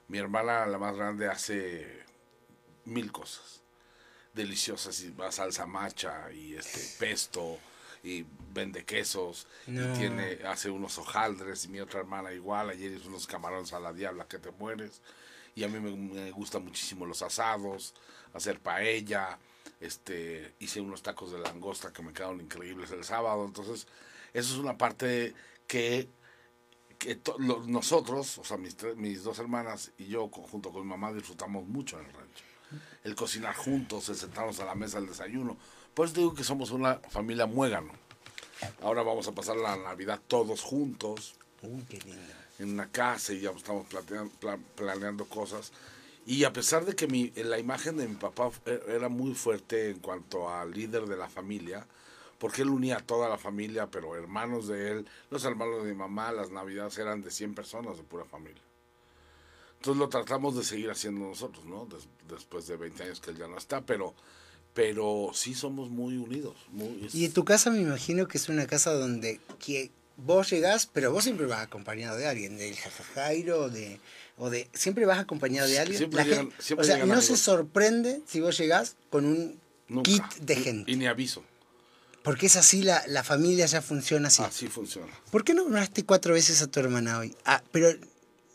Mi 0.07 0.19
hermana, 0.19 0.65
la 0.65 0.77
más 0.77 0.95
grande, 0.95 1.27
hace 1.27 1.85
mil 2.85 3.11
cosas 3.11 3.61
deliciosas, 4.33 5.01
y 5.01 5.11
va 5.11 5.33
salsa 5.33 5.65
macha 5.65 6.31
y 6.31 6.55
este 6.55 6.79
pesto 6.99 7.57
y 8.03 8.25
vende 8.53 8.85
quesos 8.85 9.47
No. 9.65 9.93
y 9.93 9.97
tiene 9.97 10.39
hace 10.47 10.69
unos 10.69 10.97
hojaldres 10.97 11.65
y 11.65 11.67
mi 11.67 11.81
otra 11.81 11.99
hermana 11.99 12.31
igual, 12.31 12.69
ayer 12.69 12.93
hizo 12.93 13.09
unos 13.09 13.27
camarones 13.27 13.73
a 13.73 13.81
la 13.81 13.91
diabla 13.91 14.29
que 14.29 14.39
te 14.39 14.51
mueres 14.51 15.01
y 15.55 15.65
a 15.65 15.67
mí 15.67 15.77
me, 15.81 15.91
me 15.91 16.31
gustan 16.31 16.63
muchísimo 16.63 17.05
los 17.05 17.21
asados, 17.21 17.93
hacer 18.33 18.61
paella, 18.61 19.37
este, 19.79 20.53
hice 20.59 20.81
unos 20.81 21.01
tacos 21.03 21.31
de 21.31 21.39
langosta 21.39 21.93
que 21.93 22.01
me 22.01 22.13
quedaron 22.13 22.41
increíbles 22.41 22.91
el 22.91 23.03
sábado, 23.03 23.45
entonces 23.45 23.87
eso 24.33 24.53
es 24.53 24.59
una 24.59 24.77
parte 24.77 25.33
que, 25.67 26.09
que 26.97 27.15
to- 27.15 27.37
lo- 27.39 27.63
nosotros, 27.65 28.37
o 28.39 28.43
sea, 28.43 28.57
mis, 28.57 28.75
tres- 28.75 28.95
mis 28.97 29.23
dos 29.23 29.39
hermanas 29.39 29.91
y 29.97 30.07
yo 30.07 30.27
junto 30.29 30.71
con 30.71 30.81
mi 30.81 30.87
mamá 30.87 31.13
disfrutamos 31.13 31.65
mucho 31.67 31.99
en 31.99 32.05
el 32.07 32.13
rancho. 32.13 32.43
El 33.03 33.15
cocinar 33.15 33.55
juntos, 33.55 34.09
el 34.09 34.15
sentarnos 34.15 34.59
a 34.59 34.65
la 34.65 34.75
mesa 34.75 34.99
del 34.99 35.07
desayuno. 35.09 35.55
Por 35.93 36.07
eso 36.07 36.15
digo 36.15 36.33
que 36.33 36.43
somos 36.43 36.71
una 36.71 36.95
familia 37.09 37.45
muégano. 37.45 37.93
Ahora 38.81 39.03
vamos 39.03 39.27
a 39.27 39.31
pasar 39.33 39.55
la 39.55 39.77
Navidad 39.77 40.19
todos 40.27 40.61
juntos. 40.61 41.35
Uy, 41.61 41.83
qué 41.89 41.99
lindo. 42.01 42.21
en 42.59 42.71
una 42.73 42.89
casa 42.91 43.31
y 43.33 43.39
ya 43.41 43.51
estamos 43.51 43.87
planeando, 43.87 44.31
planeando 44.75 45.25
cosas. 45.25 45.71
Y 46.27 46.43
a 46.43 46.51
pesar 46.53 46.85
de 46.85 46.93
que 46.95 47.07
mi, 47.07 47.31
la 47.37 47.57
imagen 47.57 47.95
de 47.97 48.07
mi 48.07 48.15
papá 48.15 48.51
e, 48.65 48.79
era 48.89 49.07
muy 49.09 49.33
fuerte 49.33 49.89
en 49.91 49.99
cuanto 49.99 50.49
al 50.49 50.71
líder 50.71 51.05
de 51.05 51.15
la 51.17 51.29
familia, 51.29 51.87
porque 52.37 52.61
él 52.63 52.69
unía 52.69 52.97
a 52.97 52.99
toda 52.99 53.29
la 53.29 53.37
familia, 53.37 53.87
pero 53.89 54.13
hermanos 54.15 54.67
de 54.67 54.91
él, 54.91 55.07
los 55.31 55.43
hermanos 55.45 55.83
de 55.83 55.89
mi 55.89 55.95
mamá, 55.97 56.31
las 56.33 56.51
navidades 56.51 56.97
eran 56.97 57.21
de 57.23 57.31
100 57.31 57.55
personas 57.55 57.97
de 57.97 58.03
pura 58.03 58.25
familia. 58.25 58.61
Entonces 59.77 59.99
lo 59.99 60.09
tratamos 60.09 60.55
de 60.55 60.63
seguir 60.63 60.89
haciendo 60.91 61.25
nosotros, 61.25 61.65
¿no? 61.65 61.85
Des- 61.85 62.07
después 62.27 62.67
de 62.67 62.77
20 62.77 63.03
años 63.03 63.21
que 63.21 63.31
él 63.31 63.37
ya 63.37 63.47
no 63.47 63.57
está, 63.57 63.81
pero, 63.81 64.13
pero 64.73 65.29
sí 65.33 65.53
somos 65.53 65.89
muy 65.89 66.17
unidos. 66.17 66.55
Y 67.13 67.25
en 67.25 67.33
tu 67.33 67.45
casa 67.45 67.69
me 67.71 67.79
imagino 67.81 68.27
que 68.27 68.37
es 68.37 68.49
una 68.49 68.67
casa 68.67 68.91
donde 68.93 69.39
que 69.65 69.91
vos 70.17 70.49
llegás, 70.49 70.87
pero 70.87 71.11
vos 71.11 71.23
siempre 71.23 71.45
vas 71.45 71.61
acompañado 71.61 72.17
de 72.17 72.27
alguien, 72.27 72.57
del 72.57 72.75
jajajairo 72.75 73.61
o 73.65 73.69
de, 73.69 73.99
o 74.37 74.49
de... 74.49 74.69
Siempre 74.73 75.05
vas 75.05 75.19
acompañado 75.19 75.67
de 75.67 75.79
alguien. 75.79 75.97
Siempre 75.97 76.17
La 76.19 76.25
llegan- 76.25 76.49
gente- 76.51 76.63
siempre 76.63 76.83
o 76.83 76.87
sea, 76.87 77.05
no 77.05 77.21
se 77.21 77.35
sorprende 77.37 78.21
si 78.27 78.39
vos 78.39 78.57
llegás 78.57 78.95
con 79.09 79.25
un 79.25 79.59
nunca. 79.87 80.09
kit 80.09 80.23
de 80.41 80.55
gente. 80.55 80.91
Y 80.91 80.95
ni 80.95 81.07
aviso. 81.07 81.43
Porque 82.23 82.47
es 82.47 82.55
así, 82.57 82.81
la, 82.83 83.03
la 83.07 83.23
familia 83.23 83.65
ya 83.67 83.81
funciona 83.81 84.27
así. 84.27 84.43
Así 84.43 84.67
funciona. 84.67 85.11
¿Por 85.31 85.43
qué 85.43 85.53
no 85.53 85.63
nombraste 85.63 86.03
cuatro 86.03 86.33
veces 86.33 86.61
a 86.61 86.67
tu 86.67 86.79
hermana 86.79 87.19
hoy? 87.19 87.35
Ah, 87.45 87.63
pero 87.71 87.89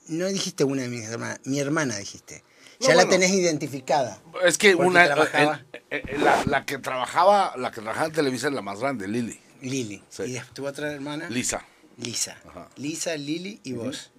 no 0.09 0.27
dijiste 0.27 0.65
una 0.65 0.83
de 0.83 0.89
mis 0.89 1.05
hermanas, 1.09 1.41
mi 1.45 1.59
hermana 1.59 1.97
dijiste. 1.97 2.45
No, 2.81 2.89
ya 2.89 2.95
la 2.95 3.05
bueno. 3.05 3.11
tenés 3.21 3.31
identificada. 3.31 4.21
Es 4.45 4.59
que 4.59 4.75
una 4.75 5.07
trabajaba. 5.07 5.65
eh, 5.73 5.83
eh, 5.91 6.03
eh, 6.07 6.19
la, 6.19 6.45
la 6.47 6.67
que 6.67 6.79
trabajaba, 6.79 7.55
la 7.57 7.71
que 7.71 7.81
trabajaba 7.81 8.07
en 8.09 8.13
Televisa 8.13 8.49
es 8.49 8.53
la 8.55 8.61
más 8.63 8.81
grande, 8.81 9.09
Lili, 9.09 9.41
Lili. 9.63 10.03
Sí. 10.11 10.25
¿Y 10.25 10.41
tu 10.53 10.67
otra 10.67 10.93
hermana? 10.93 11.31
Lisa. 11.31 11.65
Lisa. 11.97 12.37
Ajá. 12.49 12.69
Lisa, 12.77 13.17
Lili 13.17 13.61
y 13.65 13.73
vos. 13.73 14.11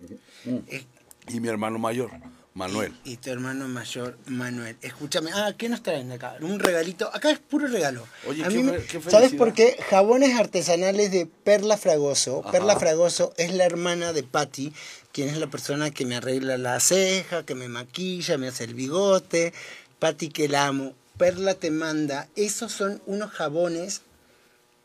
Eh, 0.68 0.86
Y 1.28 1.40
mi 1.40 1.48
hermano 1.48 1.80
mayor, 1.80 2.12
Manuel. 2.54 2.94
Y 3.04 3.18
tu 3.18 3.30
hermano 3.32 3.68
mayor, 3.68 4.18
Manuel. 4.28 4.76
Escúchame, 4.82 5.32
ah, 5.34 5.54
¿qué 5.58 5.70
nos 5.70 5.82
traen 5.82 6.12
acá? 6.12 6.36
Un 6.42 6.60
regalito. 6.60 7.10
Acá 7.14 7.32
es 7.32 7.40
puro 7.40 7.68
regalo. 7.68 8.06
Oye, 8.28 8.44
A 8.44 8.50
qué 8.50 8.56
mí 8.62 8.72
qué 8.90 9.02
¿Sabes 9.10 9.34
por 9.34 9.54
qué? 9.54 9.78
Jabones 9.90 10.38
artesanales 10.40 11.12
de 11.12 11.26
Perla 11.26 11.78
Fragoso. 11.78 12.42
Ajá. 12.42 12.52
Perla 12.52 12.80
Fragoso 12.80 13.34
es 13.38 13.54
la 13.54 13.66
hermana 13.66 14.14
de 14.14 14.24
Patty, 14.24 14.74
quien 15.12 15.30
es 15.30 15.38
la 15.38 15.48
persona 15.48 15.92
que 15.92 16.06
me 16.06 16.16
arregla 16.16 16.58
la 16.58 16.80
ceja, 16.80 17.44
que 17.44 17.56
me 17.56 17.70
maquilla, 17.70 18.38
me 18.38 18.50
hace 18.50 18.66
el 18.66 18.76
bigote. 18.76 19.54
Patty, 20.00 20.30
que 20.30 20.48
la 20.48 20.68
amo. 20.68 20.94
Perla 21.18 21.56
te 21.56 21.72
manda. 21.72 22.28
Esos 22.36 22.72
son 22.72 23.02
unos 23.06 23.32
jabones 23.32 24.02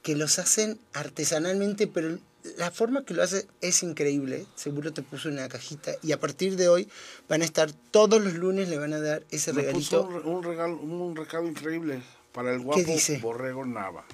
que 0.03 0.17
los 0.17 0.39
hacen 0.39 0.79
artesanalmente, 0.95 1.87
pero 1.87 2.19
la 2.57 2.71
forma 2.71 3.05
que 3.05 3.15
lo 3.15 3.23
hace 3.23 3.47
es 3.61 3.83
increíble. 3.83 4.47
Seguro 4.55 4.93
te 4.93 5.03
puso 5.03 5.29
una 5.29 5.49
cajita 5.49 5.93
y 6.03 6.13
a 6.13 6.21
partir 6.21 6.57
de 6.57 6.69
hoy 6.69 6.89
van 7.29 7.43
a 7.43 7.45
estar 7.45 7.71
todos 7.73 8.23
los 8.23 8.35
lunes, 8.35 8.69
le 8.69 8.79
van 8.79 8.93
a 8.93 9.01
dar 9.01 9.25
ese 9.31 9.53
Me 9.53 9.63
regalito. 9.63 10.03
un, 10.07 10.15
re- 10.15 10.29
un 10.31 10.43
regalo, 10.43 10.77
un 10.79 11.17
recado 11.17 11.47
increíble 11.47 12.01
para 12.33 12.53
el 12.53 12.61
guapo 12.61 12.83
dice? 12.83 13.19
Borrego 13.19 13.65
Nava. 13.65 14.05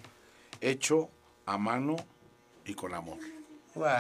Hecho 0.61 1.09
a 1.47 1.59
mano 1.59 1.97
y 2.65 2.75
con 2.75 2.95
amor. 2.95 3.19
Guau. 3.75 3.95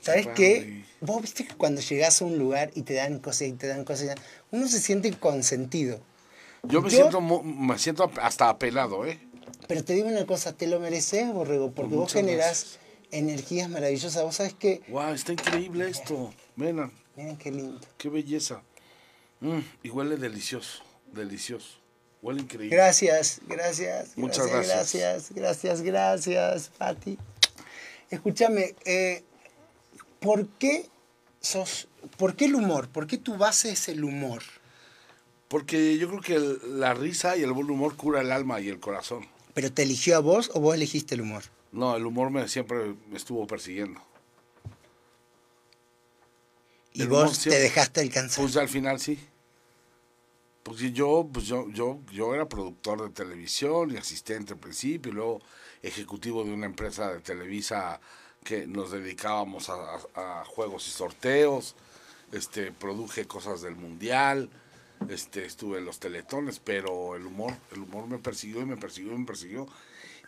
¿Sabes 0.00 0.26
Padre. 0.26 0.34
qué? 0.36 0.84
Vos 1.00 1.22
viste 1.22 1.46
que 1.46 1.54
cuando 1.54 1.80
llegas 1.80 2.20
a 2.20 2.24
un 2.24 2.38
lugar 2.38 2.70
y 2.74 2.82
te 2.82 2.94
dan 2.94 3.18
cosas 3.20 3.42
y 3.48 3.52
te 3.52 3.68
dan 3.68 3.84
cosas, 3.84 4.16
uno 4.50 4.66
se 4.68 4.80
siente 4.80 5.12
consentido. 5.12 6.00
Yo 6.64 6.80
me 6.82 6.90
Yo- 6.90 6.96
siento 6.96 7.20
me 7.20 7.78
siento 7.78 8.10
hasta 8.20 8.48
apelado, 8.48 9.06
¿eh? 9.06 9.20
Pero 9.68 9.84
te 9.84 9.94
digo 9.94 10.08
una 10.08 10.26
cosa, 10.26 10.52
te 10.52 10.66
lo 10.66 10.80
mereces, 10.80 11.32
Borrego, 11.32 11.70
porque 11.72 11.94
vos 11.94 12.12
generás 12.12 12.78
energías 13.12 13.68
maravillosas. 13.70 14.22
Vos 14.24 14.34
sabés 14.36 14.54
que... 14.54 14.80
Wow, 14.88 15.10
está 15.14 15.32
increíble 15.32 15.88
esto. 15.88 16.34
Ven, 16.56 16.90
Miren 17.14 17.36
qué 17.36 17.50
lindo. 17.52 17.80
qué 17.98 18.08
belleza. 18.08 18.62
Mm, 19.40 19.58
y 19.84 19.90
huele 19.90 20.16
delicioso, 20.16 20.82
delicioso. 21.12 21.78
Huele 22.22 22.40
increíble. 22.42 22.74
Gracias, 22.76 23.40
gracias. 23.46 24.16
Muchas 24.16 24.46
gracias. 24.46 24.66
gracias. 24.94 25.32
Gracias, 25.34 25.82
gracias, 25.82 26.26
gracias, 26.34 26.68
Pati. 26.78 27.18
Escúchame, 28.10 28.74
eh, 28.84 29.22
¿por 30.20 30.46
qué 30.48 30.88
sos, 31.40 31.88
por 32.16 32.36
qué 32.36 32.44
el 32.46 32.54
humor? 32.54 32.88
¿Por 32.88 33.06
qué 33.06 33.18
tu 33.18 33.36
base 33.36 33.70
es 33.72 33.88
el 33.88 34.04
humor? 34.04 34.42
Porque 35.48 35.98
yo 35.98 36.08
creo 36.08 36.20
que 36.20 36.34
el- 36.36 36.80
la 36.80 36.94
risa 36.94 37.36
y 37.36 37.42
el 37.42 37.52
buen 37.52 37.68
humor 37.70 37.96
cura 37.96 38.20
el 38.20 38.32
alma 38.32 38.60
y 38.60 38.68
el 38.68 38.80
corazón. 38.80 39.26
¿Pero 39.54 39.70
te 39.72 39.82
eligió 39.82 40.16
a 40.16 40.20
vos 40.20 40.50
o 40.54 40.60
vos 40.60 40.74
elegiste 40.74 41.14
el 41.14 41.22
humor? 41.22 41.42
No, 41.72 41.96
el 41.96 42.06
humor 42.06 42.30
me 42.30 42.48
siempre 42.48 42.94
me 43.08 43.16
estuvo 43.16 43.46
persiguiendo. 43.46 44.00
Y 46.92 47.02
El 47.02 47.08
vos 47.08 47.38
te 47.42 47.58
dejaste 47.58 48.00
alcanzar. 48.00 48.44
Pues 48.44 48.56
al 48.56 48.68
final 48.68 49.00
sí. 49.00 49.18
Sí, 50.76 50.92
yo, 50.92 51.28
pues 51.30 51.46
yo, 51.46 51.68
yo, 51.70 52.00
yo 52.10 52.34
era 52.34 52.48
productor 52.48 53.02
de 53.02 53.10
televisión 53.10 53.90
y 53.92 53.96
asistente 53.98 54.54
al 54.54 54.58
principio, 54.58 55.12
y 55.12 55.14
luego 55.14 55.40
ejecutivo 55.82 56.44
de 56.44 56.52
una 56.52 56.66
empresa 56.66 57.12
de 57.12 57.20
Televisa 57.20 58.00
que 58.42 58.66
nos 58.66 58.90
dedicábamos 58.90 59.68
a, 59.68 59.74
a- 60.14 60.40
a 60.40 60.44
juegos 60.44 60.86
y 60.88 60.90
sorteos, 60.90 61.74
este, 62.32 62.72
produje 62.72 63.26
cosas 63.26 63.60
del 63.60 63.76
mundial, 63.76 64.48
este, 65.08 65.44
estuve 65.44 65.78
en 65.78 65.84
los 65.84 65.98
teletones, 65.98 66.58
pero 66.58 67.16
el 67.16 67.26
humor, 67.26 67.54
el 67.72 67.80
humor 67.82 68.06
me 68.06 68.18
persiguió 68.18 68.62
y 68.62 68.66
me 68.66 68.76
persiguió 68.76 69.12
y 69.12 69.18
me 69.18 69.26
persiguió, 69.26 69.66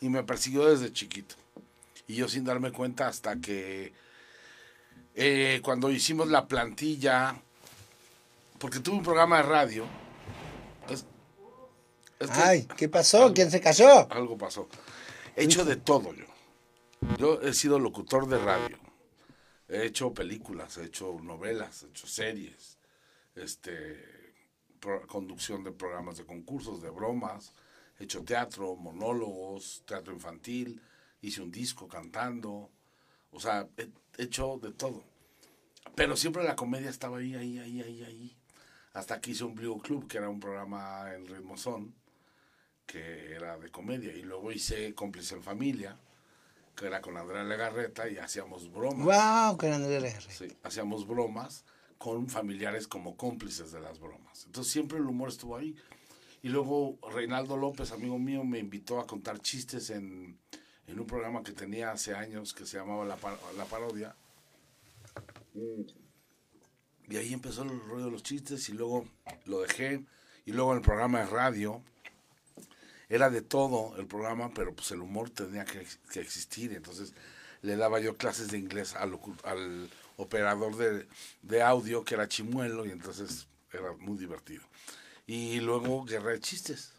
y 0.00 0.08
me 0.08 0.22
persiguió 0.22 0.66
desde 0.66 0.92
chiquito. 0.92 1.34
Y 2.06 2.16
yo 2.16 2.28
sin 2.28 2.44
darme 2.44 2.70
cuenta 2.72 3.08
hasta 3.08 3.36
que 3.40 3.92
eh, 5.14 5.60
cuando 5.62 5.90
hicimos 5.90 6.28
la 6.28 6.46
plantilla, 6.48 7.40
porque 8.58 8.80
tuve 8.80 8.96
un 8.96 9.02
programa 9.02 9.36
de 9.38 9.42
radio. 9.44 9.86
es- 10.88 11.06
es 12.18 12.30
que 12.30 12.40
Ay, 12.42 12.68
¿qué 12.76 12.88
pasó? 12.88 13.22
Algo. 13.24 13.34
¿Quién 13.34 13.50
se 13.50 13.60
cayó? 13.60 14.10
Algo 14.12 14.36
pasó. 14.38 14.68
He 15.36 15.44
hecho 15.44 15.64
de 15.64 15.76
todo 15.76 16.12
yo. 16.14 16.26
Yo 17.18 17.40
he 17.42 17.52
sido 17.54 17.78
locutor 17.78 18.26
de 18.28 18.38
radio. 18.38 18.78
He 19.68 19.86
hecho 19.86 20.12
películas, 20.12 20.76
he 20.78 20.84
hecho 20.84 21.18
novelas, 21.22 21.82
he 21.82 21.86
hecho 21.86 22.06
series, 22.06 22.78
este, 23.34 24.32
pro- 24.78 25.06
conducción 25.06 25.64
de 25.64 25.72
programas 25.72 26.16
de 26.18 26.24
concursos, 26.26 26.82
de 26.82 26.90
bromas, 26.90 27.52
hecho 27.98 28.24
teatro, 28.24 28.76
monólogos, 28.76 29.82
teatro 29.86 30.12
infantil, 30.12 30.80
hice 31.20 31.42
un 31.42 31.50
disco 31.50 31.88
cantando, 31.88 32.70
o 33.30 33.40
sea, 33.40 33.68
he 33.76 33.88
he 34.18 34.24
hecho 34.24 34.58
de 34.62 34.72
todo. 34.72 35.02
Pero 35.94 36.16
siempre 36.16 36.44
la 36.44 36.56
comedia 36.56 36.90
estaba 36.90 37.18
ahí, 37.18 37.34
ahí, 37.34 37.58
ahí, 37.58 37.82
ahí, 37.82 38.04
ahí. 38.04 38.36
Hasta 38.92 39.20
que 39.20 39.32
hice 39.32 39.44
un 39.44 39.54
Blue 39.54 39.80
Club, 39.80 40.08
que 40.08 40.18
era 40.18 40.28
un 40.28 40.40
programa 40.40 41.12
en 41.14 41.26
ritmo 41.26 41.56
son, 41.56 41.94
que 42.86 43.34
era 43.34 43.58
de 43.58 43.70
comedia. 43.70 44.12
Y 44.12 44.22
luego 44.22 44.52
hice 44.52 44.94
Cómplice 44.94 45.34
en 45.34 45.42
Familia, 45.42 45.96
que 46.76 46.86
era 46.86 47.00
con 47.00 47.16
Andrea 47.16 47.44
Legarreta 47.44 48.08
y 48.08 48.18
hacíamos 48.18 48.70
bromas. 48.72 49.04
¡Wow! 49.04 49.58
Con 49.58 49.72
Andrea 49.72 50.00
Legarreta. 50.00 50.32
Sí, 50.32 50.56
hacíamos 50.62 51.06
bromas 51.06 51.64
con 51.98 52.28
familiares 52.28 52.86
como 52.86 53.16
cómplices 53.16 53.72
de 53.72 53.80
las 53.80 53.98
bromas. 53.98 54.44
Entonces 54.46 54.72
siempre 54.72 54.98
el 54.98 55.06
humor 55.06 55.28
estuvo 55.28 55.56
ahí. 55.56 55.74
Y 56.44 56.50
luego 56.50 56.98
Reinaldo 57.10 57.56
López, 57.56 57.90
amigo 57.90 58.18
mío, 58.18 58.44
me 58.44 58.58
invitó 58.58 59.00
a 59.00 59.06
contar 59.06 59.38
chistes 59.38 59.88
en, 59.88 60.38
en 60.86 61.00
un 61.00 61.06
programa 61.06 61.42
que 61.42 61.52
tenía 61.52 61.90
hace 61.90 62.14
años 62.14 62.52
que 62.52 62.66
se 62.66 62.76
llamaba 62.76 63.06
La, 63.06 63.16
La 63.56 63.64
Parodia. 63.64 64.14
Y 67.08 67.16
ahí 67.16 67.32
empezó 67.32 67.62
el 67.62 67.80
rollo 67.88 68.04
de 68.04 68.10
los 68.10 68.22
chistes 68.22 68.68
y 68.68 68.74
luego 68.74 69.06
lo 69.46 69.62
dejé. 69.62 70.04
Y 70.44 70.52
luego 70.52 70.72
en 70.72 70.76
el 70.80 70.84
programa 70.84 71.20
de 71.20 71.26
radio 71.28 71.82
era 73.08 73.30
de 73.30 73.40
todo 73.40 73.96
el 73.96 74.06
programa, 74.06 74.52
pero 74.52 74.74
pues 74.74 74.90
el 74.90 75.00
humor 75.00 75.30
tenía 75.30 75.64
que, 75.64 75.86
que 76.12 76.20
existir. 76.20 76.74
Entonces 76.74 77.14
le 77.62 77.74
daba 77.76 78.00
yo 78.00 78.18
clases 78.18 78.50
de 78.50 78.58
inglés 78.58 78.94
al, 78.96 79.18
al 79.44 79.88
operador 80.18 80.76
de, 80.76 81.08
de 81.40 81.62
audio, 81.62 82.04
que 82.04 82.16
era 82.16 82.28
Chimuelo, 82.28 82.84
y 82.84 82.90
entonces 82.90 83.48
era 83.72 83.92
muy 83.92 84.18
divertido. 84.18 84.62
Y 85.26 85.60
luego 85.60 86.04
Guerra 86.04 86.32
de 86.32 86.40
Chistes, 86.40 86.92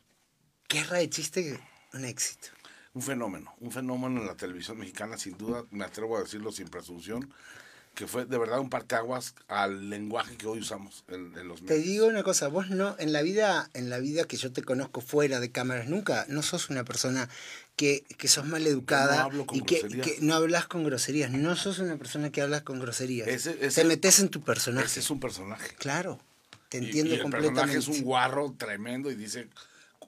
Guerra 0.68 0.98
de 0.98 1.10
chiste, 1.10 1.60
un 1.94 2.06
éxito. 2.06 2.48
un 2.94 3.02
fenómeno, 3.02 3.54
un 3.60 3.72
fenómeno 3.72 4.20
en 4.22 4.28
la 4.28 4.36
televisión 4.36 4.80
mexicana, 4.80 5.18
sin 5.18 5.38
duda, 5.38 5.64
me 5.70 5.86
atrevo 5.86 6.18
a 6.18 6.22
decirlo 6.22 6.52
sin 6.52 6.68
presunción, 6.70 7.32
que 7.94 8.08
fue 8.08 8.26
de 8.26 8.38
verdad 8.38 8.60
un 8.60 8.70
parteaguas 8.70 9.36
al 9.48 9.90
lenguaje 9.90 10.36
que 10.38 10.48
hoy 10.48 10.60
usamos 10.60 11.04
en, 11.08 11.38
en 11.38 11.48
los 11.48 11.60
Te 11.64 11.74
medios. 11.76 11.86
digo 11.86 12.08
una 12.08 12.24
cosa, 12.24 12.48
vos 12.48 12.70
no, 12.70 12.96
en 13.00 13.14
la 13.14 13.22
vida, 13.22 13.70
en 13.74 13.90
la 13.90 14.00
vida 14.00 14.26
que 14.26 14.38
yo 14.38 14.52
te 14.52 14.64
conozco 14.64 15.02
fuera 15.02 15.40
de 15.40 15.52
cámaras, 15.52 15.88
nunca, 15.88 16.26
no 16.28 16.42
sos 16.42 16.70
una 16.70 16.84
persona 16.84 17.30
que, 17.76 18.04
que 18.18 18.28
sos 18.28 18.46
mal 18.48 18.66
educada 18.66 19.18
no 19.18 19.24
hablo 19.24 19.46
con 19.46 19.58
y 19.58 19.62
que, 19.62 19.82
que 19.88 20.18
no 20.22 20.34
hablas 20.34 20.66
con 20.68 20.84
groserías. 20.84 21.30
No 21.32 21.56
sos 21.56 21.80
una 21.80 21.96
persona 21.98 22.32
que 22.32 22.42
hablas 22.42 22.64
con 22.64 22.80
groserías. 22.80 23.28
Ese- 23.28 23.58
ese- 23.66 23.82
te 23.82 23.88
metes 23.88 24.20
en 24.20 24.30
tu 24.30 24.42
personaje. 24.42 24.88
Ese 24.88 25.00
es 25.02 25.10
un 25.10 25.20
personaje. 25.20 25.76
Claro, 25.76 26.20
te 26.70 26.78
entiendo 26.80 27.14
y, 27.14 27.18
el 27.18 27.22
completamente. 27.24 27.62
personaje 27.62 27.78
es 27.80 27.88
un 28.00 28.04
guarro 28.06 28.54
tremendo 28.58 29.12
y 29.12 29.16
dice, 29.16 29.50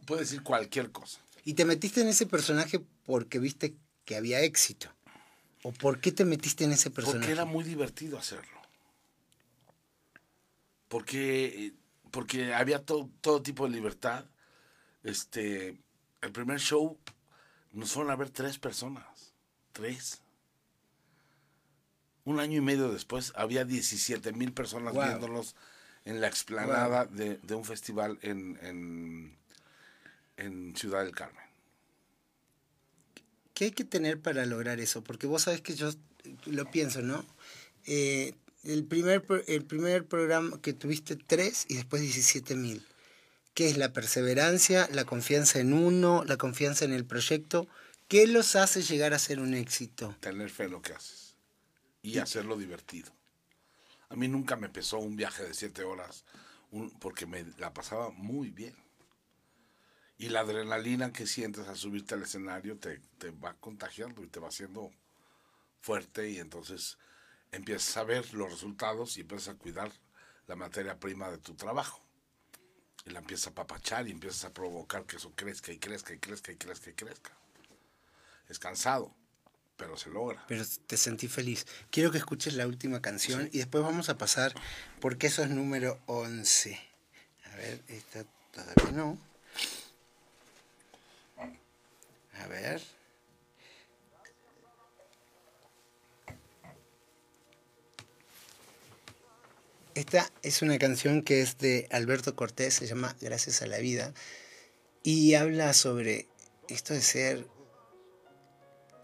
puede 0.05 0.21
decir 0.21 0.43
cualquier 0.43 0.91
cosa. 0.91 1.19
Y 1.43 1.53
te 1.53 1.65
metiste 1.65 2.01
en 2.01 2.07
ese 2.07 2.25
personaje 2.25 2.81
porque 3.05 3.39
viste 3.39 3.75
que 4.05 4.15
había 4.15 4.41
éxito. 4.41 4.89
¿O 5.63 5.71
por 5.71 5.99
qué 5.99 6.11
te 6.11 6.25
metiste 6.25 6.63
en 6.63 6.71
ese 6.71 6.89
personaje? 6.89 7.19
Porque 7.19 7.31
era 7.31 7.45
muy 7.45 7.63
divertido 7.63 8.17
hacerlo. 8.17 8.57
Porque, 10.87 11.73
porque 12.11 12.53
había 12.53 12.83
todo, 12.85 13.09
todo 13.21 13.41
tipo 13.41 13.65
de 13.65 13.71
libertad. 13.71 14.25
Este, 15.03 15.77
el 16.21 16.31
primer 16.31 16.59
show 16.59 16.97
nos 17.73 17.91
fueron 17.91 18.11
a 18.11 18.15
ver 18.15 18.29
tres 18.29 18.57
personas. 18.57 19.33
Tres. 19.73 20.21
Un 22.23 22.39
año 22.39 22.57
y 22.57 22.61
medio 22.61 22.91
después 22.91 23.31
había 23.35 23.63
17 23.65 24.33
mil 24.33 24.51
personas 24.53 24.93
Wow. 24.93 25.03
viéndonos 25.03 25.55
en 26.07 26.21
la 26.21 26.27
explanada 26.27 27.05
de, 27.05 27.37
de 27.43 27.55
un 27.55 27.65
festival 27.65 28.17
en, 28.21 28.57
en, 28.61 29.37
en 30.37 30.73
Ciudad 30.75 31.03
del 31.03 31.13
Carmen. 31.13 31.43
¿Qué 33.53 33.65
hay 33.65 33.71
que 33.71 33.83
tener 33.83 34.21
para 34.21 34.45
lograr 34.45 34.79
eso? 34.79 35.03
Porque 35.03 35.27
vos 35.27 35.41
sabés 35.41 35.59
que 35.59 35.75
yo 35.75 35.91
lo 36.45 36.71
pienso, 36.71 37.01
¿no? 37.01 37.25
Eh, 37.85 38.35
el, 38.63 38.85
primer, 38.85 39.25
el 39.47 39.65
primer 39.65 40.05
programa 40.05 40.61
que 40.61 40.71
tuviste 40.71 41.17
tres 41.17 41.65
y 41.67 41.75
después 41.75 42.01
17 42.01 42.55
mil. 42.55 42.85
¿Qué 43.53 43.67
es 43.67 43.77
la 43.77 43.91
perseverancia, 43.91 44.87
la 44.93 45.03
confianza 45.03 45.59
en 45.59 45.73
uno, 45.73 46.23
la 46.25 46.37
confianza 46.37 46.85
en 46.85 46.93
el 46.93 47.03
proyecto? 47.03 47.67
¿Qué 48.07 48.27
los 48.27 48.55
hace 48.55 48.81
llegar 48.81 49.13
a 49.13 49.19
ser 49.19 49.41
un 49.41 49.53
éxito? 49.53 50.15
tener 50.21 50.49
fe 50.49 50.65
en 50.65 50.71
lo 50.71 50.81
que 50.81 50.93
haces 50.93 51.35
y 52.01 52.19
hacerlo 52.19 52.55
divertido. 52.55 53.16
A 54.09 54.15
mí 54.15 54.27
nunca 54.27 54.55
me 54.55 54.69
pesó 54.69 54.99
un 54.99 55.15
viaje 55.15 55.43
de 55.43 55.53
siete 55.53 55.83
horas 55.83 56.23
porque 56.99 57.25
me 57.25 57.43
la 57.57 57.73
pasaba 57.73 58.09
muy 58.09 58.51
bien. 58.51 58.75
Y 60.17 60.29
la 60.29 60.41
adrenalina 60.41 61.13
que 61.13 61.27
sientes 61.27 61.67
al 61.67 61.77
subirte 61.77 62.15
al 62.15 62.23
escenario 62.23 62.77
te, 62.79 62.99
te 63.17 63.31
va 63.31 63.53
contagiando 63.55 64.23
y 64.23 64.27
te 64.27 64.39
va 64.39 64.47
haciendo 64.47 64.91
fuerte 65.81 66.29
y 66.29 66.39
entonces 66.39 66.97
empiezas 67.51 67.95
a 67.97 68.03
ver 68.03 68.33
los 68.33 68.51
resultados 68.51 69.17
y 69.17 69.21
empiezas 69.21 69.49
a 69.53 69.57
cuidar 69.57 69.91
la 70.47 70.55
materia 70.55 70.99
prima 70.99 71.29
de 71.29 71.37
tu 71.37 71.55
trabajo. 71.55 72.03
Y 73.05 73.11
la 73.11 73.19
empiezas 73.19 73.47
a 73.47 73.55
papachar 73.55 74.07
y 74.07 74.11
empiezas 74.11 74.45
a 74.45 74.53
provocar 74.53 75.05
que 75.05 75.17
eso 75.17 75.31
crezca 75.35 75.71
y 75.71 75.77
crezca 75.77 76.13
y 76.13 76.19
crezca 76.19 76.51
y 76.51 76.55
crezca 76.55 76.89
y 76.89 76.93
crezca. 76.93 77.37
Es 78.49 78.59
cansado, 78.59 79.13
pero 79.77 79.95
se 79.95 80.09
logra. 80.09 80.43
Pero 80.47 80.65
te 80.87 80.97
sentí 80.97 81.27
feliz. 81.27 81.65
Quiero 81.91 82.11
que 82.11 82.17
escuches 82.17 82.55
la 82.55 82.67
última 82.67 83.01
canción 83.01 83.49
y 83.53 83.59
después 83.59 83.83
vamos 83.83 84.09
a 84.09 84.17
pasar 84.17 84.53
porque 84.99 85.27
eso 85.27 85.43
es 85.43 85.49
número 85.49 85.99
11. 86.07 86.79
A 87.45 87.55
ver, 87.55 87.81
esta 87.87 88.25
todavía 88.51 88.91
no. 88.91 89.17
A 92.41 92.47
ver. 92.47 92.81
Esta 99.93 100.31
es 100.43 100.61
una 100.61 100.77
canción 100.77 101.23
que 101.23 101.41
es 101.41 101.57
de 101.57 101.87
Alberto 101.89 102.35
Cortés, 102.35 102.75
se 102.75 102.85
llama 102.85 103.15
Gracias 103.19 103.63
a 103.63 103.65
la 103.65 103.79
vida, 103.79 104.13
y 105.01 105.33
habla 105.33 105.73
sobre 105.73 106.27
esto 106.69 106.93
de 106.93 107.01
ser 107.01 107.47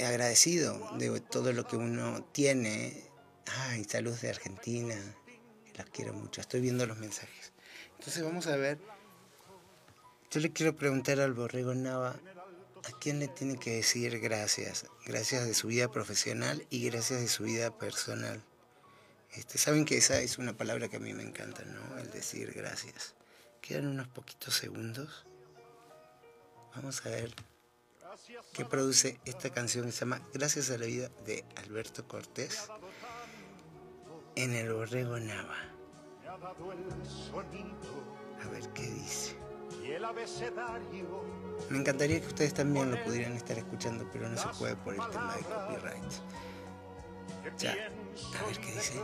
agradecido 0.06 0.98
de 0.98 1.20
todo 1.20 1.54
lo 1.54 1.68
que 1.68 1.76
uno 1.76 2.24
tiene. 2.32 3.04
Ay, 3.46 3.84
salud 3.84 4.16
de 4.20 4.30
Argentina, 4.30 4.96
las 5.76 5.90
quiero 5.90 6.14
mucho, 6.14 6.42
estoy 6.42 6.62
viendo 6.62 6.86
los 6.86 6.98
mensajes. 6.98 7.52
Entonces 7.98 8.24
vamos 8.24 8.48
a 8.48 8.56
ver, 8.56 8.80
yo 10.32 10.40
le 10.40 10.52
quiero 10.52 10.76
preguntar 10.76 11.20
al 11.20 11.34
Borrego 11.34 11.74
Nava, 11.74 12.16
¿a 12.84 13.00
quién 13.00 13.20
le 13.20 13.28
tiene 13.28 13.58
que 13.58 13.76
decir 13.76 14.20
gracias? 14.20 14.86
Gracias 15.06 15.46
de 15.46 15.54
su 15.54 15.68
vida 15.68 15.92
profesional 15.92 16.66
y 16.70 16.90
gracias 16.90 17.22
de 17.22 17.28
su 17.28 17.44
vida 17.44 17.78
personal. 17.78 18.42
Este, 19.32 19.58
Saben 19.58 19.86
que 19.86 19.98
esa 19.98 20.20
es 20.22 20.38
una 20.38 20.56
palabra 20.56 20.90
que 20.90 20.98
a 20.98 21.00
mí 21.00 21.14
me 21.14 21.24
encanta, 21.24 21.64
¿no? 21.64 21.98
El 21.98 22.12
decir 22.12 22.54
gracias. 22.54 23.16
Quedan 23.62 23.88
unos 23.88 24.08
poquitos 24.08 24.56
segundos. 24.56 25.26
Vamos 26.76 27.06
a 27.06 27.10
ver 27.10 27.34
que 28.54 28.66
produce 28.66 29.20
esta 29.26 29.50
canción 29.50 29.86
que 29.86 29.92
se 29.92 30.02
llama 30.02 30.22
Gracias 30.34 30.70
a 30.70 30.78
la 30.78 30.86
vida 30.86 31.10
de 31.26 31.44
Alberto 31.56 32.08
Cortés 32.08 32.70
en 34.36 34.54
el 34.54 34.74
Borrego 34.74 35.20
Nava. 35.20 35.58
A 38.44 38.50
ver 38.50 38.70
qué 38.74 38.84
dice. 38.84 39.36
Me 41.70 41.78
encantaría 41.78 42.22
que 42.22 42.28
ustedes 42.28 42.54
también 42.54 42.92
lo 42.92 43.04
pudieran 43.04 43.34
estar 43.34 43.58
escuchando, 43.58 44.08
pero 44.12 44.30
no 44.30 44.38
se 44.38 44.48
puede 44.60 44.76
por 44.78 44.94
el 44.94 45.02
tema 45.10 45.36
de 45.36 45.44
copyright. 45.44 46.12
Ya, 47.58 47.72
a 47.72 48.46
ver 48.46 48.60
qué 48.60 48.72
dice. 48.72 49.02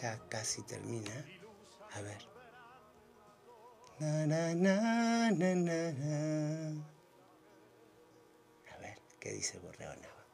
Ya 0.00 0.18
casi 0.28 0.62
termina. 0.62 1.24
A 1.94 2.00
ver. 2.00 2.37
Na, 4.00 4.26
na, 4.26 4.54
na, 4.54 5.30
na, 5.32 5.54
na, 5.54 5.92
na. 5.92 6.84
A 8.74 8.78
ver, 8.78 8.98
¿qué 9.18 9.32
dice 9.32 9.58
Borrego 9.58 9.92
Nava? 9.94 10.24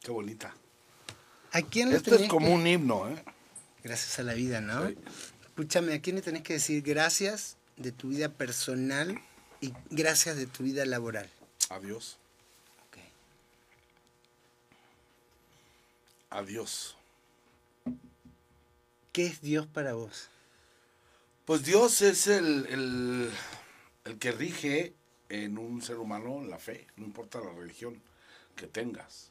Qué 0.00 0.10
bonita. 0.10 0.54
¿A 1.52 1.62
quién 1.62 1.90
le 1.90 1.96
Esto 1.96 2.16
es 2.16 2.28
como 2.28 2.46
que- 2.48 2.52
un 2.54 2.66
himno, 2.66 3.08
¿eh? 3.08 3.22
Gracias 3.84 4.18
a 4.18 4.22
la 4.24 4.34
vida, 4.34 4.60
¿no? 4.60 4.88
Sí. 4.88 4.98
Escúchame, 5.46 5.94
¿a 5.94 6.00
quién 6.02 6.16
le 6.16 6.22
tenés 6.22 6.42
que 6.42 6.54
decir 6.54 6.82
gracias 6.82 7.56
de 7.76 7.92
tu 7.92 8.08
vida 8.08 8.28
personal 8.28 9.18
y 9.60 9.72
gracias 9.90 10.36
de 10.36 10.46
tu 10.46 10.64
vida 10.64 10.84
laboral? 10.86 11.30
Adiós. 11.70 12.18
Ok. 12.88 12.98
Adiós. 16.30 16.96
¿Qué 19.12 19.26
es 19.26 19.40
Dios 19.40 19.66
para 19.68 19.94
vos? 19.94 20.28
Pues 21.46 21.62
Dios 21.62 22.02
es 22.02 22.26
el, 22.26 22.66
el, 22.66 23.30
el 24.04 24.18
que 24.18 24.32
rige 24.32 24.94
en 25.28 25.58
un 25.58 25.80
ser 25.80 25.98
humano 25.98 26.42
la 26.42 26.58
fe, 26.58 26.88
no 26.96 27.04
importa 27.04 27.38
la 27.38 27.52
religión 27.52 28.02
que 28.56 28.66
tengas. 28.66 29.30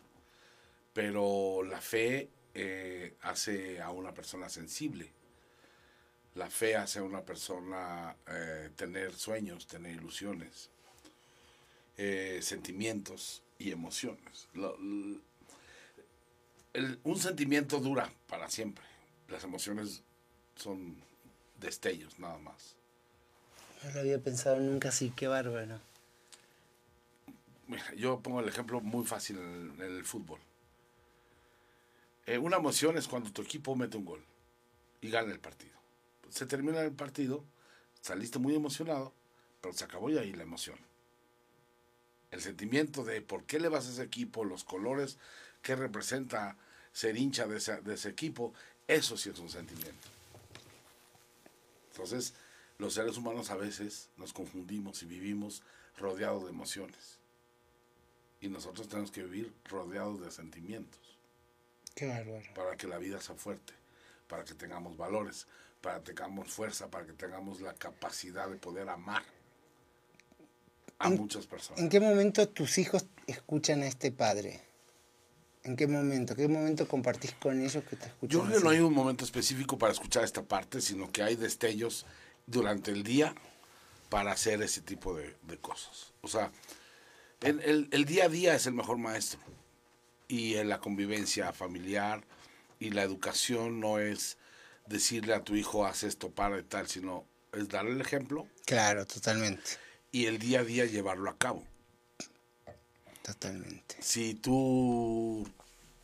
Pero 0.94 1.62
la 1.64 1.82
fe 1.82 2.30
eh, 2.54 3.18
hace 3.22 3.82
a 3.82 3.92
una 3.92 4.14
persona 4.14 4.48
sensible. 4.48 5.12
La 6.36 6.50
fe 6.50 6.78
hace 6.78 7.00
a 7.00 7.04
una 7.04 7.22
persona 7.22 8.16
eh, 8.30 8.70
tener 8.78 9.14
sueños, 9.14 9.68
tener 9.68 9.98
ilusiones, 9.98 10.70
eh, 11.98 12.40
sentimientos 12.42 13.44
y 13.60 13.72
emociones. 13.72 14.48
Un 17.04 17.20
sentimiento 17.20 17.82
dura 17.82 18.10
para 18.28 18.50
siempre. 18.50 18.86
Las 19.28 19.44
emociones 19.44 20.02
son 20.56 21.04
destellos 21.60 22.20
nada 22.20 22.38
más. 22.38 22.76
No 23.84 23.92
lo 23.92 24.00
había 24.00 24.20
pensado 24.20 24.60
nunca 24.60 24.90
así, 24.90 25.12
qué 25.16 25.28
bárbaro. 25.28 25.80
Mira, 27.68 27.94
yo 27.96 28.20
pongo 28.20 28.40
el 28.40 28.48
ejemplo 28.48 28.82
muy 28.82 29.06
fácil 29.06 29.38
en 29.38 29.74
el, 29.80 29.82
en 29.82 29.96
el 29.98 30.06
fútbol. 30.06 30.40
Eh, 32.26 32.38
una 32.38 32.58
emoción 32.58 32.98
es 32.98 33.08
cuando 33.08 33.32
tu 33.32 33.42
equipo 33.42 33.76
mete 33.76 33.98
un 33.98 34.06
gol 34.06 34.24
y 35.02 35.10
gana 35.10 35.32
el 35.32 35.40
partido. 35.40 35.76
Se 36.30 36.46
termina 36.46 36.82
el 36.82 36.92
partido, 36.92 37.44
saliste 38.02 38.40
muy 38.40 38.56
emocionado, 38.56 39.14
pero 39.62 39.74
se 39.74 39.84
acabó 39.84 40.10
y 40.10 40.18
ahí 40.18 40.34
la 40.34 40.44
emoción. 40.44 40.78
El 42.32 42.42
sentimiento 42.42 43.04
de 43.04 43.22
por 43.22 43.46
qué 43.46 43.60
le 43.60 43.70
vas 43.70 43.88
a 43.88 43.92
ese 43.92 44.04
equipo, 44.04 44.44
los 44.44 44.64
colores 44.64 45.18
que 45.62 45.76
representa 45.76 46.58
ser 46.92 47.18
hincha 47.18 47.46
de 47.48 47.58
ese, 47.58 47.82
de 47.82 47.94
ese 47.94 48.10
equipo, 48.10 48.54
eso 48.88 49.18
sí 49.18 49.30
es 49.30 49.40
un 49.40 49.50
sentimiento. 49.50 50.15
Entonces, 51.96 52.34
los 52.78 52.94
seres 52.94 53.16
humanos 53.16 53.52
a 53.52 53.56
veces 53.56 54.10
nos 54.18 54.34
confundimos 54.34 55.02
y 55.02 55.06
vivimos 55.06 55.64
rodeados 55.98 56.44
de 56.44 56.50
emociones. 56.50 57.20
Y 58.42 58.50
nosotros 58.50 58.90
tenemos 58.90 59.12
que 59.12 59.24
vivir 59.24 59.54
rodeados 59.64 60.20
de 60.20 60.30
sentimientos 60.30 61.00
Qué 61.96 62.08
bárbaro. 62.08 62.44
para 62.54 62.76
que 62.76 62.88
la 62.88 62.98
vida 62.98 63.22
sea 63.22 63.36
fuerte, 63.36 63.74
para 64.28 64.44
que 64.44 64.54
tengamos 64.54 64.98
valores, 64.98 65.48
para 65.80 66.00
que 66.04 66.12
tengamos 66.12 66.52
fuerza, 66.52 66.92
para 66.92 67.06
que 67.06 67.14
tengamos 67.14 67.62
la 67.62 67.74
capacidad 67.74 68.50
de 68.50 68.58
poder 68.58 68.90
amar 68.90 69.24
a 71.00 71.10
muchas 71.10 71.48
personas. 71.48 71.82
¿En 71.82 71.88
qué 71.88 72.02
momento 72.02 72.50
tus 72.50 72.78
hijos 72.78 73.06
escuchan 73.26 73.84
a 73.84 73.88
este 73.88 74.12
padre? 74.12 74.62
¿En 75.66 75.76
qué 75.76 75.88
momento? 75.88 76.36
¿Qué 76.36 76.48
momento 76.48 76.88
compartís 76.88 77.34
con 77.34 77.60
ellos 77.60 77.84
que 77.90 77.96
te 77.96 78.06
escuchan? 78.08 78.30
Yo 78.30 78.44
creo 78.46 78.58
que 78.60 78.64
no 78.64 78.70
hay 78.70 78.80
un 78.80 78.94
momento 78.94 79.26
específico 79.26 79.78
para 79.78 79.92
escuchar 79.94 80.24
esta 80.24 80.44
parte, 80.44 80.80
sino 80.80 81.12
que 81.12 81.24
hay 81.24 81.36
destellos 81.36 82.06
durante 82.46 82.92
el 82.92 83.04
día 83.04 83.34
para 84.10 84.32
hacer 84.32 84.62
ese 84.62 84.82
tipo 84.82 85.16
de, 85.16 85.36
de 85.42 85.58
cosas. 85.58 86.14
O 86.22 86.28
sea, 86.28 86.52
el, 87.42 87.60
el- 87.62 87.88
el 87.92 88.06
día 88.06 88.26
a 88.26 88.30
día 88.30 88.56
es 88.56 88.68
el 88.68 88.74
mejor 88.74 88.98
maestro. 88.98 89.40
Y 90.28 90.56
en 90.56 90.70
la 90.70 90.80
convivencia 90.80 91.52
familiar 91.52 92.24
y 92.80 92.92
la 92.92 93.04
educación 93.04 93.80
no 93.80 94.00
es 94.00 94.38
decirle 94.88 95.34
a 95.34 95.44
tu 95.44 95.56
hijo 95.56 95.86
haz 95.86 96.04
esto 96.04 96.30
para 96.30 96.60
y 96.60 96.64
tal, 96.64 96.88
sino 96.88 97.26
es 97.54 97.70
darle 97.70 97.92
el 97.92 98.02
ejemplo 98.02 98.48
Claro, 98.66 99.06
totalmente. 99.06 99.64
y 100.12 100.26
el 100.26 100.38
día 100.40 100.60
a 100.60 100.64
día 100.64 100.86
llevarlo 100.86 101.30
a 101.30 101.38
cabo. 101.38 101.64
Totalmente. 103.26 103.96
Si 104.02 104.36
tú 104.36 105.50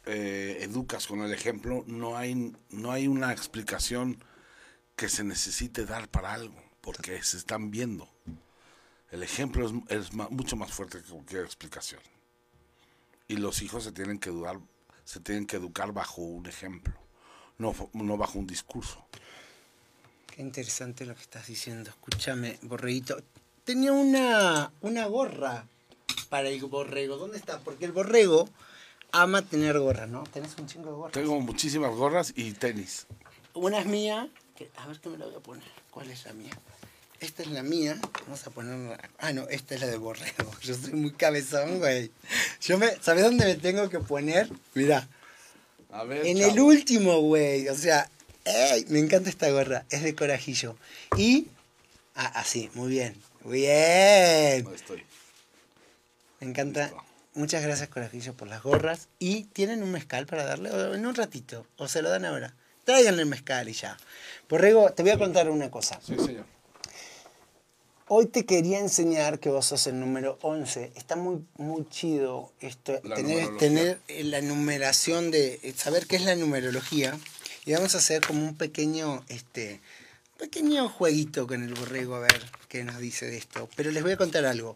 eh, 0.05 0.57
educas 0.61 1.05
con 1.05 1.21
el 1.21 1.31
ejemplo, 1.31 1.83
no 1.85 2.17
hay, 2.17 2.51
no 2.71 2.91
hay 2.91 3.07
una 3.07 3.31
explicación 3.31 4.23
que 4.95 5.07
se 5.07 5.23
necesite 5.23 5.85
dar 5.85 6.09
para 6.09 6.33
algo, 6.33 6.55
porque 6.81 7.21
se 7.21 7.37
están 7.37 7.69
viendo. 7.69 8.09
El 9.11 9.21
ejemplo 9.21 9.67
es, 9.67 9.99
es 9.99 10.13
mucho 10.13 10.55
más 10.55 10.71
fuerte 10.71 10.99
que 10.99 11.11
cualquier 11.11 11.45
explicación. 11.45 12.01
Y 13.27 13.35
los 13.35 13.61
hijos 13.61 13.83
se 13.83 13.91
tienen 13.91 14.17
que 14.17 14.29
educar, 14.29 14.59
se 15.03 15.19
tienen 15.19 15.45
que 15.45 15.57
educar 15.57 15.91
bajo 15.91 16.23
un 16.23 16.47
ejemplo, 16.47 16.95
no, 17.59 17.75
no 17.93 18.17
bajo 18.17 18.39
un 18.39 18.47
discurso. 18.47 19.05
Qué 20.25 20.41
interesante 20.41 21.05
lo 21.05 21.13
que 21.13 21.21
estás 21.21 21.45
diciendo. 21.45 21.91
Escúchame, 21.91 22.57
borreguito. 22.63 23.21
Tenía 23.63 23.91
una, 23.93 24.73
una 24.81 25.05
gorra 25.05 25.67
para 26.31 26.47
el 26.49 26.61
borrego. 26.65 27.17
¿Dónde 27.17 27.37
está? 27.37 27.59
Porque 27.59 27.83
el 27.85 27.91
borrego 27.91 28.49
ama 29.11 29.41
tener 29.41 29.77
gorras, 29.77 30.07
¿no? 30.09 30.23
Tenés 30.23 30.57
un 30.57 30.65
chingo 30.65 30.85
de 30.89 30.95
gorras. 30.95 31.11
Tengo 31.11 31.39
muchísimas 31.41 31.93
gorras 31.93 32.31
y 32.37 32.53
tenis. 32.53 33.05
Una 33.53 33.79
es 33.79 33.85
mía. 33.85 34.29
que- 34.57 34.69
a 34.77 34.87
ver 34.87 34.99
qué 34.99 35.09
me 35.09 35.17
la 35.17 35.25
voy 35.25 35.35
a 35.35 35.39
poner. 35.39 35.67
¿Cuál 35.91 36.09
es 36.09 36.23
la 36.25 36.31
mía? 36.33 36.51
Esta 37.19 37.43
es 37.43 37.49
la 37.51 37.63
mía. 37.63 37.99
Vamos 38.23 38.47
a 38.47 38.49
ponerla. 38.51 38.97
Ah, 39.19 39.33
no, 39.33 39.47
esta 39.49 39.75
es 39.75 39.81
la 39.81 39.87
del 39.87 39.99
borrego. 39.99 40.49
Yo 40.63 40.73
soy 40.75 40.93
muy 40.93 41.11
cabezón, 41.11 41.79
güey. 41.79 42.11
Yo 42.61 42.77
me. 42.77 42.95
¿Sabes 43.01 43.23
dónde 43.25 43.45
me 43.45 43.55
tengo 43.55 43.89
que 43.89 43.99
poner? 43.99 44.49
Mira. 44.73 45.07
A 45.91 46.05
ver, 46.05 46.25
En 46.25 46.37
chavo. 46.37 46.51
el 46.53 46.59
último, 46.61 47.19
güey. 47.19 47.67
O 47.67 47.75
sea, 47.75 48.09
¡ey! 48.45 48.85
me 48.87 48.99
encanta 48.99 49.29
esta 49.29 49.49
gorra. 49.51 49.83
Es 49.89 50.01
de 50.03 50.15
corajillo. 50.15 50.77
Y. 51.17 51.47
Ah, 52.15 52.31
así, 52.35 52.69
muy 52.75 52.89
bien. 52.89 53.15
Muy 53.43 53.59
bien. 53.61 54.63
No 54.63 54.73
estoy. 54.73 55.03
Me 56.41 56.47
encanta. 56.47 56.87
Listo. 56.87 57.11
Muchas 57.33 57.63
gracias, 57.63 57.87
Corajillo, 57.87 58.33
por 58.33 58.49
las 58.49 58.61
gorras. 58.61 59.07
¿Y 59.17 59.45
tienen 59.45 59.83
un 59.83 59.91
mezcal 59.91 60.25
para 60.25 60.43
darle? 60.43 60.69
O 60.69 60.93
en 60.93 61.05
un 61.05 61.15
ratito. 61.15 61.65
¿O 61.77 61.87
se 61.87 62.01
lo 62.01 62.09
dan 62.09 62.25
ahora? 62.25 62.53
Tráiganle 62.83 63.21
el 63.21 63.27
mezcal 63.29 63.69
y 63.69 63.73
ya. 63.73 63.97
Borrego, 64.49 64.91
te 64.91 65.01
voy 65.01 65.11
a 65.11 65.17
contar 65.17 65.49
una 65.49 65.71
cosa. 65.71 65.99
Sí, 66.03 66.17
señor. 66.17 66.45
Hoy 68.09 68.25
te 68.25 68.45
quería 68.45 68.79
enseñar 68.79 69.39
que 69.39 69.47
vos 69.47 69.67
sos 69.67 69.87
el 69.87 69.97
número 69.97 70.37
11. 70.41 70.91
Está 70.95 71.15
muy, 71.15 71.45
muy 71.55 71.87
chido 71.87 72.51
esto, 72.59 72.99
La 73.05 73.15
tener, 73.15 74.01
eh, 74.09 74.23
la 74.25 74.41
numeración 74.41 75.31
de, 75.31 75.61
eh, 75.63 75.73
saber 75.77 76.07
qué 76.07 76.17
es 76.17 76.25
la 76.25 76.35
numerología. 76.35 77.17
Y 77.63 77.71
vamos 77.71 77.95
a 77.95 77.99
hacer 77.99 78.25
como 78.27 78.43
un 78.43 78.57
pequeño, 78.57 79.23
este, 79.29 79.79
pequeño 80.37 80.89
jueguito 80.89 81.47
con 81.47 81.63
el 81.63 81.73
borrego 81.73 82.15
a 82.15 82.19
ver 82.19 82.41
qué 82.67 82.83
nos 82.83 82.97
dice 82.97 83.27
de 83.27 83.37
esto. 83.37 83.69
Pero 83.77 83.91
les 83.91 84.03
voy 84.03 84.11
a 84.11 84.17
contar 84.17 84.43
algo. 84.43 84.75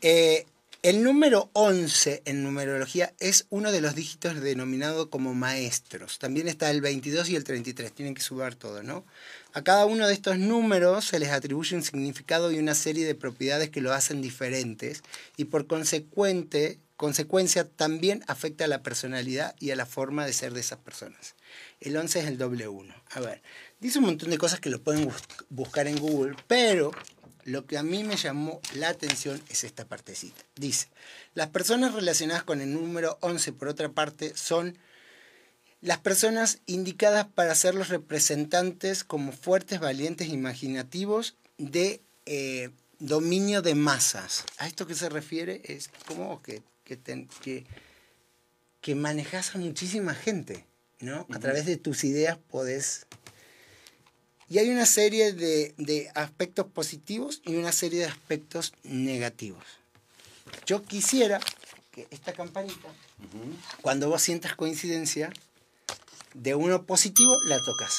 Eh, 0.00 0.46
el 0.84 1.02
número 1.02 1.48
11 1.54 2.20
en 2.26 2.42
numerología 2.44 3.14
es 3.18 3.46
uno 3.48 3.72
de 3.72 3.80
los 3.80 3.94
dígitos 3.94 4.38
denominado 4.42 5.08
como 5.08 5.32
maestros. 5.32 6.18
También 6.18 6.46
está 6.46 6.70
el 6.70 6.82
22 6.82 7.30
y 7.30 7.36
el 7.36 7.42
33, 7.44 7.90
tienen 7.90 8.12
que 8.14 8.20
sumar 8.20 8.54
todo, 8.54 8.82
¿no? 8.82 9.06
A 9.54 9.62
cada 9.64 9.86
uno 9.86 10.06
de 10.06 10.12
estos 10.12 10.38
números 10.38 11.06
se 11.06 11.18
les 11.18 11.30
atribuye 11.30 11.74
un 11.74 11.82
significado 11.82 12.52
y 12.52 12.58
una 12.58 12.74
serie 12.74 13.06
de 13.06 13.14
propiedades 13.14 13.70
que 13.70 13.80
lo 13.80 13.94
hacen 13.94 14.20
diferentes 14.20 15.02
y 15.38 15.44
por 15.46 15.66
consecuente, 15.66 16.78
consecuencia 16.98 17.66
también 17.66 18.22
afecta 18.26 18.66
a 18.66 18.68
la 18.68 18.82
personalidad 18.82 19.56
y 19.58 19.70
a 19.70 19.76
la 19.76 19.86
forma 19.86 20.26
de 20.26 20.34
ser 20.34 20.52
de 20.52 20.60
esas 20.60 20.80
personas. 20.80 21.34
El 21.80 21.96
11 21.96 22.20
es 22.20 22.26
el 22.26 22.36
doble 22.36 22.68
1. 22.68 22.94
A 23.12 23.20
ver, 23.20 23.40
dice 23.80 24.00
un 24.00 24.04
montón 24.04 24.28
de 24.28 24.36
cosas 24.36 24.60
que 24.60 24.68
lo 24.68 24.82
pueden 24.82 25.06
bus- 25.06 25.22
buscar 25.48 25.86
en 25.88 25.98
Google, 25.98 26.36
pero 26.46 26.90
lo 27.44 27.66
que 27.66 27.78
a 27.78 27.82
mí 27.82 28.04
me 28.04 28.16
llamó 28.16 28.60
la 28.74 28.88
atención 28.88 29.40
es 29.48 29.64
esta 29.64 29.84
partecita. 29.86 30.42
Dice, 30.56 30.88
las 31.34 31.48
personas 31.48 31.94
relacionadas 31.94 32.42
con 32.42 32.60
el 32.60 32.72
número 32.72 33.18
11, 33.20 33.52
por 33.52 33.68
otra 33.68 33.90
parte, 33.90 34.32
son 34.36 34.76
las 35.80 35.98
personas 35.98 36.60
indicadas 36.66 37.26
para 37.26 37.54
ser 37.54 37.74
los 37.74 37.88
representantes 37.88 39.04
como 39.04 39.32
fuertes, 39.32 39.80
valientes, 39.80 40.28
imaginativos 40.28 41.36
de 41.58 42.00
eh, 42.26 42.70
dominio 42.98 43.60
de 43.60 43.74
masas. 43.74 44.44
¿A 44.58 44.66
esto 44.66 44.86
que 44.86 44.94
se 44.94 45.10
refiere? 45.10 45.60
Es 45.64 45.90
como 46.06 46.40
que, 46.40 46.62
que, 46.84 46.96
ten- 46.96 47.28
que, 47.42 47.66
que 48.80 48.94
manejas 48.94 49.54
a 49.54 49.58
muchísima 49.58 50.14
gente, 50.14 50.64
¿no? 51.00 51.26
A 51.30 51.38
través 51.38 51.66
de 51.66 51.76
tus 51.76 52.04
ideas 52.04 52.38
podés... 52.50 53.06
Y 54.54 54.58
hay 54.60 54.70
una 54.70 54.86
serie 54.86 55.32
de, 55.32 55.74
de 55.78 56.12
aspectos 56.14 56.66
positivos 56.66 57.42
y 57.44 57.56
una 57.56 57.72
serie 57.72 57.98
de 57.98 58.04
aspectos 58.04 58.72
negativos. 58.84 59.64
Yo 60.64 60.84
quisiera 60.84 61.40
que 61.90 62.06
esta 62.12 62.32
campanita, 62.34 62.88
cuando 63.82 64.08
vos 64.08 64.22
sientas 64.22 64.54
coincidencia, 64.54 65.32
de 66.34 66.54
uno 66.54 66.84
positivo 66.86 67.36
la 67.46 67.58
tocas. 67.64 67.98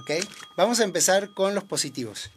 ¿Ok? 0.00 0.10
Vamos 0.56 0.80
a 0.80 0.82
empezar 0.82 1.32
con 1.32 1.54
los 1.54 1.62
positivos. 1.62 2.28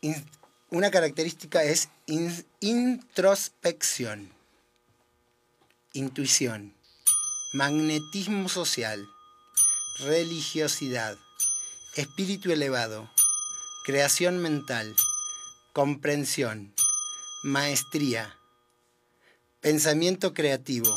In- 0.00 0.24
una 0.70 0.90
característica 0.90 1.62
es 1.62 1.90
in- 2.06 2.46
introspección, 2.60 4.32
intuición, 5.92 6.72
magnetismo 7.52 8.48
social, 8.48 9.06
religiosidad, 9.98 11.18
espíritu 11.96 12.52
elevado, 12.52 13.10
creación 13.84 14.36
mental, 14.38 14.94
comprensión, 15.72 16.74
maestría, 17.42 18.36
pensamiento 19.62 20.34
creativo. 20.34 20.94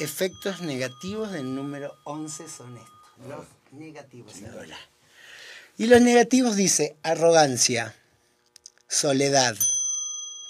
Efectos 0.00 0.62
negativos 0.62 1.32
del 1.32 1.54
número 1.54 1.94
11 2.04 2.48
son 2.48 2.78
estos. 2.78 3.28
Los 3.28 3.46
negativos 3.72 4.34
ahora. 4.50 4.78
Y 5.76 5.86
los 5.86 6.00
negativos 6.00 6.56
dice 6.56 6.96
arrogancia, 7.02 7.94
soledad, 8.88 9.54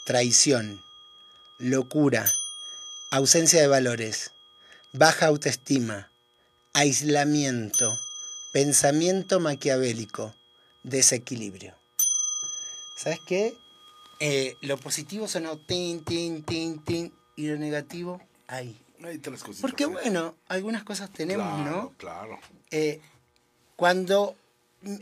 traición, 0.07 0.80
locura, 1.59 2.24
ausencia 3.11 3.61
de 3.61 3.66
valores, 3.66 4.30
baja 4.93 5.26
autoestima, 5.26 6.12
aislamiento, 6.72 7.99
pensamiento 8.53 9.40
maquiavélico, 9.40 10.34
desequilibrio. 10.82 11.74
¿Sabes 12.96 13.18
qué? 13.26 13.57
Eh, 14.20 14.57
lo 14.61 14.76
positivo 14.76 15.26
sonó 15.26 15.59
tin, 15.59 16.05
tin, 16.05 16.44
tin, 16.44 16.84
tin, 16.84 17.12
y 17.34 17.48
lo 17.48 17.57
negativo, 17.57 18.20
ahí. 18.46 18.78
Cositas. 19.03 19.61
Porque 19.61 19.86
bueno, 19.86 20.36
algunas 20.46 20.84
cosas 20.84 21.12
tenemos, 21.12 21.44
claro, 21.44 21.70
¿no? 21.70 21.92
Claro. 21.96 22.38
eh, 22.70 23.00
cuando 23.74 24.36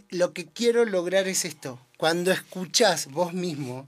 lo 0.09 0.33
que 0.33 0.47
quiero 0.47 0.87
lograr 0.87 1.29
es 1.29 1.45
esto, 1.45 1.79
cuando 1.99 2.33
escuchás 2.33 3.11
vos 3.11 3.35
mismo, 3.35 3.87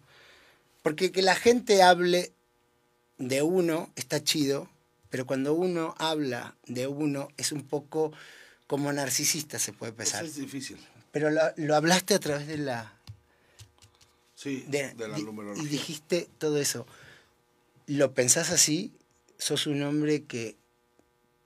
porque 0.82 1.12
que 1.12 1.22
la 1.22 1.34
gente 1.34 1.82
hable 1.82 2.32
de 3.16 3.40
uno 3.40 3.90
está 3.96 4.22
chido, 4.22 4.68
pero 5.08 5.24
cuando 5.24 5.54
uno 5.54 5.94
habla 5.96 6.56
de 6.66 6.88
uno 6.88 7.28
es 7.38 7.52
un 7.52 7.62
poco 7.62 8.12
como 8.72 8.90
narcisista 8.90 9.58
se 9.58 9.74
puede 9.74 9.92
Eso 9.92 9.96
pensar. 9.98 10.24
es 10.24 10.36
difícil. 10.36 10.78
Pero 11.10 11.28
lo, 11.28 11.42
lo 11.56 11.76
hablaste 11.76 12.14
a 12.14 12.18
través 12.20 12.46
de 12.46 12.56
la... 12.56 12.90
Sí, 14.34 14.64
De, 14.66 14.94
de, 14.94 15.08
la 15.08 15.16
di- 15.18 15.24
numerología. 15.24 15.62
y 15.62 15.66
dijiste 15.66 16.26
todo 16.38 16.56
eso. 16.56 16.86
¿Lo 17.86 18.14
pensás 18.14 18.48
así? 18.50 18.90
¿Sos 19.36 19.66
un 19.66 19.82
hombre 19.82 20.24
que, 20.24 20.56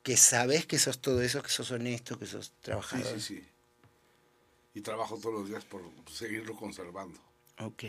que 0.04 0.16
sabes 0.16 0.66
que 0.66 0.78
sos 0.78 1.00
todo 1.00 1.20
eso, 1.20 1.42
que 1.42 1.48
sos 1.48 1.68
honesto, 1.72 2.16
que 2.16 2.26
sos 2.26 2.46
Sí, 2.46 2.52
trabajador? 2.62 3.20
sí, 3.20 3.34
sí. 3.40 3.44
Y 4.74 4.82
trabajo 4.82 5.18
todos 5.18 5.34
los 5.34 5.48
días 5.48 5.64
por 5.64 5.82
seguirlo 6.08 6.54
conservando. 6.54 7.18
Ok. 7.58 7.82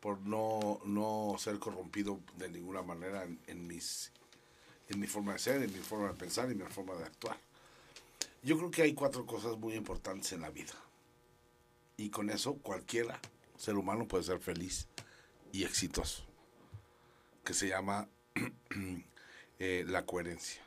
Por 0.00 0.18
no, 0.20 0.80
no 0.86 1.36
ser 1.38 1.58
corrompido 1.58 2.20
de 2.38 2.48
ninguna 2.48 2.80
manera 2.80 3.22
en, 3.24 3.38
en 3.48 3.66
mis, 3.66 4.12
en 4.88 4.98
mi 4.98 5.06
forma 5.06 5.34
de 5.34 5.40
ser, 5.40 5.62
en 5.62 5.70
mi 5.74 5.80
forma 5.80 6.08
de 6.08 6.14
pensar 6.14 6.48
y 6.48 6.52
en 6.52 6.58
mi 6.64 6.72
forma 6.72 6.94
de 6.94 7.04
actuar. 7.04 7.38
Yo 8.42 8.56
creo 8.56 8.70
que 8.70 8.82
hay 8.82 8.94
cuatro 8.94 9.26
cosas 9.26 9.56
muy 9.58 9.74
importantes 9.74 10.32
en 10.32 10.40
la 10.42 10.50
vida. 10.50 10.74
Y 11.96 12.10
con 12.10 12.30
eso 12.30 12.54
cualquiera 12.54 13.20
ser 13.56 13.76
humano 13.76 14.06
puede 14.06 14.24
ser 14.24 14.38
feliz 14.38 14.86
y 15.52 15.64
exitoso. 15.64 16.24
Que 17.44 17.54
se 17.54 17.68
llama 17.68 18.08
eh, 19.58 19.84
la 19.86 20.06
coherencia. 20.06 20.62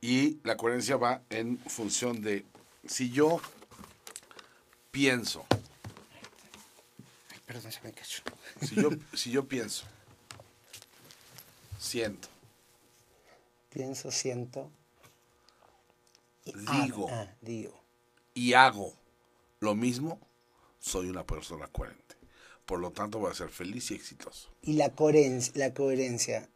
Y 0.00 0.38
la 0.44 0.56
coherencia 0.56 0.96
va 0.96 1.22
en 1.28 1.58
función 1.58 2.22
de 2.22 2.46
si 2.86 3.10
yo 3.10 3.40
pienso, 4.90 5.44
Ay, 7.30 7.38
perdón, 7.44 7.70
se 7.70 7.82
me 7.82 7.92
cayó. 7.92 8.22
si 8.62 8.74
yo, 8.76 8.90
si 9.12 9.30
yo 9.30 9.46
pienso, 9.46 9.84
siento, 11.78 12.28
Pienso, 13.70 14.10
siento. 14.10 14.70
Digo. 16.54 17.08
hablo. 17.08 17.08
Ah, 17.10 17.34
digo. 17.40 17.82
y 18.34 18.52
hago 18.54 18.94
lo 19.60 19.74
mismo, 19.74 20.18
soy 20.78 21.08
una 21.08 21.26
persona 21.26 21.66
coherente. 21.68 22.16
por 22.66 22.78
lo 22.78 22.92
tanto 22.92 23.18
voy 23.18 23.30
a 23.30 23.34
ser 23.34 23.48
feliz 23.50 23.90
y 23.90 23.94
exitoso. 23.94 24.48
¿Y 24.62 24.74
la 24.74 24.90
coherencia, 24.90 25.52
la 25.56 25.74
coherencia 25.74 26.48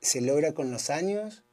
se 0.00 0.20
logra 0.20 0.52
con 0.54 0.70
los 0.72 0.90
años? 0.90 1.44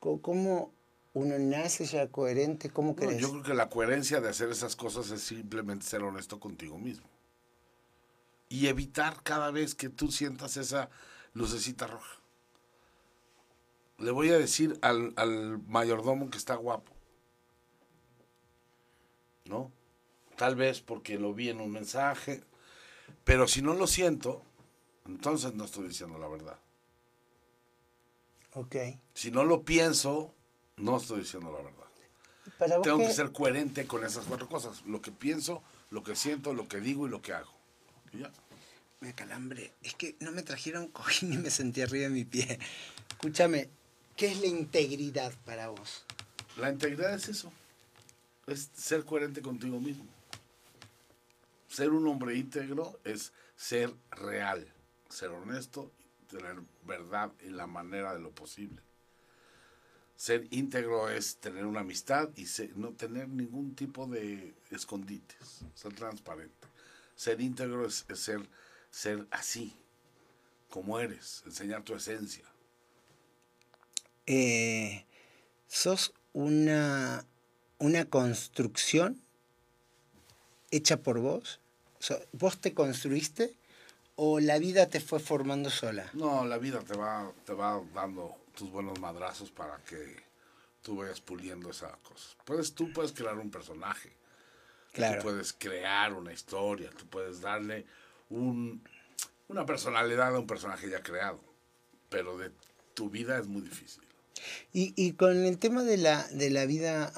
¿Cómo 0.00 0.72
uno 1.14 1.38
nace 1.38 1.84
ya 1.84 2.08
coherente? 2.08 2.70
¿Cómo 2.70 2.90
No, 2.90 2.96
crees? 2.96 3.18
yo 3.20 3.30
creo 3.30 3.42
que 3.42 3.54
la 3.54 3.68
coherencia 3.68 4.20
de 4.20 4.28
hacer 4.28 4.50
esas 4.50 4.76
cosas 4.76 5.10
es 5.10 5.22
simplemente 5.22 5.86
ser 5.86 6.02
honesto 6.02 6.38
contigo 6.40 6.78
mismo. 6.78 7.06
Y 8.48 8.66
evitar 8.68 9.22
cada 9.22 9.50
vez 9.50 9.74
que 9.74 9.88
tú 9.88 10.10
sientas 10.10 10.56
esa 10.56 10.90
lucecita 11.34 11.86
roja. 11.86 12.17
Le 13.98 14.10
voy 14.10 14.30
a 14.30 14.38
decir 14.38 14.78
al, 14.82 15.12
al 15.16 15.58
mayordomo 15.66 16.30
que 16.30 16.38
está 16.38 16.54
guapo. 16.54 16.92
¿No? 19.44 19.72
Tal 20.36 20.54
vez 20.54 20.80
porque 20.80 21.18
lo 21.18 21.34
vi 21.34 21.48
en 21.48 21.60
un 21.60 21.72
mensaje. 21.72 22.42
Pero 23.24 23.48
si 23.48 23.60
no 23.60 23.74
lo 23.74 23.86
siento, 23.86 24.42
entonces 25.06 25.54
no 25.54 25.64
estoy 25.64 25.88
diciendo 25.88 26.18
la 26.18 26.28
verdad. 26.28 26.58
Ok. 28.54 28.76
Si 29.14 29.30
no 29.30 29.44
lo 29.44 29.62
pienso, 29.62 30.34
no 30.76 30.96
estoy 30.96 31.20
diciendo 31.20 31.50
la 31.52 31.62
verdad. 31.62 31.78
Vos 32.58 32.82
Tengo 32.82 32.98
que 32.98 33.12
ser 33.12 33.32
coherente 33.32 33.86
con 33.86 34.04
esas 34.04 34.26
cuatro 34.26 34.48
cosas. 34.48 34.82
Lo 34.86 35.00
que 35.02 35.12
pienso, 35.12 35.62
lo 35.90 36.02
que 36.02 36.16
siento, 36.16 36.54
lo 36.54 36.66
que 36.68 36.80
digo 36.80 37.06
y 37.06 37.10
lo 37.10 37.20
que 37.22 37.32
hago. 37.32 37.52
Y 38.12 38.20
ya. 38.20 38.32
Me 39.00 39.14
calambre. 39.14 39.72
Es 39.82 39.94
que 39.94 40.16
no 40.20 40.32
me 40.32 40.42
trajeron 40.42 40.88
cojín 40.92 41.32
y 41.32 41.38
me 41.38 41.50
sentí 41.50 41.82
arriba 41.82 42.04
de 42.04 42.10
mi 42.10 42.24
pie. 42.24 42.58
Escúchame, 43.10 43.70
¿qué 44.18 44.26
es 44.26 44.40
la 44.40 44.48
integridad 44.48 45.32
para 45.46 45.68
vos? 45.68 46.04
La 46.56 46.70
integridad 46.70 47.14
es 47.14 47.28
eso. 47.28 47.52
Es 48.46 48.68
ser 48.74 49.04
coherente 49.04 49.40
contigo 49.40 49.78
mismo. 49.78 50.06
Ser 51.68 51.90
un 51.90 52.06
hombre 52.08 52.36
íntegro 52.36 52.98
es 53.04 53.32
ser 53.56 53.94
real, 54.10 54.66
ser 55.08 55.28
honesto, 55.30 55.92
tener 56.28 56.56
verdad 56.84 57.30
en 57.40 57.56
la 57.56 57.66
manera 57.68 58.12
de 58.12 58.20
lo 58.20 58.32
posible. 58.32 58.82
Ser 60.16 60.48
íntegro 60.50 61.08
es 61.08 61.36
tener 61.36 61.64
una 61.64 61.80
amistad 61.80 62.30
y 62.36 62.46
no 62.74 62.92
tener 62.94 63.28
ningún 63.28 63.76
tipo 63.76 64.08
de 64.08 64.52
escondites, 64.70 65.60
ser 65.74 65.94
transparente. 65.94 66.66
Ser 67.14 67.40
íntegro 67.40 67.86
es, 67.86 68.04
es 68.08 68.18
ser, 68.18 68.48
ser 68.90 69.28
así, 69.30 69.76
como 70.70 70.98
eres, 70.98 71.44
enseñar 71.46 71.84
tu 71.84 71.94
esencia. 71.94 72.44
Eh, 74.30 75.06
¿Sos 75.68 76.12
una, 76.34 77.24
una 77.78 78.04
construcción 78.04 79.22
hecha 80.70 80.98
por 80.98 81.18
vos? 81.20 81.60
O 81.98 82.02
sea, 82.02 82.18
¿Vos 82.32 82.60
te 82.60 82.74
construiste 82.74 83.56
o 84.16 84.38
la 84.38 84.58
vida 84.58 84.86
te 84.88 85.00
fue 85.00 85.18
formando 85.18 85.70
sola? 85.70 86.10
No, 86.12 86.44
la 86.44 86.58
vida 86.58 86.80
te 86.80 86.94
va, 86.94 87.32
te 87.46 87.54
va 87.54 87.82
dando 87.94 88.36
tus 88.54 88.70
buenos 88.70 89.00
madrazos 89.00 89.50
para 89.50 89.78
que 89.84 90.22
tú 90.82 90.96
vayas 90.96 91.22
puliendo 91.22 91.70
esas 91.70 91.96
cosas. 91.98 92.36
Puedes, 92.44 92.74
tú 92.74 92.92
puedes 92.92 93.12
crear 93.12 93.38
un 93.38 93.50
personaje, 93.50 94.12
Claro. 94.92 95.22
tú 95.22 95.28
puedes 95.28 95.54
crear 95.54 96.12
una 96.12 96.32
historia, 96.34 96.90
tú 96.90 97.06
puedes 97.06 97.40
darle 97.40 97.86
un, 98.28 98.82
una 99.48 99.64
personalidad 99.64 100.34
a 100.34 100.38
un 100.38 100.46
personaje 100.46 100.90
ya 100.90 101.02
creado, 101.02 101.40
pero 102.10 102.36
de 102.36 102.50
tu 102.92 103.08
vida 103.08 103.38
es 103.38 103.46
muy 103.46 103.62
difícil. 103.62 104.02
Y, 104.72 104.92
y 104.96 105.12
con 105.12 105.36
el 105.44 105.58
tema 105.58 105.82
de 105.82 105.96
la, 105.96 106.26
de 106.28 106.50
la 106.50 106.66
vida 106.66 107.12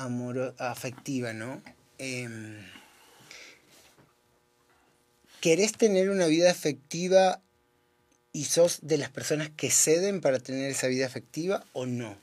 afectiva, 0.59 1.33
¿no? 1.33 1.63
Em, 1.99 2.57
¿Querés 5.41 5.73
tener 5.73 6.11
una 6.11 6.27
vida 6.27 6.51
afectiva 6.51 7.41
y 8.33 8.45
sos 8.45 8.81
de 8.83 8.99
las 8.99 9.11
personas 9.11 9.51
que 9.51 9.71
ceden 9.71 10.21
para 10.21 10.39
tener 10.39 10.71
esa 10.71 10.87
vida 10.87 11.07
afectiva 11.07 11.65
o 11.73 11.87
no? 11.87 12.17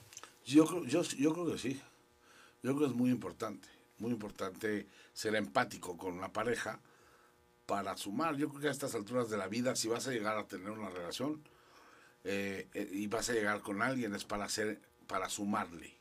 Yo, 0.45 0.65
creo- 0.65 0.85
yo, 0.85 1.01
yo 1.03 1.33
creo 1.33 1.51
que 1.51 1.57
sí. 1.57 1.81
Yo 2.63 2.75
creo 2.75 2.79
que 2.87 2.93
es 2.93 2.97
muy 2.97 3.09
importante. 3.09 3.67
Muy 3.99 4.11
importante 4.11 4.85
ser 5.13 5.35
empático 5.35 5.97
con 5.97 6.13
una 6.13 6.31
pareja 6.31 6.79
para 7.65 7.97
sumar. 7.97 8.35
Yo 8.37 8.49
creo 8.49 8.61
que 8.61 8.67
a 8.67 8.71
estas 8.71 8.93
alturas 8.93 9.29
de 9.29 9.37
la 9.37 9.47
vida, 9.47 9.75
si 9.75 9.87
vas 9.87 10.07
a 10.07 10.11
llegar 10.11 10.37
a 10.37 10.47
tener 10.47 10.69
una 10.69 10.89
relación 10.89 11.41
eh, 12.23 12.67
eh, 12.73 12.89
y 12.91 13.07
vas 13.07 13.29
a 13.29 13.33
llegar 13.33 13.61
con 13.61 13.81
alguien, 13.81 14.13
es 14.13 14.23
para 14.25 14.45
hacer, 14.45 14.79
para 15.07 15.29
sumarle. 15.29 15.93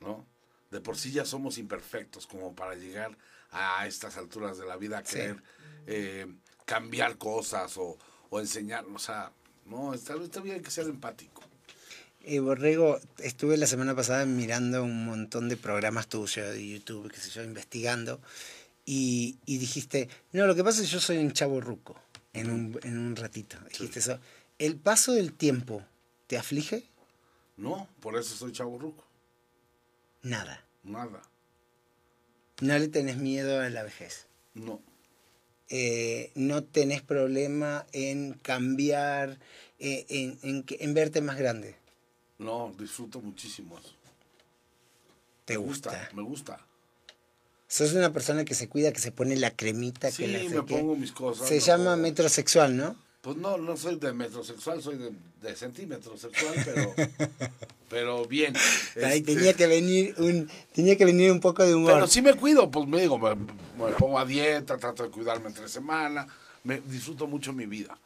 ¿No? 0.00 0.26
De 0.70 0.80
por 0.80 0.96
sí 0.96 1.10
ya 1.12 1.24
somos 1.24 1.58
imperfectos 1.58 2.26
como 2.26 2.54
para 2.54 2.74
llegar 2.74 3.16
a 3.50 3.86
estas 3.86 4.16
alturas 4.16 4.58
de 4.58 4.66
la 4.66 4.76
vida 4.76 4.98
a 4.98 5.04
Sí. 5.04 5.16
querer 5.16 5.42
eh, 5.86 6.26
cambiar 6.64 7.16
cosas 7.16 7.76
o, 7.78 7.96
o 8.30 8.40
enseñar. 8.40 8.84
O 8.94 8.98
sea, 8.98 9.32
no, 9.64 9.94
está, 9.94 10.14
está 10.16 10.40
bien 10.40 10.62
que 10.62 10.70
ser 10.70 10.86
empático. 10.86 11.42
Eh, 12.22 12.40
Borrego, 12.40 12.98
estuve 13.18 13.56
la 13.56 13.68
semana 13.68 13.94
pasada 13.94 14.26
mirando 14.26 14.82
un 14.82 15.04
montón 15.06 15.48
de 15.48 15.56
programas 15.56 16.08
tuyos 16.08 16.52
de 16.52 16.68
YouTube, 16.68 17.10
qué 17.10 17.20
sé 17.20 17.30
yo, 17.30 17.44
investigando, 17.44 18.20
y, 18.84 19.38
y 19.46 19.58
dijiste, 19.58 20.08
no, 20.32 20.46
lo 20.46 20.56
que 20.56 20.64
pasa 20.64 20.80
es 20.82 20.88
que 20.88 20.92
yo 20.94 21.00
soy 21.00 21.18
un 21.18 21.32
chavo 21.32 21.60
ruco, 21.60 21.96
en 22.32 22.50
un, 22.50 22.80
en 22.82 22.98
un 22.98 23.14
ratito. 23.14 23.56
Dijiste 23.68 24.00
eso. 24.00 24.18
¿El 24.58 24.74
paso 24.76 25.12
del 25.12 25.32
tiempo 25.34 25.84
te 26.26 26.36
aflige? 26.36 26.84
No, 27.56 27.88
por 28.00 28.16
eso 28.16 28.34
soy 28.36 28.52
chavo 28.52 28.78
ruco. 28.78 29.04
Nada. 30.22 30.64
Nada. 30.82 31.22
No 32.60 32.78
le 32.78 32.88
tenés 32.88 33.16
miedo 33.16 33.60
a 33.60 33.68
la 33.70 33.82
vejez. 33.82 34.26
No. 34.54 34.80
Eh, 35.68 36.30
no 36.34 36.62
tenés 36.64 37.02
problema 37.02 37.86
en 37.92 38.34
cambiar, 38.34 39.38
eh, 39.78 40.06
en, 40.08 40.38
en, 40.42 40.62
que- 40.62 40.78
en 40.80 40.94
verte 40.94 41.20
más 41.20 41.36
grande. 41.38 41.76
No, 42.38 42.72
disfruto 42.78 43.20
muchísimo 43.20 43.78
eso. 43.78 43.94
¿Te 45.44 45.54
me 45.58 45.64
gusta? 45.64 46.08
Me 46.12 46.22
gusta. 46.22 46.60
Sos 47.68 47.92
una 47.94 48.12
persona 48.12 48.44
que 48.44 48.54
se 48.54 48.68
cuida, 48.68 48.92
que 48.92 49.00
se 49.00 49.10
pone 49.12 49.36
la 49.36 49.50
cremita, 49.50 50.10
Sí, 50.10 50.22
que 50.24 50.28
la 50.28 50.38
me 50.38 50.48
sé 50.50 50.54
qué. 50.66 50.74
pongo 50.78 50.94
mis 50.96 51.12
cosas. 51.12 51.48
Se 51.48 51.54
me 51.54 51.60
llama 51.60 51.96
metrosexual, 51.96 52.76
¿no? 52.76 52.96
Pues 53.26 53.38
no, 53.38 53.58
no 53.58 53.76
soy 53.76 53.96
de 53.96 54.12
metrosexual, 54.12 54.80
soy 54.80 54.98
de, 54.98 55.10
de 55.42 55.56
centímetro 55.56 56.16
sexual, 56.16 56.54
pero, 56.64 56.94
pero 57.90 58.24
bien. 58.24 58.54
Este, 58.94 59.20
tenía 59.22 59.52
que 59.52 59.66
venir 59.66 60.14
un 60.18 60.48
tenía 60.72 60.96
que 60.96 61.04
venir 61.04 61.32
un 61.32 61.40
poco 61.40 61.64
de 61.64 61.74
humor. 61.74 61.94
Pero 61.94 62.06
sí 62.06 62.22
me 62.22 62.34
cuido, 62.34 62.70
pues 62.70 62.86
me 62.86 63.00
digo, 63.00 63.18
me, 63.18 63.34
me 63.34 63.90
pongo 63.98 64.20
a 64.20 64.24
dieta, 64.24 64.78
trato 64.78 65.02
de 65.02 65.10
cuidarme 65.10 65.48
entre 65.48 65.68
semana, 65.68 66.24
me 66.62 66.80
disfruto 66.82 67.26
mucho 67.26 67.52
mi 67.52 67.66
vida. 67.66 67.98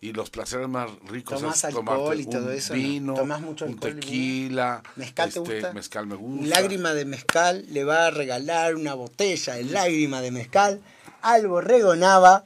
Y 0.00 0.12
los 0.12 0.30
placeres 0.30 0.68
más 0.68 0.88
ricos 1.08 1.40
¿Tomás 1.40 1.56
es 1.56 1.64
alcohol 1.64 1.84
tomarte 1.84 2.22
y 2.22 2.26
todo 2.26 2.46
un 2.46 2.52
eso, 2.52 2.74
no? 2.74 2.78
vino, 2.80 3.14
¿Tomás 3.14 3.40
mucho 3.40 3.64
un 3.64 3.72
alcohol 3.72 3.94
tequila, 3.96 4.82
¿Mezcal 4.94 5.32
te 5.32 5.40
este, 5.40 5.54
gusta? 5.54 5.72
mezcal 5.72 6.06
me 6.06 6.14
gusta. 6.14 6.46
Lágrima 6.46 6.94
de 6.94 7.04
mezcal 7.04 7.64
le 7.68 7.82
va 7.82 8.06
a 8.06 8.10
regalar 8.12 8.76
una 8.76 8.94
botella 8.94 9.54
de 9.54 9.64
lágrima 9.64 10.20
de 10.20 10.30
mezcal 10.30 10.80
al 11.20 11.48
borrego 11.48 11.96
Nava. 11.96 12.44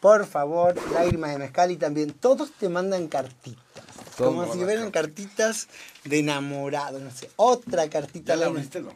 Por 0.00 0.26
favor, 0.26 0.74
lágrima 0.92 1.28
de 1.28 1.38
mezcal 1.38 1.70
y 1.70 1.76
también 1.76 2.12
todos 2.12 2.52
te 2.52 2.68
mandan 2.68 3.08
cartitas. 3.08 3.84
Como 4.16 4.52
si 4.52 4.60
fueran 4.60 4.90
cartitas 4.90 5.68
de 6.04 6.18
enamorado, 6.20 6.98
no 7.00 7.10
sé. 7.10 7.30
Otra 7.36 7.88
cartita. 7.88 8.34
¿Ya 8.34 8.40
la 8.40 8.46
abriste, 8.46 8.80
no? 8.80 8.92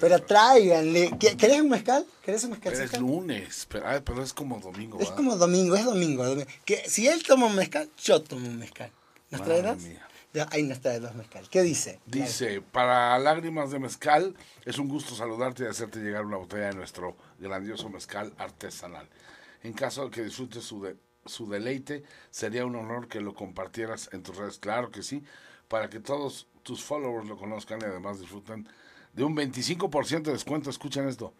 Pero 0.00 0.22
tráiganle. 0.22 1.10
¿Qué- 1.18 1.36
¿Querés 1.36 1.60
un 1.60 1.70
mezcal? 1.70 2.06
¿Querés 2.22 2.44
un 2.44 2.50
mezcal? 2.50 2.72
Pero 2.72 2.84
es 2.84 3.00
lunes, 3.00 3.66
pero, 3.70 3.88
ay, 3.88 4.00
pero 4.04 4.22
es 4.22 4.32
como 4.32 4.58
domingo. 4.60 4.98
Es 4.98 5.04
¿verdad? 5.04 5.16
como 5.16 5.36
domingo, 5.36 5.74
es 5.74 5.84
domingo. 5.84 6.24
domingo. 6.24 6.50
Que 6.64 6.88
si 6.88 7.08
él 7.08 7.22
toma 7.22 7.46
un 7.46 7.56
mezcal, 7.56 7.88
yo 8.02 8.20
tomo 8.22 8.46
un 8.46 8.58
mezcal. 8.58 8.90
¿Nos 9.30 9.40
Madre 9.40 9.60
trae 9.60 9.74
dos? 9.74 9.82
mía. 9.82 10.02
Ya, 10.34 10.46
ahí 10.50 10.62
nos 10.64 10.80
trae 10.82 11.00
dos 11.00 11.14
mezcal. 11.14 11.48
¿Qué 11.48 11.62
dice? 11.62 11.98
Dice, 12.04 12.60
para 12.60 13.18
lágrimas 13.18 13.70
de 13.70 13.78
mezcal, 13.78 14.34
es 14.66 14.78
un 14.78 14.88
gusto 14.88 15.14
saludarte 15.14 15.64
y 15.64 15.66
hacerte 15.66 15.98
llegar 16.00 16.26
una 16.26 16.36
botella 16.36 16.66
de 16.66 16.74
nuestro 16.74 17.16
grandioso 17.38 17.88
mezcal 17.88 18.34
artesanal. 18.36 19.08
En 19.62 19.72
caso 19.72 20.04
de 20.04 20.10
que 20.10 20.24
disfrutes 20.24 20.64
su, 20.64 20.82
de- 20.82 20.96
su 21.24 21.48
deleite, 21.48 22.02
sería 22.30 22.64
un 22.66 22.76
honor 22.76 23.08
que 23.08 23.20
lo 23.20 23.34
compartieras 23.34 24.08
en 24.12 24.22
tus 24.22 24.36
redes. 24.36 24.58
Claro 24.58 24.90
que 24.90 25.02
sí, 25.02 25.22
para 25.68 25.88
que 25.90 26.00
todos 26.00 26.46
tus 26.62 26.82
followers 26.84 27.26
lo 27.28 27.36
conozcan 27.36 27.80
y 27.80 27.84
además 27.84 28.20
disfruten 28.20 28.68
de 29.12 29.24
un 29.24 29.34
25% 29.36 30.22
de 30.22 30.32
descuento. 30.32 30.70
Escuchen 30.70 31.08
esto. 31.08 31.32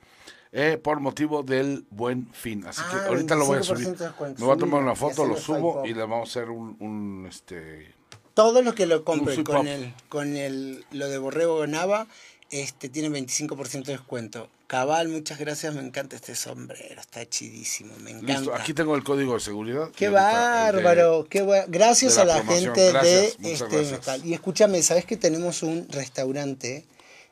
eh, 0.52 0.78
por 0.82 1.00
motivo 1.00 1.42
del 1.42 1.84
buen 1.90 2.32
fin. 2.32 2.64
Así 2.66 2.80
que 2.90 2.96
Ah, 2.96 3.06
ahorita 3.08 3.34
lo 3.34 3.44
voy 3.46 3.58
a 3.58 3.60
25% 3.60 3.64
subir. 3.64 4.38
Me 4.38 4.44
voy 4.46 4.54
a 4.54 4.56
tomar 4.56 4.82
una 4.82 4.94
foto, 4.94 5.26
lo 5.26 5.36
subo 5.36 5.84
y 5.84 5.92
le 5.92 6.00
vamos 6.00 6.20
a 6.20 6.30
hacer 6.40 6.50
un, 6.50 6.76
un, 6.80 7.26
este, 7.28 7.92
Todos 8.32 8.64
los 8.64 8.74
que 8.74 8.86
lo 8.86 9.02
sweet 9.04 9.44
con 9.44 9.66
el, 9.66 9.92
con 10.08 10.36
el, 10.36 10.86
lo 10.92 11.08
de 11.08 11.18
Borrego 11.18 11.66
Nava, 11.66 12.06
este, 12.50 12.88
tienen 12.88 13.12
25% 13.14 13.84
de 13.84 13.92
descuento. 13.92 14.48
Cabal, 14.66 15.08
muchas 15.08 15.38
gracias, 15.38 15.74
me 15.74 15.80
encanta 15.80 16.16
este 16.16 16.34
sombrero, 16.34 17.00
está 17.00 17.24
chidísimo, 17.28 17.94
me 17.98 18.10
encanta. 18.10 18.32
Listo, 18.40 18.54
aquí 18.54 18.74
tengo 18.74 18.96
el 18.96 19.04
código 19.04 19.34
de 19.34 19.40
seguridad. 19.40 19.90
Qué 19.94 20.06
de- 20.06 20.10
bárbaro, 20.10 21.26
qué 21.30 21.44
bua- 21.44 21.66
Gracias 21.68 22.18
a 22.18 22.24
la 22.24 22.36
promoción. 22.38 22.74
gente 22.74 22.90
Gracias, 22.92 23.38
de 23.38 23.52
este 23.52 23.66
gracias. 23.68 24.24
Y 24.24 24.34
escúchame, 24.34 24.82
¿sabes 24.82 25.04
que 25.04 25.16
tenemos 25.16 25.62
un 25.62 25.86
restaurante 25.90 26.84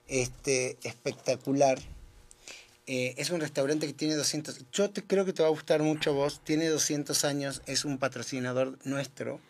este, 0.06 0.76
espectacular 0.84 1.78
Eh, 2.86 3.14
es 3.16 3.30
un 3.30 3.40
restaurante 3.40 3.86
que 3.86 3.94
tiene 3.94 4.14
200, 4.14 4.60
yo 4.70 4.90
te, 4.90 5.02
creo 5.02 5.24
que 5.24 5.32
te 5.32 5.40
va 5.42 5.48
a 5.48 5.50
gustar 5.50 5.82
mucho 5.82 6.10
a 6.10 6.12
vos, 6.12 6.42
tiene 6.44 6.68
200 6.68 7.24
años, 7.24 7.62
es 7.64 7.86
un 7.86 7.96
patrocinador 7.96 8.76
nuestro. 8.84 9.40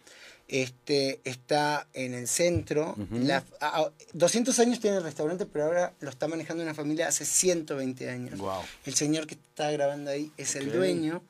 Este, 0.47 1.21
está 1.25 1.87
en 1.95 2.13
el 2.15 2.29
centro. 2.29 2.95
La- 3.11 3.43
a- 3.61 3.81
a- 3.81 3.93
200 4.13 4.59
años 4.59 4.79
tiene 4.79 4.99
el 4.99 5.03
restaurante, 5.03 5.47
pero 5.47 5.65
ahora 5.65 5.95
lo 6.01 6.11
está 6.11 6.29
manejando 6.29 6.63
una 6.63 6.75
familia 6.75 7.09
hace 7.09 7.25
120 7.25 8.11
años. 8.11 8.39
Guau. 8.39 8.63
El 8.85 8.95
señor 8.95 9.27
que 9.27 9.35
está 9.35 9.71
grabando 9.71 10.11
ahí 10.11 10.31
es 10.37 10.55
el 10.57 10.71
dueño. 10.71 11.23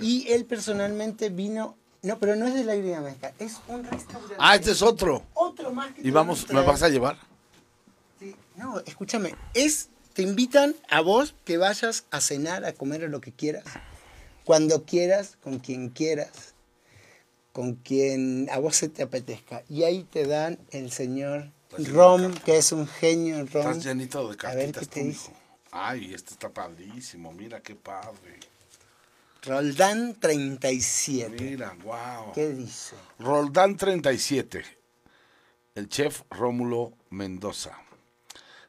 Y 0.00 0.30
él 0.32 0.44
personalmente 0.44 1.30
vino. 1.30 1.76
No, 2.02 2.18
pero 2.18 2.36
no 2.36 2.46
es 2.46 2.54
de 2.54 2.62
la 2.64 2.76
Irina 2.76 3.00
Mezca, 3.00 3.32
es 3.40 3.56
un 3.66 3.82
restaurante. 3.84 4.34
Ah, 4.38 4.54
este 4.54 4.70
es 4.70 4.82
otro. 4.82 5.24
Otro 5.34 5.72
más 5.72 5.92
que 5.94 6.06
Y 6.06 6.10
vamos, 6.12 6.48
¿me 6.52 6.60
vas 6.62 6.82
a 6.82 6.88
llevar? 6.88 7.16
Sí, 8.20 8.36
No, 8.56 8.78
escúchame, 8.86 9.34
es, 9.54 9.88
te 10.12 10.22
invitan 10.22 10.76
a 10.88 11.00
vos 11.00 11.34
que 11.44 11.56
vayas 11.56 12.04
a 12.12 12.20
cenar, 12.20 12.64
a 12.64 12.72
comer 12.72 13.02
o 13.04 13.08
lo 13.08 13.20
que 13.20 13.32
quieras, 13.32 13.64
cuando 14.44 14.84
quieras, 14.84 15.36
con 15.42 15.58
quien 15.58 15.88
quieras, 15.88 16.54
con 17.58 17.74
quien 17.74 18.48
a 18.52 18.60
vos 18.60 18.76
se 18.76 18.88
te 18.88 19.02
apetezca. 19.02 19.64
Y 19.68 19.82
ahí 19.82 20.04
te 20.04 20.28
dan 20.28 20.60
el 20.70 20.92
señor 20.92 21.50
de 21.76 21.86
Rom, 21.86 22.32
que 22.44 22.56
es 22.56 22.70
un 22.70 22.86
genio 22.86 23.38
Rom. 23.38 23.46
Estás 23.46 23.84
llenito 23.84 24.28
de 24.28 24.36
A 24.46 24.54
ver 24.54 24.66
qué 24.66 24.72
cartitas 24.72 24.88
te 24.88 25.00
tú, 25.00 25.06
dice. 25.08 25.30
mijo. 25.30 25.40
Ay, 25.72 26.14
este 26.14 26.34
está 26.34 26.50
padrísimo. 26.50 27.32
Mira 27.32 27.60
qué 27.60 27.74
padre. 27.74 28.38
Roldán 29.42 30.14
37. 30.20 31.30
Mira, 31.42 31.76
wow. 31.82 32.32
¿Qué 32.32 32.50
dice? 32.50 32.94
Roldán 33.18 33.76
37. 33.76 34.62
El 35.74 35.88
chef 35.88 36.22
Rómulo 36.30 36.92
Mendoza. 37.10 37.76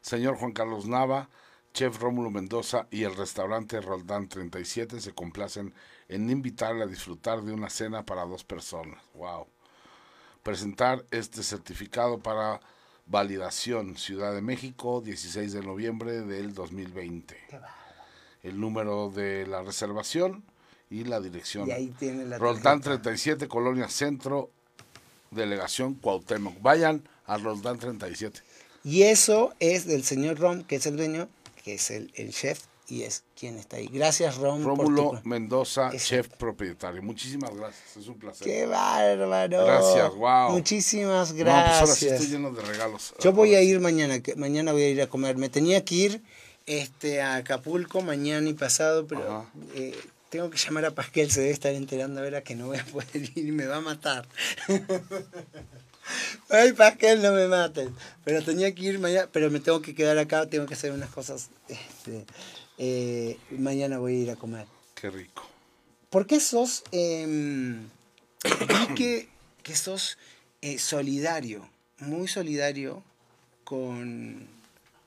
Señor 0.01 0.35
Juan 0.37 0.53
Carlos 0.53 0.87
Nava, 0.87 1.29
chef 1.75 1.99
Rómulo 1.99 2.31
Mendoza 2.31 2.87
y 2.89 3.03
el 3.03 3.15
restaurante 3.15 3.81
Roldán 3.81 4.27
37 4.29 4.99
se 4.99 5.13
complacen 5.13 5.75
en 6.09 6.29
invitarle 6.29 6.83
a 6.83 6.87
disfrutar 6.87 7.41
de 7.43 7.53
una 7.53 7.69
cena 7.69 8.03
para 8.03 8.25
dos 8.25 8.43
personas. 8.43 9.01
Wow. 9.13 9.47
Presentar 10.43 11.05
este 11.11 11.43
certificado 11.43 12.19
para 12.19 12.59
validación 13.05 13.95
Ciudad 13.95 14.33
de 14.33 14.41
México, 14.41 15.01
16 15.01 15.53
de 15.53 15.61
noviembre 15.61 16.21
del 16.21 16.53
2020. 16.53 17.37
El 18.41 18.59
número 18.59 19.11
de 19.11 19.45
la 19.45 19.61
reservación 19.61 20.43
y 20.89 21.03
la 21.03 21.19
dirección. 21.19 21.67
Y 21.67 21.71
ahí 21.71 21.93
tiene 21.99 22.25
la 22.25 22.39
Roldán 22.39 22.81
tarjeta. 22.81 23.03
37, 23.03 23.47
Colonia 23.47 23.87
Centro, 23.87 24.49
Delegación 25.29 25.93
Cuauhtémoc. 25.93 26.59
Vayan 26.61 27.07
a 27.25 27.37
Roldán 27.37 27.77
37. 27.77 28.41
Y 28.83 29.03
eso 29.03 29.53
es 29.59 29.85
del 29.85 30.03
señor 30.03 30.39
Rom, 30.39 30.63
que 30.63 30.77
es 30.77 30.87
el 30.87 30.97
dueño, 30.97 31.27
que 31.63 31.75
es 31.75 31.91
el, 31.91 32.11
el 32.15 32.31
chef 32.31 32.68
y 32.89 33.03
es 33.03 33.23
quien 33.39 33.57
está 33.57 33.77
ahí. 33.77 33.87
Gracias, 33.87 34.35
por 34.35 34.61
Rómulo 34.63 35.11
tu- 35.21 35.29
Mendoza, 35.29 35.91
chef 35.97 36.27
propietario. 36.29 37.01
Muchísimas 37.03 37.53
gracias, 37.55 37.97
es 37.97 38.07
un 38.07 38.17
placer. 38.19 38.45
¡Qué 38.45 38.65
bárbaro! 38.65 39.65
Gracias, 39.65 40.13
wow. 40.15 40.51
Muchísimas 40.51 41.31
No, 41.33 41.35
pues 41.43 41.47
ahora 41.47 41.71
sí 41.71 41.85
gracias. 41.85 42.11
estoy 42.13 42.27
lleno 42.27 42.51
de 42.51 42.61
regalos. 42.63 43.13
Yo 43.19 43.31
voy 43.31 43.55
a 43.55 43.61
ir 43.61 43.79
mañana, 43.79 44.21
que 44.21 44.35
mañana 44.35 44.71
voy 44.71 44.83
a 44.83 44.89
ir 44.89 45.01
a 45.01 45.07
comer. 45.07 45.37
Me 45.37 45.49
tenía 45.49 45.85
que 45.85 45.95
ir 45.95 46.23
este, 46.65 47.21
a 47.21 47.35
Acapulco 47.35 48.01
mañana 48.01 48.47
y 48.49 48.53
pasado, 48.53 49.07
pero 49.07 49.47
eh, 49.75 49.95
tengo 50.29 50.49
que 50.49 50.57
llamar 50.57 50.85
a 50.85 50.91
Pasquel, 50.91 51.31
se 51.31 51.41
debe 51.41 51.53
estar 51.53 51.73
enterando 51.73 52.21
ahora 52.21 52.41
que 52.43 52.55
no 52.55 52.67
voy 52.67 52.77
a 52.77 52.85
poder 52.85 53.07
ir 53.35 53.37
y 53.47 53.51
me 53.51 53.65
va 53.65 53.77
a 53.77 53.81
matar. 53.81 54.27
Ay, 56.49 56.73
Pasquel, 56.73 57.21
no 57.21 57.31
me 57.33 57.47
maten. 57.47 57.95
Pero 58.23 58.43
tenía 58.43 58.73
que 58.73 58.81
ir 58.83 58.99
mañana, 58.99 59.29
pero 59.31 59.51
me 59.51 59.59
tengo 59.59 59.81
que 59.81 59.93
quedar 59.93 60.17
acá, 60.17 60.47
tengo 60.47 60.65
que 60.65 60.73
hacer 60.73 60.91
unas 60.91 61.09
cosas. 61.11 61.49
este, 61.67 62.25
eh, 62.79 63.37
mañana 63.51 63.99
voy 63.99 64.15
a 64.15 64.23
ir 64.23 64.31
a 64.31 64.35
comer. 64.35 64.65
Qué 64.95 65.11
rico. 65.11 65.47
¿Por 66.09 66.25
qué 66.25 66.39
sos, 66.39 66.83
vi 66.91 66.97
que, 68.95 69.29
que 69.61 69.75
sos 69.75 70.17
eh, 70.61 70.79
solidario, 70.79 71.69
muy 71.99 72.27
solidario 72.27 73.03
con, 73.63 74.47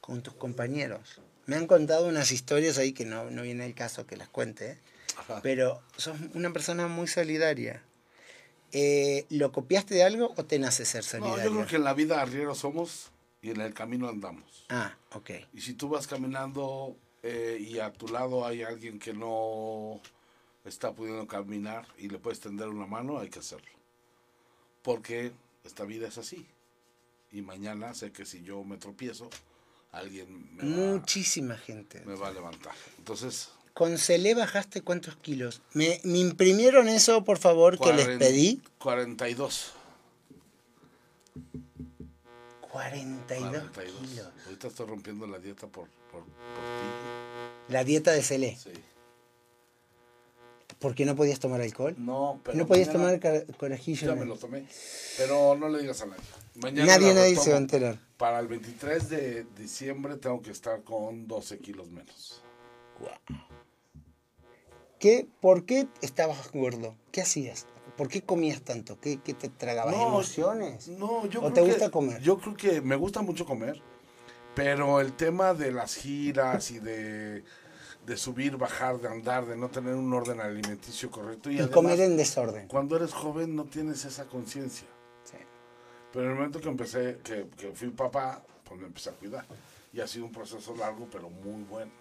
con 0.00 0.22
tus 0.22 0.34
compañeros? 0.34 1.20
Me 1.46 1.56
han 1.56 1.66
contado 1.66 2.06
unas 2.06 2.30
historias 2.30 2.78
ahí 2.78 2.92
que 2.92 3.04
no, 3.04 3.30
no 3.30 3.42
viene 3.42 3.66
el 3.66 3.74
caso 3.74 4.06
que 4.06 4.16
las 4.16 4.28
cuente, 4.28 4.72
¿eh? 4.72 4.78
Pero 5.42 5.82
sos 5.96 6.16
una 6.34 6.52
persona 6.52 6.86
muy 6.88 7.08
solidaria. 7.08 7.82
Eh, 8.70 9.26
¿Lo 9.28 9.52
copiaste 9.52 9.94
de 9.94 10.04
algo 10.04 10.32
o 10.36 10.44
te 10.44 10.58
nace 10.58 10.84
ser 10.84 11.02
No, 11.04 11.10
solidario? 11.10 11.44
yo 11.44 11.50
creo 11.56 11.66
que 11.66 11.76
en 11.76 11.84
la 11.84 11.94
vida 11.94 12.22
arrieros 12.22 12.58
somos 12.58 13.10
y 13.42 13.50
en 13.50 13.60
el 13.60 13.74
camino 13.74 14.08
andamos. 14.08 14.64
Ah, 14.70 14.96
ok. 15.12 15.30
Y 15.52 15.60
si 15.60 15.74
tú 15.74 15.88
vas 15.90 16.06
caminando 16.06 16.96
eh, 17.22 17.58
y 17.60 17.78
a 17.78 17.92
tu 17.92 18.08
lado 18.08 18.44
hay 18.46 18.62
alguien 18.62 18.98
que 18.98 19.12
no 19.12 20.00
está 20.64 20.92
pudiendo 20.92 21.26
caminar 21.26 21.86
y 21.98 22.08
le 22.08 22.18
puedes 22.18 22.40
tender 22.40 22.68
una 22.68 22.86
mano, 22.86 23.18
hay 23.18 23.28
que 23.30 23.38
hacerlo. 23.38 23.70
Porque 24.82 25.32
esta 25.64 25.84
vida 25.84 26.08
es 26.08 26.18
así. 26.18 26.46
Y 27.30 27.42
mañana 27.42 27.94
sé 27.94 28.12
que 28.12 28.26
si 28.26 28.42
yo 28.42 28.62
me 28.64 28.76
tropiezo, 28.76 29.30
alguien 29.92 30.54
me 30.56 30.62
va, 30.62 30.68
Muchísima 30.68 31.56
gente. 31.56 32.02
me 32.04 32.14
va 32.14 32.28
a 32.28 32.32
levantar. 32.32 32.74
Entonces, 32.98 33.50
¿Con 33.74 33.96
Celé 33.96 34.34
bajaste 34.34 34.82
cuántos 34.82 35.16
kilos? 35.16 35.62
Me, 35.72 35.98
me 36.04 36.18
imprimieron 36.18 36.88
eso, 36.88 37.24
por 37.24 37.38
favor, 37.38 37.78
que 37.78 37.92
les 37.92 38.18
pedí. 38.18 38.60
42. 38.78 39.72
42, 42.72 43.50
42. 43.50 44.08
kilos. 44.08 44.28
Ahorita 44.46 44.68
estoy 44.68 44.86
rompiendo 44.86 45.26
la 45.26 45.38
dieta 45.38 45.66
por, 45.66 45.88
por, 46.10 46.22
por 46.22 46.32
La 47.68 47.84
dieta 47.84 48.12
de 48.12 48.22
Celé. 48.22 48.52
ti. 48.52 48.70
Sí. 48.72 48.82
¿Por 50.78 50.94
qué 50.94 51.04
no 51.04 51.14
podías 51.14 51.38
tomar 51.38 51.60
alcohol? 51.60 51.94
No, 51.98 52.40
pero 52.42 52.56
no 52.58 52.66
podías 52.66 52.88
mañana- 52.94 53.18
tomar 53.20 53.46
corajillo. 53.56 54.08
Ya 54.08 54.14
me 54.16 54.24
lo 54.24 54.36
tomé. 54.36 54.66
Pero 55.16 55.54
no 55.54 55.68
le 55.68 55.80
digas 55.80 56.00
a 56.02 56.06
nadie. 56.06 56.22
Mañana 56.56 56.86
Nadie, 56.96 57.14
nadie 57.14 57.36
se 57.36 57.50
va 57.50 57.56
a 57.56 57.60
enterar. 57.60 57.98
Para 58.16 58.40
el 58.40 58.48
23 58.48 59.08
de 59.08 59.44
diciembre 59.56 60.16
tengo 60.16 60.42
que 60.42 60.50
estar 60.50 60.82
con 60.82 61.28
12 61.28 61.58
kilos 61.60 61.88
menos. 61.90 62.42
¿Qué, 64.98 65.26
¿Por 65.40 65.66
qué 65.66 65.86
estabas 66.00 66.50
gordo? 66.52 66.96
¿Qué 67.12 67.20
hacías? 67.22 67.66
¿Por 68.03 68.09
qué 68.09 68.22
comías 68.22 68.62
tanto? 68.62 68.98
¿Qué, 68.98 69.20
qué 69.20 69.32
te 69.32 69.48
tragabas? 69.48 69.94
¿Emociones? 69.94 70.88
No, 70.88 71.24
yo 71.26 71.38
¿O 71.38 71.42
creo 71.44 71.53
te 71.53 71.61
que- 71.62 71.66
gusta 71.68 71.88
comer? 71.92 72.20
Yo 72.20 72.36
creo 72.36 72.57
que 72.57 72.80
me 72.80 72.96
gusta 72.96 73.22
mucho 73.22 73.46
comer, 73.46 73.80
pero 74.57 75.00
el 75.00 75.12
tema 75.12 75.55
de 75.55 75.70
las 75.70 75.94
giras 75.94 76.72
y 76.72 76.80
de, 76.80 77.44
de 78.05 78.16
subir, 78.16 78.57
bajar, 78.57 78.98
de 79.00 79.07
andar, 79.07 79.46
de 79.46 79.57
no 79.57 79.68
tener 79.70 79.94
un 79.94 80.12
orden 80.12 80.40
alimenticio 80.40 81.12
correcto. 81.12 81.48
Y, 81.48 81.53
Y 81.53 81.57
además, 81.59 81.74
comer 81.74 82.00
en 82.00 82.16
desorden. 82.16 82.66
cuando 82.66 82.96
eres 82.96 83.12
joven 83.14 83.55
no 83.55 83.66
tienes 83.66 84.05
esa 84.05 84.24
conciencia. 84.24 84.88
Sí. 85.22 85.36
Pero 86.12 86.24
en 86.24 86.30
el 86.32 86.36
momento 86.38 86.61
que 86.61 86.70
empecé, 86.70 87.20
que, 87.22 87.46
que 87.57 87.70
fui 87.70 87.88
papá, 87.90 88.42
pues 88.64 88.80
me 88.80 88.88
empecé 88.88 89.11
a 89.11 89.12
cuidar. 89.12 89.46
Y 89.92 90.00
ha 90.00 90.09
sido 90.09 90.24
un 90.24 90.32
proceso 90.32 90.74
largo, 90.74 91.07
pero 91.09 91.30
muy 91.30 91.62
bueno. 91.62 91.92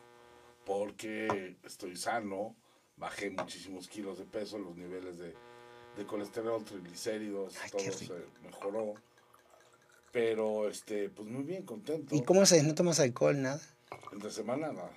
Porque 0.65 1.57
estoy 1.63 1.95
sano, 1.95 2.55
bajé 2.97 3.29
muchísimos 3.29 3.87
kilos 3.87 4.17
de 4.17 4.25
peso, 4.25 4.57
los 4.57 4.75
niveles 4.75 5.19
de, 5.19 5.35
de 5.97 6.05
colesterol, 6.05 6.63
triglicéridos, 6.63 7.55
Ay, 7.63 7.69
todo 7.71 7.81
se 7.91 8.09
mejoró. 8.43 8.93
Pero, 10.11 10.67
este, 10.69 11.09
pues 11.09 11.27
muy 11.27 11.43
bien, 11.43 11.63
contento. 11.63 12.13
¿Y 12.15 12.21
cómo 12.23 12.41
haces? 12.41 12.63
¿No 12.63 12.75
tomas 12.75 12.99
alcohol, 12.99 13.41
nada? 13.41 13.61
Entre 14.11 14.29
semana, 14.29 14.71
nada. 14.71 14.91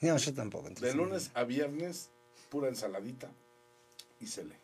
No, 0.00 0.16
yo 0.16 0.34
tampoco. 0.34 0.68
De 0.70 0.94
lunes 0.94 1.30
a 1.34 1.44
viernes, 1.44 2.10
pura 2.50 2.68
ensaladita 2.68 3.30
y 4.20 4.26
se 4.26 4.44
lee. 4.44 4.54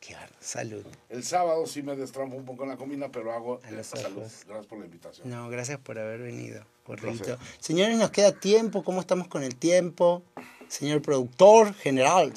Qué 0.00 0.14
bárbaro. 0.14 0.34
Salud. 0.40 0.84
El 1.08 1.24
sábado 1.24 1.66
sí 1.66 1.82
me 1.82 1.96
destrampo 1.96 2.36
un 2.36 2.44
poco 2.44 2.62
en 2.62 2.68
la 2.70 2.76
comida, 2.76 3.10
pero 3.10 3.32
hago 3.32 3.60
A 3.64 3.70
los 3.70 3.86
salud. 3.86 4.18
ojos. 4.18 4.44
Gracias 4.46 4.66
por 4.66 4.78
la 4.78 4.84
invitación. 4.84 5.28
No, 5.28 5.48
gracias 5.48 5.78
por 5.80 5.98
haber 5.98 6.20
venido, 6.20 6.64
placer. 6.84 7.38
Señores, 7.58 7.96
nos 7.98 8.10
queda 8.10 8.32
tiempo. 8.32 8.84
¿Cómo 8.84 9.00
estamos 9.00 9.26
con 9.28 9.42
el 9.42 9.56
tiempo? 9.56 10.22
Señor 10.68 11.02
productor 11.02 11.74
general. 11.74 12.32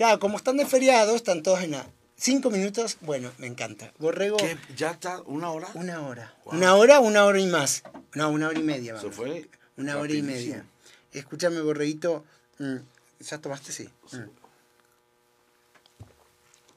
Claro, 0.00 0.18
como 0.18 0.38
están 0.38 0.56
de 0.56 0.64
feriado, 0.64 1.14
están 1.14 1.42
todos 1.42 1.60
en 1.60 1.72
la... 1.72 1.86
Cinco 2.16 2.48
minutos, 2.50 2.96
bueno, 3.02 3.30
me 3.36 3.46
encanta. 3.46 3.92
Borrego, 3.98 4.38
¿Qué? 4.38 4.56
¿Ya 4.74 4.92
está 4.92 5.20
una 5.26 5.50
hora? 5.50 5.68
una 5.74 6.00
hora. 6.06 6.34
Wow. 6.46 6.54
Una 6.54 6.74
hora, 6.74 7.00
una 7.00 7.26
hora 7.26 7.38
y 7.38 7.46
más. 7.46 7.82
No, 8.14 8.30
una 8.30 8.48
hora 8.48 8.58
y 8.58 8.62
media. 8.62 8.96
Se 8.96 9.02
vamos. 9.02 9.14
fue. 9.14 9.50
Una 9.76 9.98
hora 9.98 10.14
y 10.14 10.22
media. 10.22 10.64
Escúchame, 11.12 11.60
Borreguito. 11.60 12.24
mm, 12.60 12.76
¿Ya 13.20 13.36
tomaste? 13.42 13.72
Sí. 13.72 13.90
Mm. 14.12 14.18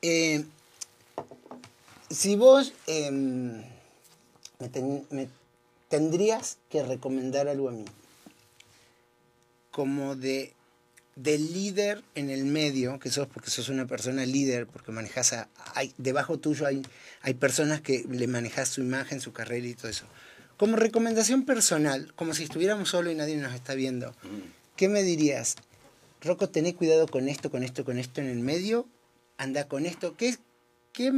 Eh, 0.01 0.45
si 2.09 2.35
vos 2.35 2.73
em, 2.87 3.63
me, 4.59 4.67
ten- 4.69 5.07
me 5.11 5.29
tendrías 5.87 6.57
que 6.69 6.83
recomendar 6.83 7.47
algo 7.47 7.69
a 7.69 7.71
mí, 7.71 7.85
como 9.71 10.17
de, 10.17 10.53
de 11.15 11.37
líder 11.37 12.03
en 12.15 12.29
el 12.29 12.45
medio, 12.45 12.99
que 12.99 13.11
sos 13.11 13.27
porque 13.27 13.51
sos 13.51 13.69
una 13.69 13.85
persona 13.85 14.25
líder, 14.25 14.65
porque 14.67 14.91
manejas 14.91 15.33
a, 15.33 15.47
hay, 15.75 15.93
debajo 15.97 16.39
tuyo 16.39 16.65
hay, 16.65 16.81
hay 17.21 17.33
personas 17.35 17.81
que 17.81 18.05
le 18.09 18.27
manejas 18.27 18.69
su 18.69 18.81
imagen, 18.81 19.21
su 19.21 19.31
carrera 19.31 19.67
y 19.67 19.75
todo 19.75 19.89
eso. 19.89 20.05
Como 20.57 20.75
recomendación 20.75 21.45
personal, 21.45 22.13
como 22.15 22.33
si 22.33 22.43
estuviéramos 22.43 22.89
solo 22.89 23.11
y 23.11 23.15
nadie 23.15 23.35
nos 23.37 23.53
está 23.53 23.73
viendo, 23.75 24.11
Mm. 24.23 24.41
¿qué 24.75 24.87
me 24.87 25.03
dirías? 25.03 25.55
Rocco, 26.21 26.49
tené 26.49 26.73
cuidado 26.73 27.07
con 27.07 27.27
esto, 27.27 27.51
con 27.51 27.63
esto, 27.63 27.83
con 27.83 27.97
esto 27.99 28.21
en 28.21 28.27
el 28.29 28.39
medio. 28.39 28.87
Anda 29.37 29.67
con 29.67 29.85
esto. 29.85 30.15
¿Qué, 30.15 30.37
qué, 30.93 31.11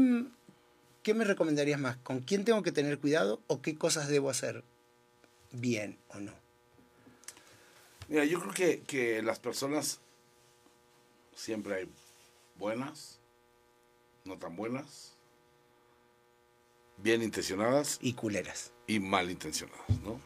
qué 1.04 1.14
me 1.14 1.26
recomendarías 1.26 1.80
más? 1.80 1.98
¿Con 1.98 2.22
quién 2.22 2.44
tengo 2.44 2.64
que 2.64 2.72
tener 2.72 2.98
cuidado 2.98 3.40
o 3.48 3.62
qué 3.62 3.76
cosas 3.76 4.08
debo 4.08 4.30
hacer 4.32 4.64
bien 5.52 5.98
o 6.10 6.20
no? 6.20 6.34
Mira, 8.08 8.26
yo 8.26 8.40
creo 8.40 8.54
que, 8.54 8.82
que 8.82 9.22
las 9.22 9.40
personas 9.40 10.00
siempre 11.36 11.76
hay 11.76 11.90
buenas, 12.58 13.20
no 14.24 14.38
tan 14.38 14.56
buenas, 14.56 15.14
bien 16.98 17.22
intencionadas 17.22 17.98
Y 18.02 18.14
culeras. 18.14 18.72
y 18.88 19.00
mal 19.00 19.30
intencionadas, 19.30 19.90
¿no? 20.04 20.20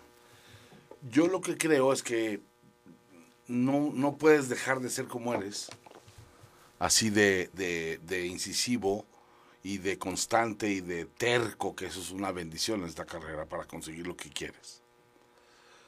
Yo 1.10 1.28
lo 1.28 1.42
que 1.42 1.58
creo 1.58 1.94
es 1.94 2.04
que 2.04 2.42
no, 3.48 3.92
no 3.94 4.18
puedes 4.18 4.50
dejar 4.50 4.82
de 4.82 4.90
ser 4.90 5.08
como 5.08 5.34
eres, 5.34 5.70
así 6.78 7.10
de, 7.10 7.50
de, 7.54 8.00
de 8.04 8.28
incisivo 8.28 9.06
y 9.64 9.78
de 9.80 9.98
constante 9.98 10.70
y 10.70 10.82
de 10.82 11.06
terco, 11.06 11.76
que 11.76 11.86
eso 11.88 12.02
es 12.02 12.12
una 12.12 12.32
bendición 12.32 12.82
en 12.82 12.88
esta 12.88 13.06
carrera 13.06 13.46
para 13.48 13.66
conseguir 13.66 14.06
lo 14.06 14.16
que 14.16 14.30
quieres. 14.30 14.82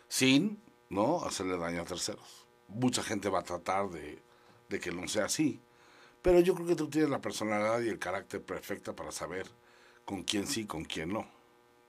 Sin, 0.07 0.61
¿no? 0.91 1.23
Hacerle 1.23 1.57
daño 1.57 1.81
a 1.81 1.85
terceros. 1.85 2.45
Mucha 2.67 3.01
gente 3.01 3.29
va 3.29 3.39
a 3.39 3.43
tratar 3.43 3.89
de, 3.89 4.21
de 4.69 4.79
que 4.79 4.91
no 4.91 5.07
sea 5.07 5.25
así, 5.25 5.59
pero 6.21 6.39
yo 6.41 6.53
creo 6.53 6.67
que 6.67 6.75
tú 6.75 6.89
tienes 6.89 7.09
la 7.09 7.21
personalidad 7.21 7.81
y 7.81 7.89
el 7.89 7.97
carácter 7.97 8.41
perfecta 8.43 8.93
para 8.93 9.11
saber 9.11 9.47
con 10.05 10.23
quién 10.23 10.45
sí, 10.47 10.65
con 10.65 10.83
quién 10.83 11.09
no, 11.13 11.27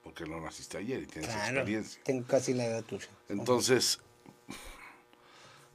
porque 0.05 0.25
no 0.25 0.41
naciste 0.41 0.79
ayer 0.79 1.03
y 1.03 1.07
tienes 1.07 1.31
Claro. 1.31 1.49
experiencia. 1.59 2.01
Tengo 2.05 2.27
casi 2.27 2.55
la 2.55 2.65
edad 2.67 2.85
tuya. 2.85 3.09
Entonces, 3.29 4.01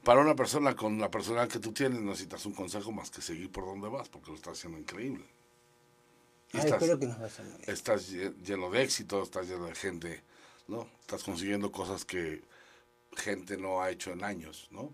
para 0.04 0.22
una 0.22 0.36
persona 0.36 0.74
con 0.76 1.00
la 1.00 1.12
personalidad 1.12 1.52
que 1.52 1.60
tú 1.60 1.74
tienes, 1.74 2.00
no 2.00 2.12
necesitas 2.12 2.46
un 2.46 2.54
consejo 2.54 2.92
más 2.94 3.12
que 3.12 3.22
seguir 3.22 3.52
por 3.52 3.66
donde 3.66 3.90
vas, 3.90 4.08
porque 4.08 4.32
lo 4.32 4.38
estás 4.38 4.58
haciendo 4.58 4.80
increíble. 4.80 5.26
Ay, 6.54 6.62
estás, 6.62 6.82
espero 6.82 6.98
que 7.00 7.08
nos 7.08 7.18
muy 7.18 7.48
bien. 7.58 7.70
estás 7.70 8.10
lle- 8.10 8.34
lleno 8.42 8.70
de 8.70 8.84
éxito, 8.84 9.22
estás 9.22 9.50
lleno 9.50 9.66
de 9.66 9.76
gente, 9.76 10.24
¿no? 10.70 10.88
Estás 11.02 11.24
consiguiendo 11.24 11.74
cosas 11.74 12.06
que 12.06 12.42
gente 13.16 13.58
no 13.58 13.82
ha 13.82 13.92
hecho 13.92 14.12
en 14.12 14.24
años, 14.24 14.68
¿no? 14.72 14.94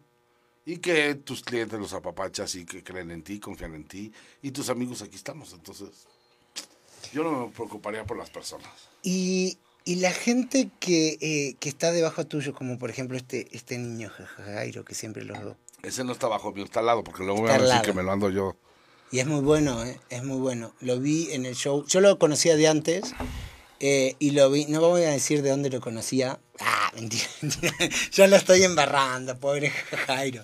Y 0.66 0.78
que 0.78 1.16
tus 1.16 1.43
clientes 1.43 1.80
los 1.80 1.93
apapachas 1.93 2.55
y 2.55 2.66
que 2.66 2.84
creen 2.84 3.11
en 3.11 3.24
ti, 3.24 3.39
confían 3.39 3.76
en 3.76 3.86
ti, 3.86 4.11
y 4.41 4.51
tus 4.51 4.70
amigos 4.70 5.01
aquí 5.01 5.16
estamos. 5.16 5.51
Entonces, 5.53 6.07
yo 7.11 7.24
no 7.24 7.47
me 7.47 7.51
preocuparía 7.51 8.05
por 8.05 8.18
las 8.18 8.30
personas. 8.30 8.70
Y, 9.01 9.57
y 9.84 9.95
la 9.95 10.11
gente 10.11 10.70
que, 10.80 11.18
eh, 11.20 11.55
que 11.59 11.68
está 11.68 11.91
debajo 11.91 12.26
tuyo, 12.26 12.53
como 12.53 12.80
por 12.80 12.89
ejemplo 12.89 13.18
este, 13.18 13.47
este 13.51 13.78
niño 13.78 14.09
Jairo, 14.09 14.86
que 14.86 14.95
siempre 14.95 15.26
los 15.26 15.38
veo. 15.38 15.57
Ese 15.82 16.05
no 16.05 16.14
está 16.14 16.28
bajo 16.28 16.53
mío, 16.53 16.64
está 16.64 16.80
al 16.80 16.86
lado, 16.86 17.03
porque 17.03 17.24
luego 17.24 17.41
me 17.41 17.49
van 17.49 17.61
a 17.61 17.66
decir 17.66 17.82
que 17.82 17.93
me 17.93 18.03
lo 18.03 18.11
ando 18.14 18.30
yo. 18.30 18.55
Y 19.11 19.20
es 19.20 19.28
muy 19.28 19.41
bueno, 19.41 19.84
¿eh? 19.86 19.99
es 20.09 20.24
muy 20.24 20.38
bueno. 20.38 20.74
Lo 20.80 20.99
vi 20.99 21.32
en 21.34 21.45
el 21.45 21.55
show. 21.55 21.86
Yo 21.86 22.01
lo 22.01 22.18
conocía 22.18 22.55
de 22.55 22.68
antes 22.68 23.14
eh, 23.80 24.16
y 24.18 24.32
lo 24.32 24.49
vi. 24.49 24.66
No 24.66 24.80
voy 24.80 25.03
a 25.03 25.11
decir 25.11 25.43
de 25.43 25.51
dónde 25.51 25.70
lo 25.70 25.82
conocía. 25.82 26.39
Ah, 26.60 26.91
mentira, 26.95 27.26
mentira. 27.41 27.74
Yo 28.12 28.28
lo 28.28 28.36
estoy 28.36 28.64
embarrando, 28.64 29.38
pobre 29.39 29.70
Jairo. 29.70 30.43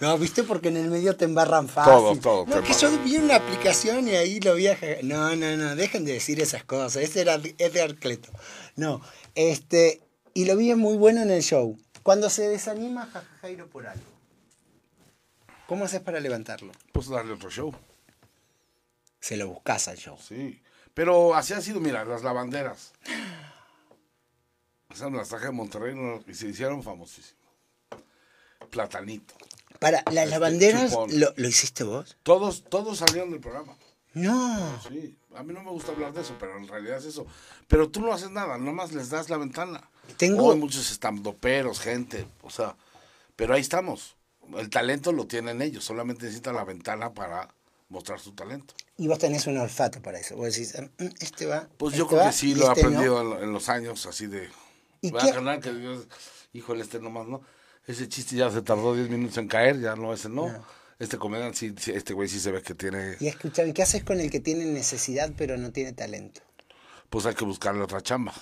No, 0.00 0.16
¿viste? 0.16 0.44
Porque 0.44 0.68
en 0.68 0.76
el 0.76 0.88
medio 0.88 1.16
te 1.16 1.24
embarran 1.24 1.68
fácil. 1.68 1.92
Todo, 2.20 2.44
todo 2.44 2.46
No, 2.46 2.62
que 2.62 2.72
yo 2.74 2.90
vi 3.02 3.16
una 3.16 3.36
aplicación 3.36 4.06
y 4.08 4.12
ahí 4.14 4.38
lo 4.40 4.54
vi 4.54 4.68
a 4.68 4.76
Jairo. 4.76 5.00
No, 5.02 5.34
no, 5.34 5.56
no, 5.56 5.74
dejen 5.76 6.04
de 6.04 6.12
decir 6.12 6.40
esas 6.40 6.62
cosas. 6.64 7.02
Ese 7.02 7.22
era 7.22 7.34
Edgar 7.58 7.96
Cleto. 7.96 8.30
No, 8.76 9.00
este. 9.34 10.00
Y 10.34 10.44
lo 10.44 10.56
vi 10.56 10.72
muy 10.76 10.96
bueno 10.96 11.22
en 11.22 11.30
el 11.30 11.42
show. 11.42 11.76
Cuando 12.04 12.30
se 12.30 12.48
desanima 12.48 13.06
Ja- 13.12 13.24
Jairo 13.40 13.66
por 13.68 13.86
algo. 13.88 14.04
¿Cómo 15.66 15.84
haces 15.84 16.00
para 16.00 16.20
levantarlo? 16.20 16.72
Pues 16.92 17.08
darle 17.08 17.32
otro 17.32 17.50
show. 17.50 17.74
Se 19.20 19.36
lo 19.36 19.48
buscas 19.48 19.88
al 19.88 19.96
show. 19.98 20.16
Sí. 20.26 20.62
Pero 20.94 21.34
así 21.34 21.52
ha 21.52 21.60
sido, 21.60 21.80
mira, 21.80 22.04
las 22.04 22.22
lavanderas. 22.22 22.92
Me 25.10 25.16
las 25.18 25.28
traje 25.28 25.46
de 25.46 25.52
Monterrey 25.52 25.94
y 26.26 26.34
se 26.34 26.48
hicieron 26.48 26.82
famosísimas. 26.82 27.36
Platanito. 28.70 29.34
Para, 29.78 30.02
las 30.06 30.24
Este, 30.24 30.26
lavanderas, 30.30 30.92
lo, 30.92 31.32
¿lo 31.36 31.48
hiciste 31.48 31.84
vos? 31.84 32.16
Todos, 32.22 32.64
todos 32.64 32.98
salieron 32.98 33.30
del 33.30 33.40
programa. 33.40 33.76
No. 34.14 34.80
Sí. 34.88 35.16
A 35.36 35.42
mí 35.42 35.52
no 35.52 35.62
me 35.62 35.70
gusta 35.70 35.92
hablar 35.92 36.12
de 36.12 36.22
eso, 36.22 36.34
pero 36.40 36.56
en 36.56 36.66
realidad 36.66 36.98
es 36.98 37.04
eso. 37.04 37.26
Pero 37.68 37.90
tú 37.90 38.00
no 38.00 38.12
haces 38.12 38.30
nada, 38.30 38.58
nomás 38.58 38.92
les 38.92 39.10
das 39.10 39.28
la 39.30 39.36
ventana. 39.36 39.88
Tengo- 40.16 40.46
Hoy 40.46 40.56
muchos 40.58 40.90
estandoperos, 40.90 41.78
gente, 41.80 42.26
o 42.42 42.50
sea, 42.50 42.74
pero 43.36 43.54
ahí 43.54 43.60
estamos. 43.60 44.16
El 44.56 44.70
talento 44.70 45.12
lo 45.12 45.26
tienen 45.26 45.60
ellos, 45.62 45.84
solamente 45.84 46.24
necesitan 46.24 46.56
la 46.56 46.64
ventana 46.64 47.12
para 47.12 47.54
mostrar 47.90 48.18
su 48.18 48.32
talento. 48.32 48.74
Y 48.96 49.06
vos 49.06 49.18
tenés 49.18 49.46
un 49.46 49.58
olfato 49.58 50.00
para 50.02 50.18
eso. 50.18 50.34
Vos 50.34 50.52
decís, 50.54 50.74
"Mm, 50.98 51.04
este 51.20 51.46
va. 51.46 51.68
Pues 51.76 51.94
yo 51.94 52.04
este 52.04 52.14
creo 52.14 52.24
va, 52.24 52.30
que 52.30 52.36
sí 52.36 52.54
lo 52.54 52.66
he 52.66 52.68
este 52.70 52.82
no". 52.82 52.88
aprendido 52.88 53.36
en, 53.36 53.44
en 53.44 53.52
los 53.52 53.68
años, 53.68 54.06
así 54.06 54.26
de. 54.26 54.48
¿Y 55.00 55.12
qué? 55.12 55.18
a 55.18 55.32
ganar 55.32 55.60
que 55.60 55.72
Dios. 55.72 56.08
Híjole, 56.52 56.82
este 56.82 57.00
nomás 57.00 57.26
no. 57.26 57.42
Ese 57.86 58.08
chiste 58.08 58.36
ya 58.36 58.50
se 58.50 58.62
tardó 58.62 58.94
10 58.94 59.08
minutos 59.08 59.38
en 59.38 59.48
caer, 59.48 59.80
ya 59.80 59.96
no, 59.96 60.12
ese 60.12 60.28
no. 60.28 60.52
Este 60.98 61.16
comediante, 61.16 61.56
sí, 61.56 61.74
sí, 61.78 61.92
este 61.92 62.12
güey 62.12 62.28
sí 62.28 62.40
se 62.40 62.50
ve 62.50 62.60
que 62.60 62.74
tiene. 62.74 63.16
Y 63.20 63.28
escuchame, 63.28 63.72
¿qué 63.72 63.82
haces 63.82 64.02
con 64.02 64.20
el 64.20 64.30
que 64.30 64.40
tiene 64.40 64.64
necesidad 64.64 65.32
pero 65.36 65.56
no 65.56 65.70
tiene 65.70 65.92
talento? 65.92 66.40
Pues 67.08 67.24
hay 67.24 67.34
que 67.34 67.44
buscarle 67.44 67.82
otra 67.82 68.00
chamba. 68.00 68.34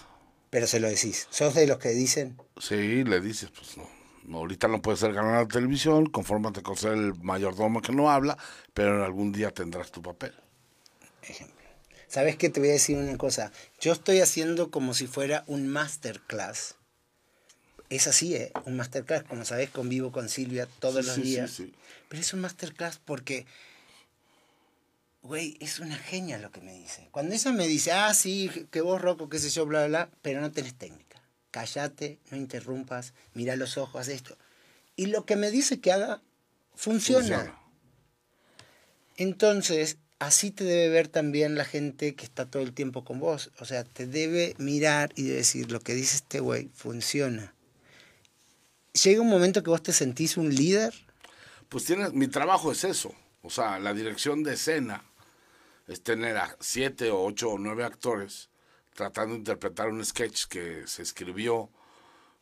Pero 0.51 0.67
se 0.67 0.81
lo 0.81 0.89
decís. 0.89 1.29
¿Sos 1.31 1.55
de 1.55 1.67
los 1.67 1.79
que 1.79 1.91
dicen? 1.91 2.41
Sí, 2.59 3.05
le 3.05 3.21
dices, 3.21 3.51
pues 3.51 3.77
no. 3.77 3.87
no 4.25 4.39
ahorita 4.39 4.69
no 4.69 4.81
puedes 4.81 5.01
ser 5.01 5.13
ganador 5.13 5.47
de 5.47 5.53
televisión, 5.53 6.07
confórmate 6.07 6.63
con 6.63 6.77
ser 6.77 6.93
el 6.93 7.15
mayordomo 7.23 7.83
que 7.83 7.93
no 7.93 8.11
habla, 8.11 8.39
pero 8.73 8.97
en 8.97 9.03
algún 9.03 9.33
día 9.33 9.51
tendrás 9.51 9.91
tu 9.91 10.01
papel. 10.01 10.33
Ejemplo. 11.23 11.56
¿Sabes 12.09 12.37
qué? 12.37 12.49
Te 12.49 12.61
voy 12.61 12.71
a 12.71 12.73
decir 12.73 12.97
una 12.97 13.17
cosa. 13.19 13.53
Yo 13.81 13.93
estoy 13.93 14.21
haciendo 14.21 14.71
como 14.71 14.95
si 14.95 15.07
fuera 15.07 15.45
un 15.47 15.69
masterclass. 15.69 16.77
Es 17.91 18.07
así, 18.07 18.35
¿eh? 18.35 18.53
Un 18.65 18.77
masterclass. 18.77 19.25
Como 19.25 19.45
sabes, 19.45 19.71
convivo 19.71 20.13
con 20.13 20.29
Silvia 20.29 20.67
todos 20.79 21.05
Sí, 21.05 21.07
los 21.09 21.15
sí, 21.17 21.23
días. 21.23 21.51
sí. 21.51 21.75
Pero 22.09 22.21
es 22.23 22.33
un 22.33 22.41
masterclass 22.41 22.99
porque, 23.05 23.47
güey, 25.23 25.57
es 25.61 25.81
una 25.81 25.97
genia 25.97 26.39
lo 26.39 26.51
que 26.51 26.61
me 26.61 26.73
dice. 26.73 27.09
Cuando 27.11 27.35
ella 27.35 27.53
me 27.53 27.67
dice, 27.67 27.93
ah, 27.93 28.15
sí, 28.15 28.51
que 28.71 28.81
vos, 28.81 29.01
Rocco, 29.03 29.29
qué 29.29 29.39
sé 29.39 29.51
yo, 29.51 29.67
bla, 29.67 29.87
bla, 29.87 30.07
bla, 30.07 30.11
pero 30.23 30.41
no 30.41 30.53
tenés 30.53 30.75
técnica. 30.75 31.21
Cállate, 31.51 32.19
no 32.31 32.37
interrumpas, 32.37 33.15
mira 33.35 33.57
los 33.57 33.77
ojos, 33.79 34.01
haz 34.03 34.09
esto. 34.09 34.37
Y 34.95 35.07
lo 35.07 35.25
que 35.27 35.37
me 35.37 35.51
dice 35.51 35.81
que 35.81 35.93
haga, 35.93 36.23
funciona. 36.75 37.27
Funciona. 37.39 37.59
Entonces, 39.17 39.97
así 40.19 40.51
te 40.51 40.65
debe 40.65 40.89
ver 40.89 41.09
también 41.09 41.57
la 41.57 41.65
gente 41.65 42.15
que 42.15 42.25
está 42.25 42.47
todo 42.47 42.63
el 42.63 42.73
tiempo 42.73 43.05
con 43.05 43.21
vos. 43.21 43.51
O 43.59 43.65
sea, 43.65 43.85
te 43.85 44.07
debe 44.07 44.55
mirar 44.59 45.13
y 45.17 45.25
decir, 45.25 45.71
lo 45.71 45.81
que 45.81 45.95
dice 45.95 46.17
este 46.17 46.41
güey 46.41 46.71
funciona. 46.75 47.55
Llega 49.03 49.21
un 49.21 49.29
momento 49.29 49.63
que 49.63 49.71
vos 49.71 49.83
te 49.83 49.93
sentís 49.93 50.37
un 50.37 50.55
líder. 50.55 50.95
Pues 51.69 51.85
tienes, 51.85 52.13
mi 52.13 52.29
trabajo 52.29 52.73
es 52.73 52.85
eso. 52.85 53.15
O 53.43 53.51
sea, 53.51 53.79
la 53.79 53.93
dirección 53.93 54.43
de 54.43 54.55
escena 54.55 55.05
es 55.87 56.03
tener 56.03 56.37
a 56.37 56.57
siete 56.61 57.11
o 57.11 57.23
ocho 57.23 57.51
o 57.51 57.59
nueve 57.59 57.85
actores 57.85 58.49
tratando 58.95 59.35
de 59.35 59.41
interpretar 59.41 59.89
un 59.89 60.05
sketch 60.05 60.47
que 60.47 60.87
se 60.87 61.03
escribió 61.03 61.71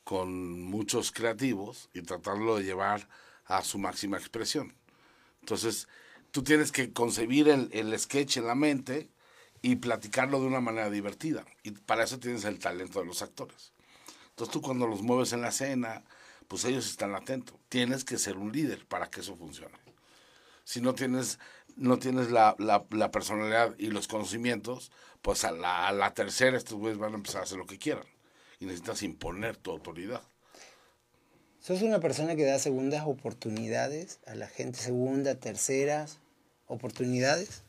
con 0.04 0.62
muchos 0.62 1.10
creativos 1.10 1.90
y 1.92 2.02
tratarlo 2.02 2.56
de 2.56 2.64
llevar 2.64 3.08
a 3.44 3.62
su 3.64 3.78
máxima 3.78 4.16
expresión. 4.16 4.72
Entonces, 5.40 5.88
tú 6.34 6.42
tienes 6.42 6.72
que 6.72 6.92
concebir 6.92 7.48
el, 7.48 7.68
el 7.72 7.96
sketch 7.96 8.38
en 8.38 8.48
la 8.48 8.56
mente 8.56 9.08
y 9.62 9.76
platicarlo 9.76 10.40
de 10.40 10.46
una 10.48 10.60
manera 10.60 10.90
divertida. 10.90 11.44
Y 11.62 11.70
para 11.70 12.02
eso 12.02 12.18
tienes 12.18 12.44
el 12.44 12.58
talento 12.58 12.98
de 12.98 13.06
los 13.06 13.22
actores. 13.22 13.72
Entonces 14.30 14.52
tú 14.52 14.60
cuando 14.60 14.88
los 14.88 15.00
mueves 15.00 15.32
en 15.32 15.42
la 15.42 15.50
escena, 15.50 16.02
pues 16.48 16.64
ellos 16.64 16.90
están 16.90 17.14
atentos. 17.14 17.56
Tienes 17.68 18.02
que 18.04 18.18
ser 18.18 18.36
un 18.36 18.50
líder 18.50 18.84
para 18.84 19.08
que 19.10 19.20
eso 19.20 19.36
funcione. 19.36 19.78
Si 20.64 20.80
no 20.80 20.96
tienes, 20.96 21.38
no 21.76 22.00
tienes 22.00 22.32
la, 22.32 22.56
la- 22.58 22.84
la 22.90 23.12
personalidad 23.12 23.72
y 23.78 23.90
los 23.90 24.08
conocimientos, 24.08 24.90
pues 25.22 25.44
a 25.44 25.52
la, 25.52 25.86
a 25.86 25.92
la 25.92 26.14
tercera 26.14 26.56
estos 26.56 26.78
güeyes 26.78 26.98
van 26.98 27.12
a 27.12 27.16
empezar 27.16 27.42
a 27.42 27.44
hacer 27.44 27.58
lo 27.58 27.66
que 27.66 27.78
quieran. 27.78 28.08
Y 28.58 28.64
necesitas 28.64 29.04
imponer 29.04 29.56
tu 29.56 29.70
autoridad. 29.70 30.22
Sos 31.60 31.82
una 31.82 32.00
persona 32.00 32.34
que 32.34 32.44
da 32.44 32.58
segundas 32.58 33.04
oportunidades 33.06 34.18
a 34.26 34.34
la 34.34 34.48
gente, 34.48 34.80
segunda, 34.80 35.36
terceras 35.36 36.18
oportunidades. 36.74 37.62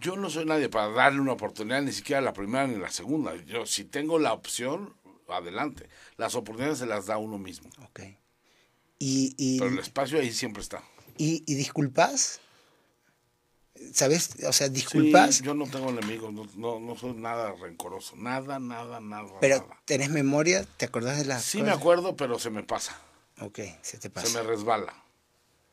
Yo 0.00 0.16
no 0.16 0.30
soy 0.30 0.44
nadie 0.44 0.68
para 0.68 0.88
darle 0.88 1.20
una 1.20 1.32
oportunidad, 1.32 1.82
ni 1.82 1.92
siquiera 1.92 2.20
la 2.20 2.32
primera 2.32 2.66
ni 2.66 2.76
la 2.76 2.90
segunda. 2.90 3.34
Yo, 3.46 3.66
si 3.66 3.84
tengo 3.84 4.18
la 4.18 4.32
opción, 4.32 4.94
adelante. 5.28 5.88
Las 6.16 6.34
oportunidades 6.36 6.78
se 6.78 6.86
las 6.86 7.06
da 7.06 7.18
uno 7.18 7.36
mismo. 7.38 7.68
Ok. 7.84 8.00
Y, 9.00 9.34
y, 9.36 9.58
Pero 9.58 9.70
el 9.72 9.78
espacio 9.78 10.18
ahí 10.20 10.32
siempre 10.32 10.62
está. 10.62 10.82
y, 11.16 11.42
y 11.46 11.54
disculpas. 11.56 12.40
¿Sabes? 13.92 14.30
O 14.44 14.52
sea, 14.52 14.68
disculpas, 14.68 15.36
Sí, 15.36 15.44
yo 15.44 15.54
no 15.54 15.64
tengo 15.68 15.90
enemigos, 15.90 16.32
no, 16.32 16.48
no, 16.56 16.80
no 16.80 16.96
soy 16.96 17.12
nada 17.12 17.52
rencoroso. 17.52 18.16
Nada, 18.16 18.58
nada, 18.58 18.98
nada. 18.98 19.30
pero 19.40 19.58
nada. 19.58 19.80
¿tenés 19.84 20.10
memoria? 20.10 20.64
¿Te 20.78 20.86
acordás 20.86 21.16
de 21.18 21.24
las 21.24 21.44
Sí 21.44 21.62
me 21.62 21.70
acuerdo, 21.70 22.16
pero 22.16 22.40
se 22.40 22.50
me 22.50 22.64
pasa. 22.64 23.00
Ok, 23.40 23.60
se 23.82 23.98
te 23.98 24.02
Se 24.02 24.10
pasa. 24.10 24.42
me 24.42 24.48
resbala. 24.48 24.92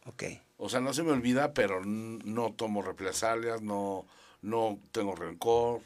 Ok. 0.06 0.23
O 0.57 0.69
sea, 0.69 0.80
no 0.80 0.94
se 0.94 1.03
me 1.03 1.11
olvida, 1.11 1.53
pero 1.53 1.84
no 1.84 2.53
tomo 2.53 2.82
represalias, 2.82 3.61
no, 3.61 4.06
no 4.41 4.80
tengo 4.91 5.15
rencor. 5.15 5.82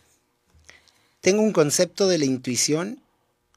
Tengo 1.22 1.42
un 1.42 1.52
concepto 1.52 2.08
de 2.08 2.18
la 2.18 2.26
intuición 2.26 3.02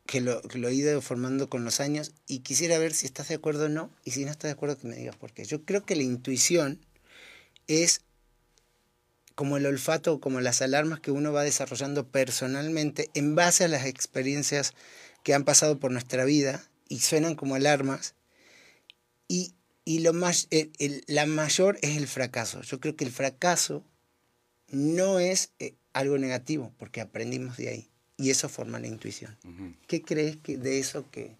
que 0.06 0.20
lo, 0.20 0.40
que 0.43 0.59
lo 0.59 0.68
he 0.68 0.74
ido 0.74 1.01
formando 1.01 1.48
con 1.48 1.64
los 1.64 1.80
años 1.80 2.12
y 2.26 2.40
quisiera 2.40 2.78
ver 2.78 2.93
si 2.93 3.06
estás 3.06 3.28
de 3.28 3.36
acuerdo 3.36 3.66
o 3.66 3.68
no, 3.68 3.90
y 4.05 4.12
si 4.12 4.24
no 4.24 4.30
estás 4.30 4.48
de 4.48 4.52
acuerdo 4.52 4.78
que 4.78 4.89
me 4.89 4.97
digas 4.97 5.16
por 5.16 5.32
qué. 5.32 5.44
Yo 5.44 5.64
creo 5.64 5.84
que 5.84 5.97
la 5.97 6.02
intuición 6.02 6.80
es 7.66 8.02
como 9.34 9.56
el 9.56 9.66
olfato, 9.66 10.20
como 10.20 10.40
las 10.40 10.62
alarmas 10.62 11.01
que 11.01 11.10
uno 11.10 11.32
va 11.32 11.43
desarrollando 11.43 12.06
personalmente 12.06 13.10
en 13.14 13.34
base 13.34 13.64
a 13.64 13.68
las 13.68 13.86
experiencias 13.86 14.74
que 15.22 15.34
han 15.34 15.44
pasado 15.44 15.78
por 15.78 15.90
nuestra 15.90 16.24
vida 16.24 16.64
y 16.89 17.01
suenan 17.01 17.34
como 17.34 17.55
alarmas. 17.55 18.14
Y, 19.28 19.55
y 19.84 20.00
lo 20.00 20.12
más, 20.12 20.46
el- 20.50 20.72
el- 20.78 21.04
la 21.06 21.26
mayor 21.26 21.78
es 21.82 21.96
el 21.96 22.06
fracaso. 22.06 22.62
Yo 22.62 22.78
creo 22.80 22.96
que 22.96 23.04
el 23.04 23.10
fracaso 23.10 23.84
no 24.68 25.18
es 25.18 25.52
eh, 25.59 25.74
algo 25.92 26.18
negativo, 26.18 26.72
porque 26.78 27.00
aprendimos 27.00 27.56
de 27.56 27.68
ahí. 27.68 27.88
Y 28.16 28.30
eso 28.30 28.48
forma 28.48 28.78
la 28.78 28.86
intuición. 28.86 29.36
Ujú. 29.44 29.74
¿Qué 29.88 30.02
crees 30.02 30.36
que 30.36 30.56
de 30.56 30.78
eso 30.78 31.04
que, 31.10 31.34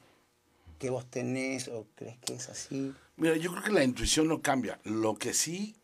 que 0.79 0.91
vos 0.91 1.09
tenés 1.09 1.69
o 1.69 1.87
crees 1.95 2.19
que 2.19 2.35
es 2.35 2.49
así? 2.49 2.93
Mira, 3.17 3.37
yo 3.37 3.53
creo 3.53 3.63
que 3.63 3.71
la 3.71 3.85
intuición 3.85 4.27
no 4.29 4.43
cambia. 4.43 4.81
Lo 4.85 5.15
que 5.17 5.33
sí 5.35 5.77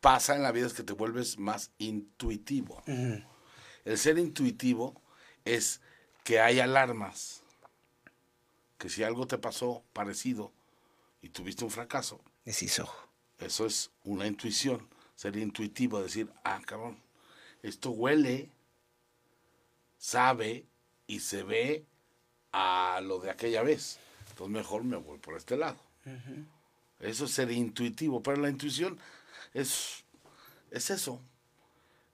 pasa 0.00 0.36
en 0.36 0.42
la 0.42 0.52
vida 0.52 0.66
es 0.66 0.74
que 0.74 0.82
te 0.82 0.92
vuelves 0.92 1.38
más 1.38 1.70
intuitivo. 1.78 2.82
Ujú. 2.86 3.22
El 3.84 3.98
ser 3.98 4.18
intuitivo 4.18 5.00
es 5.44 5.80
que 6.24 6.40
hay 6.40 6.60
alarmas. 6.60 7.42
Que 8.78 8.88
si 8.90 9.02
algo 9.02 9.26
te 9.26 9.38
pasó 9.38 9.82
parecido 9.92 10.52
y 11.26 11.28
tuviste 11.28 11.64
un 11.64 11.72
fracaso, 11.72 12.20
eso 12.44 13.66
es 13.66 13.90
una 14.04 14.28
intuición. 14.28 14.88
Ser 15.16 15.36
intuitivo, 15.36 16.00
decir, 16.00 16.30
ah, 16.44 16.60
cabrón, 16.64 16.96
esto 17.62 17.90
huele, 17.90 18.48
sabe 19.98 20.66
y 21.08 21.18
se 21.18 21.42
ve 21.42 21.84
a 22.52 23.00
lo 23.02 23.18
de 23.18 23.30
aquella 23.30 23.62
vez. 23.62 23.98
Entonces 24.30 24.54
mejor 24.54 24.84
me 24.84 24.96
voy 24.96 25.18
por 25.18 25.36
este 25.36 25.56
lado. 25.56 25.78
Eso 27.00 27.24
es 27.24 27.32
ser 27.32 27.50
intuitivo, 27.50 28.22
pero 28.22 28.40
la 28.40 28.48
intuición 28.48 28.96
es, 29.52 30.04
es 30.70 30.90
eso. 30.90 31.20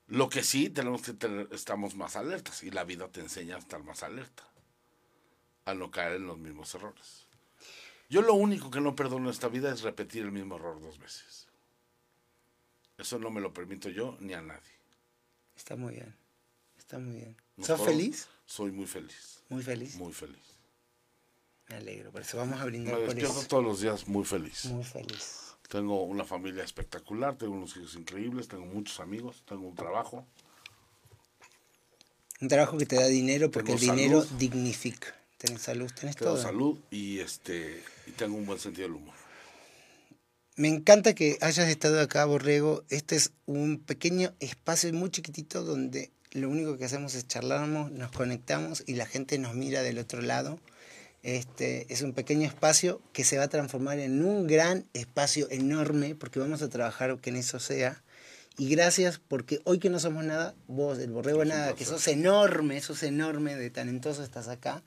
Lo 0.07 0.31
que 0.31 0.43
sí 0.43 0.71
tenemos 0.71 1.03
que 1.03 1.13
tener, 1.13 1.49
estamos 1.53 1.95
más 1.97 2.17
alertas 2.17 2.63
y 2.63 2.71
la 2.71 2.85
vida 2.85 3.09
te 3.09 3.21
enseña 3.21 3.57
a 3.57 3.59
estar 3.59 3.83
más 3.85 4.03
alerta, 4.03 4.49
a 5.67 5.75
no 5.75 5.91
caer 5.91 6.15
en 6.15 6.27
los 6.27 6.39
mismos 6.39 6.75
errores. 6.75 7.22
Yo 8.13 8.21
lo 8.21 8.35
único 8.35 8.71
que 8.71 8.79
no 8.83 8.95
perdono 8.95 9.25
en 9.29 9.31
esta 9.31 9.49
vida 9.49 9.73
es 9.73 9.81
repetir 9.81 10.23
el 10.25 10.33
mismo 10.33 10.57
error 10.57 10.79
dos 10.83 10.99
veces. 10.99 11.47
Eso 12.99 13.19
no 13.19 13.31
me 13.31 13.41
lo 13.41 13.55
permito 13.55 13.89
yo 13.89 14.19
ni 14.21 14.35
a 14.35 14.43
nadie. 14.43 14.61
Está 15.57 15.77
muy 15.77 15.95
bien. 15.95 16.15
Está 16.77 16.99
muy 16.99 17.15
bien. 17.17 17.37
No 17.57 17.65
¿Sos 17.65 17.79
puedo- 17.81 17.91
feliz? 17.91 18.29
Soy 18.45 18.71
muy 18.71 18.85
feliz, 18.87 19.43
Muy 19.49 19.63
feliz. 19.63 19.95
muy 19.97 20.13
feliz. 20.13 20.45
Me 21.71 21.77
alegro. 21.77 22.11
Por 22.13 22.21
eso 22.21 22.37
vamos 22.37 22.61
a 22.61 22.65
Me 22.65 22.71
brindar 22.71 22.97
por 22.97 23.05
despierto 23.07 23.39
eso. 23.39 23.49
todos 23.49 23.65
los 23.65 23.81
días 23.81 24.07
muy 24.07 24.25
feliz. 24.27 24.67
Muy 24.67 24.85
feliz. 24.85 25.55
Tengo 25.71 26.03
una 26.03 26.25
familia 26.27 26.65
espectacular, 26.65 27.39
tengo 27.39 27.55
unos 27.55 27.75
hijos 27.79 27.95
increíbles, 27.95 28.47
tengo 28.47 28.67
muchos 28.67 29.01
amigos, 29.01 29.43
tengo 29.49 29.67
un 29.67 29.75
trabajo. 29.75 30.27
Un 32.43 32.49
trabajo 32.49 32.77
que 32.77 32.85
te 32.85 32.97
da 32.97 33.07
dinero 33.07 33.51
porque 33.51 33.75
Tengo 33.75 33.93
el 33.93 33.97
dinero 33.97 34.23
dignifica. 34.39 35.17
Tenés 35.43 35.62
salud, 35.62 35.90
tenés 35.98 36.14
Tengo 36.14 36.35
todo. 36.35 36.43
salud 36.43 36.78
y 36.93 37.19
este 37.19 37.82
y 38.06 38.12
tengo 38.12 38.36
un 38.36 38.47
buen 38.47 38.60
sentido 38.60 38.86
del 38.86 38.97
humor. 38.98 39.14
Me 40.55 40.69
encanta 40.69 41.16
que 41.16 41.36
hayas 41.40 41.69
estado 41.69 42.01
acá, 42.01 42.24
Borrego. 42.27 42.85
Este 42.90 43.16
es 43.16 43.32
un 43.47 43.81
pequeño 43.81 44.32
espacio 44.39 44.93
muy 44.93 45.10
chiquitito 45.10 45.64
donde 45.64 46.12
lo 46.31 46.48
único 46.48 46.78
que 46.78 46.85
hacemos 46.85 47.16
es 47.16 47.27
charlamos, 47.27 47.90
nos 47.90 48.12
conectamos 48.12 48.85
y 48.86 48.94
la 48.94 49.05
gente 49.05 49.36
nos 49.39 49.56
mira 49.56 49.82
del 49.82 49.98
otro 49.98 50.23
lado. 50.23 50.60
Este 51.24 51.93
es 51.93 52.02
un 52.02 52.12
pequeño 52.12 52.47
espacio 52.47 53.02
que 53.12 53.24
se 53.24 53.36
va 53.36 53.44
a 53.44 53.48
transformar 53.48 53.98
en 53.98 54.24
un 54.24 54.47
gran 54.47 54.86
espacio 54.93 55.48
enorme 55.51 56.14
porque 56.14 56.39
vamos 56.39 56.62
a 56.62 56.69
trabajar 56.69 57.19
que 57.19 57.31
en 57.31 57.36
eso 57.36 57.59
sea. 57.59 58.01
Y 58.59 58.69
gracias 58.69 59.20
porque 59.27 59.60
hoy 59.64 59.81
que 59.81 59.90
no 59.90 59.98
somos 59.98 60.23
nada, 60.23 60.55
vos, 60.69 61.01
el 61.01 61.10
Borrego 61.10 61.44
Nada, 61.44 61.74
que 61.74 61.85
sos 61.85 62.06
enorme, 62.06 62.81
sos 62.81 63.02
enorme, 63.02 63.56
de 63.56 63.70
talentoso 63.70 64.23
estás 64.23 64.47
acá. 64.47 64.85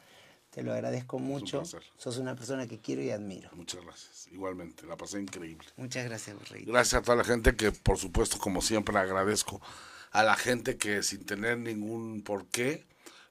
Te 0.56 0.64
lo 0.64 0.72
agradezco 0.72 1.20
mucho. 1.20 1.60
placer. 1.60 1.84
Sos 1.98 2.18
una 2.18 2.34
persona 2.34 2.66
que 2.66 2.80
quiero 2.80 3.02
y 3.02 3.10
admiro. 3.12 3.50
Muchas 3.52 3.84
gracias. 3.84 4.30
Igualmente, 4.32 4.88
la 4.88 4.96
pasé 4.96 5.20
increíble. 5.20 5.68
Muchas 5.76 6.06
gracias, 6.06 6.34
Borrego. 6.34 6.72
Gracias 6.72 7.02
a 7.02 7.04
toda 7.04 7.18
la 7.18 7.26
gente 7.26 7.58
que, 7.58 7.74
por 7.74 7.98
supuesto, 7.98 8.40
como 8.40 8.62
siempre, 8.62 8.98
agradezco 8.98 9.62
a 10.12 10.24
la 10.24 10.38
gente 10.38 10.78
que 10.78 11.04
sin 11.04 11.26
tener 11.26 11.58
ningún 11.58 12.22
porqué, 12.22 12.86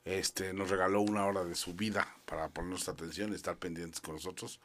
este, 0.04 0.52
nos 0.52 0.68
regaló 0.68 1.00
una 1.00 1.24
hora 1.24 1.44
de 1.44 1.54
su 1.54 1.72
vida 1.72 2.14
para 2.26 2.50
poner 2.50 2.72
nuestra 2.72 2.92
atención 2.92 3.32
y 3.32 3.36
estar 3.36 3.56
pendientes 3.56 4.02
con 4.02 4.16
nosotros 4.16 4.60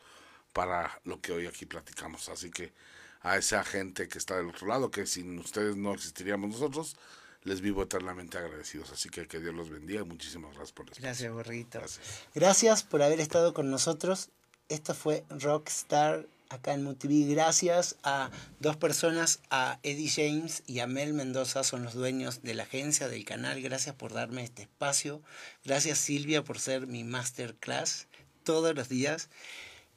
para 0.51 0.99
lo 1.05 1.21
que 1.21 1.31
hoy 1.31 1.47
aquí 1.47 1.65
platicamos. 1.65 2.27
Así 2.27 2.51
que 2.51 2.73
a 3.21 3.37
esa 3.37 3.63
gente 3.63 4.09
que 4.09 4.17
está 4.17 4.35
del 4.35 4.49
otro 4.49 4.67
lado, 4.67 4.91
que 4.91 5.05
sin 5.05 5.39
ustedes 5.39 5.77
no 5.77 5.93
existiríamos 5.93 6.49
nosotros, 6.49 6.97
les 7.43 7.61
vivo 7.61 7.83
eternamente 7.83 8.37
agradecidos. 8.37 8.91
Así 8.91 9.09
que 9.09 9.27
que 9.27 9.39
Dios 9.39 9.53
los 9.53 9.69
bendiga 9.69 10.01
y 10.01 10.05
muchísimas 10.05 10.51
gracias 10.51 10.73
por 10.73 10.89
esto. 10.89 11.01
Gracias. 11.01 11.31
Gracias. 11.31 11.99
Gracias 12.33 12.83
por 12.83 13.01
haber 13.01 13.19
estado 13.19 13.53
con 13.53 13.69
nosotros. 13.69 14.29
Esto 14.67 14.93
fue 14.93 15.23
Rockstar 15.29 16.27
acá 16.49 16.73
en 16.73 16.83
MUTV. 16.83 17.31
Gracias 17.31 17.95
a 18.03 18.29
dos 18.59 18.75
personas, 18.75 19.39
a 19.49 19.79
Eddie 19.83 20.09
James 20.09 20.63
y 20.67 20.79
a 20.79 20.87
Mel 20.87 21.13
Mendoza, 21.13 21.63
son 21.63 21.83
los 21.83 21.93
dueños 21.93 22.41
de 22.41 22.55
la 22.55 22.63
agencia, 22.63 23.07
del 23.07 23.25
canal. 23.25 23.61
Gracias 23.61 23.95
por 23.95 24.13
darme 24.13 24.43
este 24.43 24.63
espacio. 24.63 25.21
Gracias 25.63 25.99
Silvia 25.99 26.43
por 26.43 26.59
ser 26.59 26.87
mi 26.87 27.03
masterclass 27.03 28.07
todos 28.43 28.75
los 28.75 28.89
días. 28.89 29.29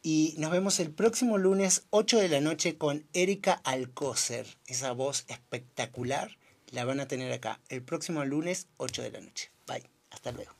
Y 0.02 0.34
nos 0.38 0.50
vemos 0.50 0.80
el 0.80 0.90
próximo 0.90 1.38
lunes, 1.38 1.84
8 1.90 2.18
de 2.18 2.28
la 2.28 2.40
noche, 2.40 2.76
con 2.76 3.06
Erika 3.12 3.52
Alcócer. 3.64 4.46
Esa 4.66 4.92
voz 4.92 5.24
espectacular 5.28 6.36
la 6.72 6.84
van 6.84 7.00
a 7.00 7.06
tener 7.06 7.32
acá 7.32 7.60
el 7.68 7.82
próximo 7.82 8.24
lunes, 8.24 8.66
8 8.78 9.02
de 9.02 9.10
la 9.12 9.20
noche. 9.20 9.50
Bye. 9.66 9.88
Hasta 10.10 10.32
luego. 10.32 10.52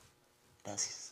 Gracias. 0.64 1.11